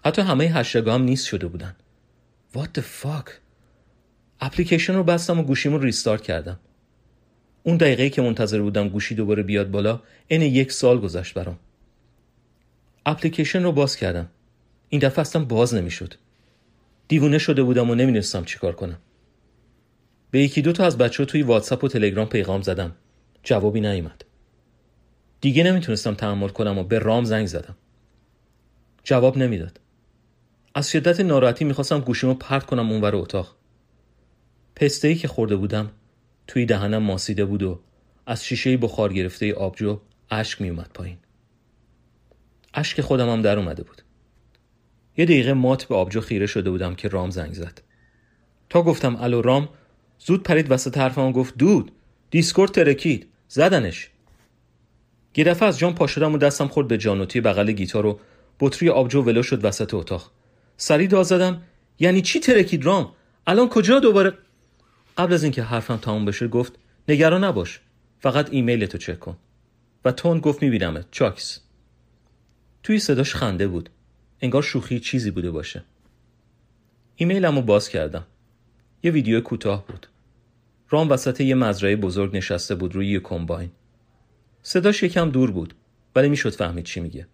حتی 0.05 0.23
همه 0.23 0.45
هشتگ 0.45 0.89
هم 0.89 1.03
نیست 1.03 1.27
شده 1.27 1.47
بودن. 1.47 1.77
What 2.55 2.69
the 2.79 2.83
fuck? 3.03 3.31
اپلیکیشن 4.41 4.95
رو 4.95 5.05
بستم 5.05 5.41
و 5.41 5.43
گوشیمو 5.43 5.79
ریستارت 5.79 6.23
کردم. 6.23 6.61
اون 7.63 7.77
دقیقه 7.77 8.11
که 8.11 8.23
منتظر 8.23 8.61
بودم 8.61 8.89
گوشی 8.89 9.15
دوباره 9.15 9.43
بیاد 9.43 9.71
بالا 9.71 10.01
این 10.29 10.43
یک 10.43 10.73
سال 10.73 11.01
گذشت 11.01 11.35
برام. 11.35 11.59
اپلیکیشن 13.07 13.63
رو 13.63 13.73
باز 13.73 13.97
کردم. 13.97 14.29
این 14.89 15.01
دفعه 15.01 15.21
اصلا 15.21 15.45
باز 15.45 15.75
نمی‌شد. 15.75 16.15
دیوونه 17.09 17.39
شده 17.39 17.63
بودم 17.63 17.91
و 17.91 17.95
نمی‌دونستم 17.95 18.45
چیکار 18.45 18.73
کنم. 18.73 18.99
به 20.31 20.41
یکی 20.41 20.63
دو 20.63 20.73
تا 20.73 20.85
از 20.85 20.99
بچه 20.99 21.25
توی 21.25 21.43
واتساپ 21.43 21.85
و 21.85 21.89
تلگرام 21.89 22.29
پیغام 22.29 22.63
زدم. 22.63 22.97
جوابی 23.43 23.81
نیومد. 23.81 24.25
دیگه 25.41 25.63
نمی‌تونستم 25.63 26.15
تحمل 26.15 26.49
کنم 26.49 26.79
و 26.79 26.85
به 26.85 26.99
رام 26.99 27.25
زنگ 27.25 27.47
زدم. 27.47 27.77
جواب 29.05 29.39
نمی‌داد. 29.39 29.81
از 30.75 30.91
شدت 30.91 31.21
ناراحتی 31.21 31.65
می‌خواستم 31.65 32.01
گوشیمو 32.01 32.35
پرت 32.35 32.67
کنم 32.67 32.93
اونور 32.93 33.17
اتاق. 33.17 33.57
پسته 34.77 35.09
ای 35.09 35.15
که 35.15 35.29
خورده 35.29 35.57
بودم 35.57 35.91
توی 36.49 36.67
دهنم 36.67 37.03
ماسیده 37.03 37.45
بود 37.45 37.63
و 37.63 37.81
از 38.27 38.45
شیشه 38.45 38.77
بخار 38.77 39.13
گرفته 39.13 39.55
آبجو 39.55 40.01
اشک 40.31 40.61
میومد 40.61 40.91
پایین. 40.95 41.17
اشک 42.75 43.01
خودم 43.01 43.29
هم 43.29 43.43
در 43.43 43.59
اومده 43.59 43.83
بود. 43.83 44.03
یه 45.17 45.25
دقیقه 45.25 45.53
مات 45.53 45.85
به 45.85 45.95
آبجو 45.95 46.21
خیره 46.21 46.47
شده 46.47 46.71
بودم 46.71 46.95
که 46.95 47.09
رام 47.09 47.31
زنگ 47.31 47.55
زد. 47.55 47.83
تا 48.71 48.83
گفتم 48.83 49.17
الو 49.17 49.43
رام 49.43 49.69
زود 50.19 50.43
پرید 50.43 50.71
وسط 50.71 50.99
حرفم 50.99 51.33
گفت 51.33 51.59
dude 51.59 51.93
Discord 52.31 52.71
ترکید 52.71 53.27
زدنش. 53.49 54.11
یه 55.37 55.45
دفعه 55.45 55.69
از 55.69 55.79
جام 55.79 55.95
پا 55.95 56.07
شدم 56.07 56.35
و 56.35 56.39
دستم 56.39 56.69
خورد 56.69 56.89
به 56.89 56.99
جانوتی 56.99 57.41
بغل 57.41 57.73
گیتار 57.73 58.07
و 58.07 58.21
بطری 58.61 58.89
آبجو 58.89 59.23
ولو 59.23 59.43
شد 59.43 59.65
وسط 59.65 59.95
اتاق. 59.95 60.31
سریع 60.77 61.07
داد 61.07 61.25
زدم 61.25 61.63
یعنی 61.99 62.23
چی 62.23 62.41
ترکید 62.41 62.85
رام؟ 62.85 63.13
الان 63.47 63.69
کجا 63.69 64.01
دوباره؟ 64.01 64.33
قبل 65.19 65.33
از 65.33 65.43
اینکه 65.43 65.63
حرفم 65.63 65.97
تموم 65.97 66.25
بشه 66.25 66.49
گفت 66.49 66.73
نگران 67.09 67.45
نباش 67.45 67.81
فقط 68.21 68.49
ایمیلتو 68.51 68.99
چک 68.99 69.21
کن. 69.21 69.37
و 70.05 70.13
تون 70.13 70.41
گفت 70.41 70.63
میبینمت 70.63 71.07
چاکس. 71.11 71.61
توی 72.83 72.99
صداش 72.99 73.35
خنده 73.35 73.69
بود. 73.69 73.91
انگار 74.41 74.63
شوخی 74.63 75.01
چیزی 75.01 75.31
بوده 75.31 75.51
باشه. 75.51 75.85
ایمیلم 77.17 77.57
رو 77.57 77.63
باز 77.63 77.89
کردم. 77.89 78.27
یه 79.03 79.11
ویدیو 79.11 79.41
کوتاه 79.41 79.87
بود. 79.87 80.07
رام 80.91 81.11
وسط 81.11 81.41
یه 81.41 81.55
مزرعه 81.55 81.97
بزرگ 81.97 82.37
نشسته 82.37 82.75
بود 82.75 82.95
روی 82.95 83.09
یه 83.09 83.21
کمباین. 83.21 83.71
صداش 84.63 85.03
یکم 85.03 85.31
دور 85.31 85.51
بود 85.51 85.75
ولی 86.17 86.29
می‌شد 86.29 86.55
فهمید 86.55 86.85
چی 86.85 87.01
میگه. 87.01 87.27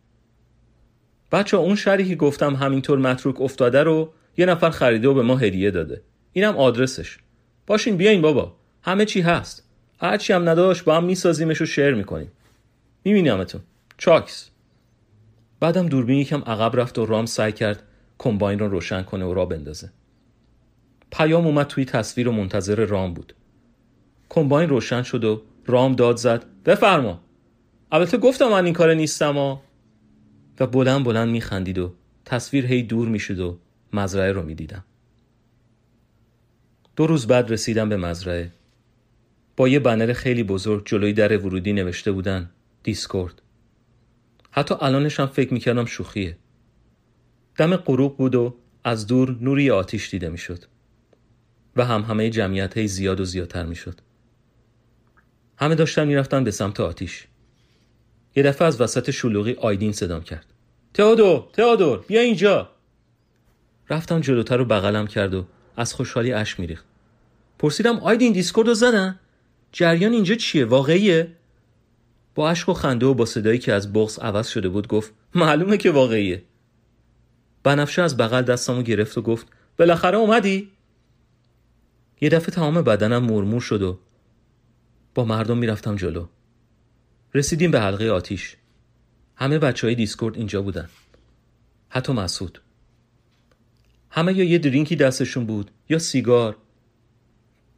بچه 1.32 1.56
اون 1.56 1.76
شریحی 1.76 2.16
گفتم 2.16 2.54
همینطور 2.54 2.98
متروک 2.98 3.40
افتاده 3.40 3.82
رو 3.82 4.12
یه 4.36 4.46
نفر 4.46 4.70
خریده 4.70 5.08
و 5.08 5.14
به 5.14 5.22
ما 5.22 5.36
هدیه 5.36 5.70
داده. 5.70 6.02
اینم 6.32 6.56
آدرسش. 6.56 7.18
باشین 7.66 7.96
بیاین 7.96 8.22
بابا. 8.22 8.56
همه 8.82 9.04
چی 9.04 9.20
هست. 9.20 9.64
هرچی 10.00 10.32
هم 10.32 10.48
نداشت 10.48 10.84
با 10.84 10.96
هم 10.96 11.04
میسازیمش 11.04 11.60
و 11.60 11.66
شیر 11.66 11.94
می‌کنیم. 11.94 12.32
میبینمتون 13.04 13.60
چاکس. 13.98 14.50
بعدم 15.60 15.88
دوربین 15.88 16.18
یکم 16.18 16.40
عقب 16.40 16.80
رفت 16.80 16.98
و 16.98 17.06
رام 17.06 17.26
سعی 17.26 17.52
کرد 17.52 17.82
کمباین 18.18 18.58
رو 18.58 18.68
روشن 18.68 19.02
کنه 19.02 19.24
و 19.24 19.34
را 19.34 19.44
بندازه. 19.44 19.90
پیام 21.12 21.46
اومد 21.46 21.66
توی 21.66 21.84
تصویر 21.84 22.28
و 22.28 22.32
منتظر 22.32 22.74
رام 22.74 23.14
بود. 23.14 23.34
کمباین 24.28 24.68
روشن 24.68 25.02
شد 25.02 25.24
و 25.24 25.42
رام 25.66 25.92
داد 25.92 26.16
زد 26.16 26.44
بفرما. 26.66 27.20
البته 27.92 28.18
گفتم 28.18 28.48
من 28.48 28.64
این 28.64 28.74
کار 28.74 28.94
نیستم 28.94 29.36
و 29.36 29.56
بلند 30.66 31.04
بلند 31.04 31.28
میخندید 31.28 31.78
و 31.78 31.94
تصویر 32.24 32.66
هی 32.66 32.82
دور 32.82 33.08
می‌شد 33.08 33.40
و 33.40 33.58
مزرعه 33.92 34.32
رو 34.32 34.42
می‌دیدم. 34.42 34.84
دو 36.96 37.06
روز 37.06 37.26
بعد 37.26 37.50
رسیدم 37.50 37.88
به 37.88 37.96
مزرعه. 37.96 38.50
با 39.56 39.68
یه 39.68 39.78
بنر 39.78 40.12
خیلی 40.12 40.42
بزرگ 40.42 40.86
جلوی 40.86 41.12
در 41.12 41.38
ورودی 41.38 41.72
نوشته 41.72 42.12
بودن 42.12 42.50
دیسکورد. 42.82 43.42
حتی 44.50 44.74
الانش 44.80 45.20
هم 45.20 45.26
فکر 45.26 45.54
می‌کردم 45.54 45.84
شوخیه. 45.84 46.36
دم 47.56 47.76
غروب 47.76 48.16
بود 48.16 48.34
و 48.34 48.56
از 48.84 49.06
دور 49.06 49.36
نوری 49.40 49.70
آتیش 49.70 50.10
دیده 50.10 50.28
می‌شد. 50.28 50.64
و 51.76 51.84
هم 51.84 52.02
همه 52.02 52.30
جمعیت 52.30 52.76
های 52.76 52.88
زیاد 52.88 53.20
و 53.20 53.24
زیادتر 53.24 53.66
می‌شد. 53.66 54.00
همه 55.56 55.74
داشتن 55.74 56.08
می‌رفتن 56.08 56.44
به 56.44 56.50
سمت 56.50 56.80
آتیش. 56.80 57.26
یه 58.36 58.42
دفعه 58.42 58.68
از 58.68 58.80
وسط 58.80 59.10
شلوغی 59.10 59.52
آیدین 59.52 59.92
صدام 59.92 60.22
کرد. 60.22 60.46
تئودور 60.94 61.48
تئودور 61.52 62.04
بیا 62.08 62.20
اینجا. 62.20 62.70
رفتم 63.90 64.20
جلوتر 64.20 64.56
رو 64.56 64.64
بغلم 64.64 65.06
کرد 65.06 65.34
و 65.34 65.46
از 65.76 65.94
خوشحالی 65.94 66.32
اشک 66.32 66.58
میریخت. 66.58 66.84
پرسیدم 67.58 67.98
آیدین 67.98 68.32
Discord 68.32 68.68
رو 68.68 68.74
زدن؟ 68.74 69.18
جریان 69.72 70.12
اینجا 70.12 70.34
چیه؟ 70.34 70.64
واقعیه؟ 70.64 71.32
با 72.34 72.50
اشک 72.50 72.68
و 72.68 72.74
خنده 72.74 73.06
و 73.06 73.14
با 73.14 73.24
صدایی 73.26 73.58
که 73.58 73.72
از 73.72 73.92
بغض 73.92 74.18
عوض 74.18 74.48
شده 74.48 74.68
بود 74.68 74.88
گفت 74.88 75.12
معلومه 75.34 75.76
که 75.76 75.90
واقعیه. 75.90 76.42
بنفشه 77.62 78.02
از 78.02 78.16
بغل 78.16 78.42
دستمو 78.42 78.82
گرفت 78.82 79.18
و 79.18 79.22
گفت 79.22 79.46
بالاخره 79.78 80.18
اومدی؟ 80.18 80.70
یه 82.20 82.28
دفعه 82.28 82.50
تمام 82.50 82.82
بدنم 82.82 83.24
مورمور 83.24 83.60
شد 83.60 83.82
و 83.82 83.98
با 85.14 85.24
مردم 85.24 85.58
می‌رفتم 85.58 85.96
جلو. 85.96 86.26
رسیدیم 87.34 87.70
به 87.70 87.80
حلقه 87.80 88.10
آتیش. 88.10 88.56
همه 89.36 89.58
بچه 89.58 89.86
های 89.86 89.94
Discord 89.94 90.36
اینجا 90.36 90.62
بودن. 90.62 90.88
حتی 91.88 92.12
مسعود. 92.12 92.60
همه 94.16 94.38
یا 94.38 94.44
یه 94.44 94.58
درینکی 94.58 94.96
دستشون 94.96 95.46
بود 95.46 95.70
یا 95.88 95.98
سیگار 95.98 96.56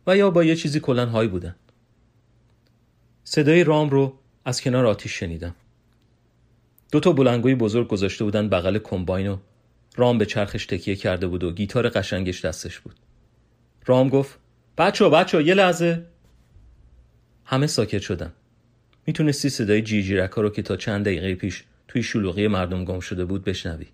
و 0.06 0.16
یا 0.16 0.30
با 0.30 0.44
یه 0.44 0.56
چیزی 0.56 0.80
کلن 0.80 1.08
های 1.08 1.28
بودن. 1.28 1.54
صدای 3.24 3.64
رام 3.64 3.90
رو 3.90 4.18
از 4.44 4.60
کنار 4.60 4.86
آتیش 4.86 5.12
شنیدم. 5.12 5.54
دو 6.92 7.00
تا 7.00 7.12
بلنگوی 7.12 7.54
بزرگ 7.54 7.88
گذاشته 7.88 8.24
بودن 8.24 8.48
بغل 8.48 8.78
کمباین 8.78 9.28
و 9.28 9.36
رام 9.96 10.18
به 10.18 10.26
چرخش 10.26 10.66
تکیه 10.66 10.96
کرده 10.96 11.26
بود 11.26 11.44
و 11.44 11.52
گیتار 11.52 11.88
قشنگش 11.88 12.44
دستش 12.44 12.80
بود. 12.80 12.96
رام 13.86 14.08
گفت 14.08 14.38
بچه 14.78 15.08
بچه 15.08 15.44
یه 15.44 15.54
لحظه. 15.54 16.06
همه 17.44 17.66
ساکت 17.66 18.00
شدن. 18.00 18.32
می‌تونستی 19.06 19.48
صدای 19.48 19.82
جی 19.82 20.16
رو 20.16 20.50
که 20.50 20.62
تا 20.62 20.76
چند 20.76 21.04
دقیقه 21.04 21.34
پیش 21.34 21.64
توی 21.88 22.02
شلوغی 22.02 22.48
مردم 22.48 22.84
گم 22.84 23.00
شده 23.00 23.24
بود 23.24 23.44
بشنوی. 23.44 23.86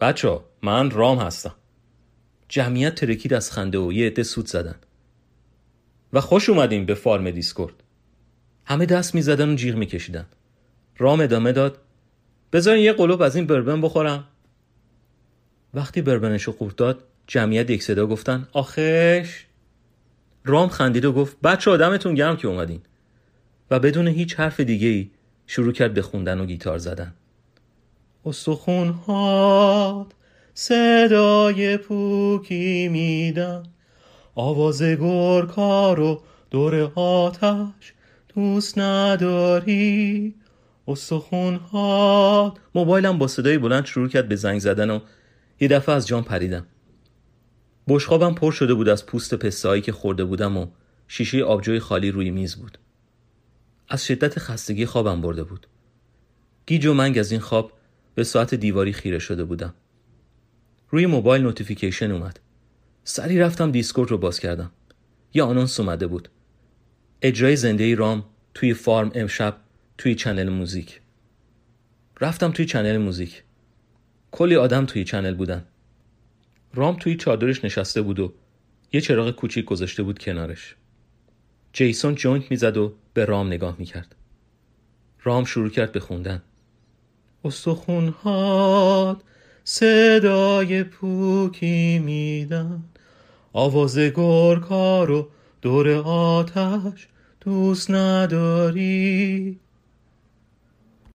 بچه 0.00 0.40
من 0.62 0.90
رام 0.90 1.18
هستم. 1.18 1.54
جمعیت 2.48 2.94
ترکید 2.94 3.34
از 3.34 3.52
خنده 3.52 3.78
و 3.78 3.92
یه 3.92 4.06
عده 4.06 4.22
سود 4.22 4.46
زدن. 4.46 4.74
و 6.12 6.20
خوش 6.20 6.48
اومدیم 6.48 6.86
به 6.86 6.94
فارم 6.94 7.30
دیسکورد. 7.30 7.74
همه 8.64 8.86
دست 8.86 9.14
می‌زدن 9.14 9.48
و 9.48 9.54
جیغ 9.54 9.74
میکشیدن. 9.74 10.26
رام 10.98 11.20
ادامه 11.20 11.52
داد 11.52 11.78
بذارین 12.52 12.84
یه 12.84 12.92
قلوب 12.92 13.22
از 13.22 13.36
این 13.36 13.46
بربن 13.46 13.80
بخورم. 13.80 14.24
وقتی 15.74 16.02
بربنشو 16.02 16.52
قورت 16.52 16.76
داد 16.76 17.04
جمعیت 17.26 17.70
یک 17.70 17.82
صدا 17.82 18.06
گفتن 18.06 18.48
آخش! 18.52 19.44
رام 20.44 20.68
خندید 20.68 21.04
و 21.04 21.12
گفت 21.12 21.40
بچه 21.40 21.70
آدمتون 21.70 22.14
گرم 22.14 22.36
که 22.36 22.48
اومدین. 22.48 22.80
و 23.70 23.80
بدون 23.80 24.08
هیچ 24.08 24.34
حرف 24.34 24.60
دیگه 24.60 24.88
ای 24.88 25.10
شروع 25.46 25.72
کرد 25.72 25.94
به 25.94 26.02
خوندن 26.02 26.40
و 26.40 26.46
گیتار 26.46 26.78
زدن. 26.78 27.14
استخون 28.26 28.88
هات 28.88 30.06
صدای 30.54 31.76
پوکی 31.76 32.88
میدن. 32.88 33.62
آواز 34.34 34.82
گرکار 34.82 36.00
و 36.00 36.22
دور 36.50 36.92
آتش 36.94 37.92
دوست 38.34 38.78
نداری. 38.78 40.34
استخون 40.88 41.54
هات 41.54 42.56
موبایلم 42.74 43.18
با 43.18 43.26
صدای 43.26 43.58
بلند 43.58 43.84
شروع 43.84 44.08
کرد 44.08 44.28
به 44.28 44.36
زنگ 44.36 44.58
زدن 44.58 44.90
و 44.90 45.00
یه 45.60 45.68
دفعه 45.68 45.94
از 45.94 46.06
جان 46.06 46.22
پریدم. 46.22 46.66
بشخابم 47.88 48.34
پر 48.34 48.52
شده 48.52 48.74
بود 48.74 48.88
از 48.88 49.06
پوست 49.06 49.34
پستایی 49.34 49.82
که 49.82 49.92
خورده 49.92 50.24
بودم 50.24 50.56
و 50.56 50.66
شیشه 51.08 51.42
آبجوی 51.42 51.80
خالی 51.80 52.10
روی 52.10 52.30
میز 52.30 52.56
بود. 52.56 52.78
از 53.88 54.06
شدت 54.06 54.38
خستگی 54.38 54.86
خوابم 54.86 55.20
برده 55.20 55.44
بود. 55.44 55.66
گیج 56.66 56.86
و 56.86 56.94
منگ 56.94 57.18
از 57.18 57.32
این 57.32 57.40
خواب 57.40 57.72
به 58.14 58.24
ساعت 58.24 58.54
دیواری 58.54 58.92
خیره 58.92 59.18
شده 59.18 59.44
بودم. 59.44 59.74
روی 60.90 61.06
موبایل 61.06 61.42
notification 61.42 62.10
اومد. 62.10 62.40
سریع 63.04 63.38
رفتم 63.38 63.70
Discord 63.70 64.10
رو 64.10 64.18
باز 64.18 64.40
کردم. 64.40 64.70
یه 65.34 65.42
announce 65.42 65.80
اومده 65.80 66.06
بود. 66.06 66.28
اجرای 67.22 67.56
زنده 67.56 67.94
رام 67.94 68.24
توی 68.54 68.74
farm 68.74 69.10
امشب 69.14 69.56
توی 69.98 70.14
channel 70.14 70.48
music. 70.48 71.00
رفتم 72.20 72.50
توی 72.50 72.66
channel 72.66 72.96
music. 72.96 73.42
کلی 74.30 74.56
آدم 74.56 74.86
توی 74.86 75.04
channel 75.04 75.34
بودن. 75.34 75.64
رام 76.74 76.96
توی 76.96 77.16
چادرش 77.16 77.64
نشسته 77.64 78.02
بود 78.02 78.20
و 78.20 78.32
یه 78.92 79.00
چراغ 79.00 79.30
کوچیک 79.30 79.64
گذاشته 79.64 80.02
بود 80.02 80.18
کنارش. 80.18 80.76
جیسون 81.72 82.14
جوینت 82.14 82.50
می‌زد 82.50 82.76
و 82.76 82.94
به 83.14 83.24
رام 83.24 83.46
نگاه 83.46 83.76
می‌کرد. 83.78 84.14
رام 85.22 85.44
شروع 85.44 85.70
کرد 85.70 85.92
به 85.92 86.00
خوندن. 86.00 86.42
استخونهات 87.44 89.20
صدای 89.64 90.84
پوکی 90.84 91.98
میدن. 91.98 92.82
آواز 93.52 93.98
گرکا 93.98 95.04
رو 95.04 95.28
دور 95.62 95.90
آتش 95.98 97.08
دوست 97.40 97.90
نداری؟ 97.90 99.58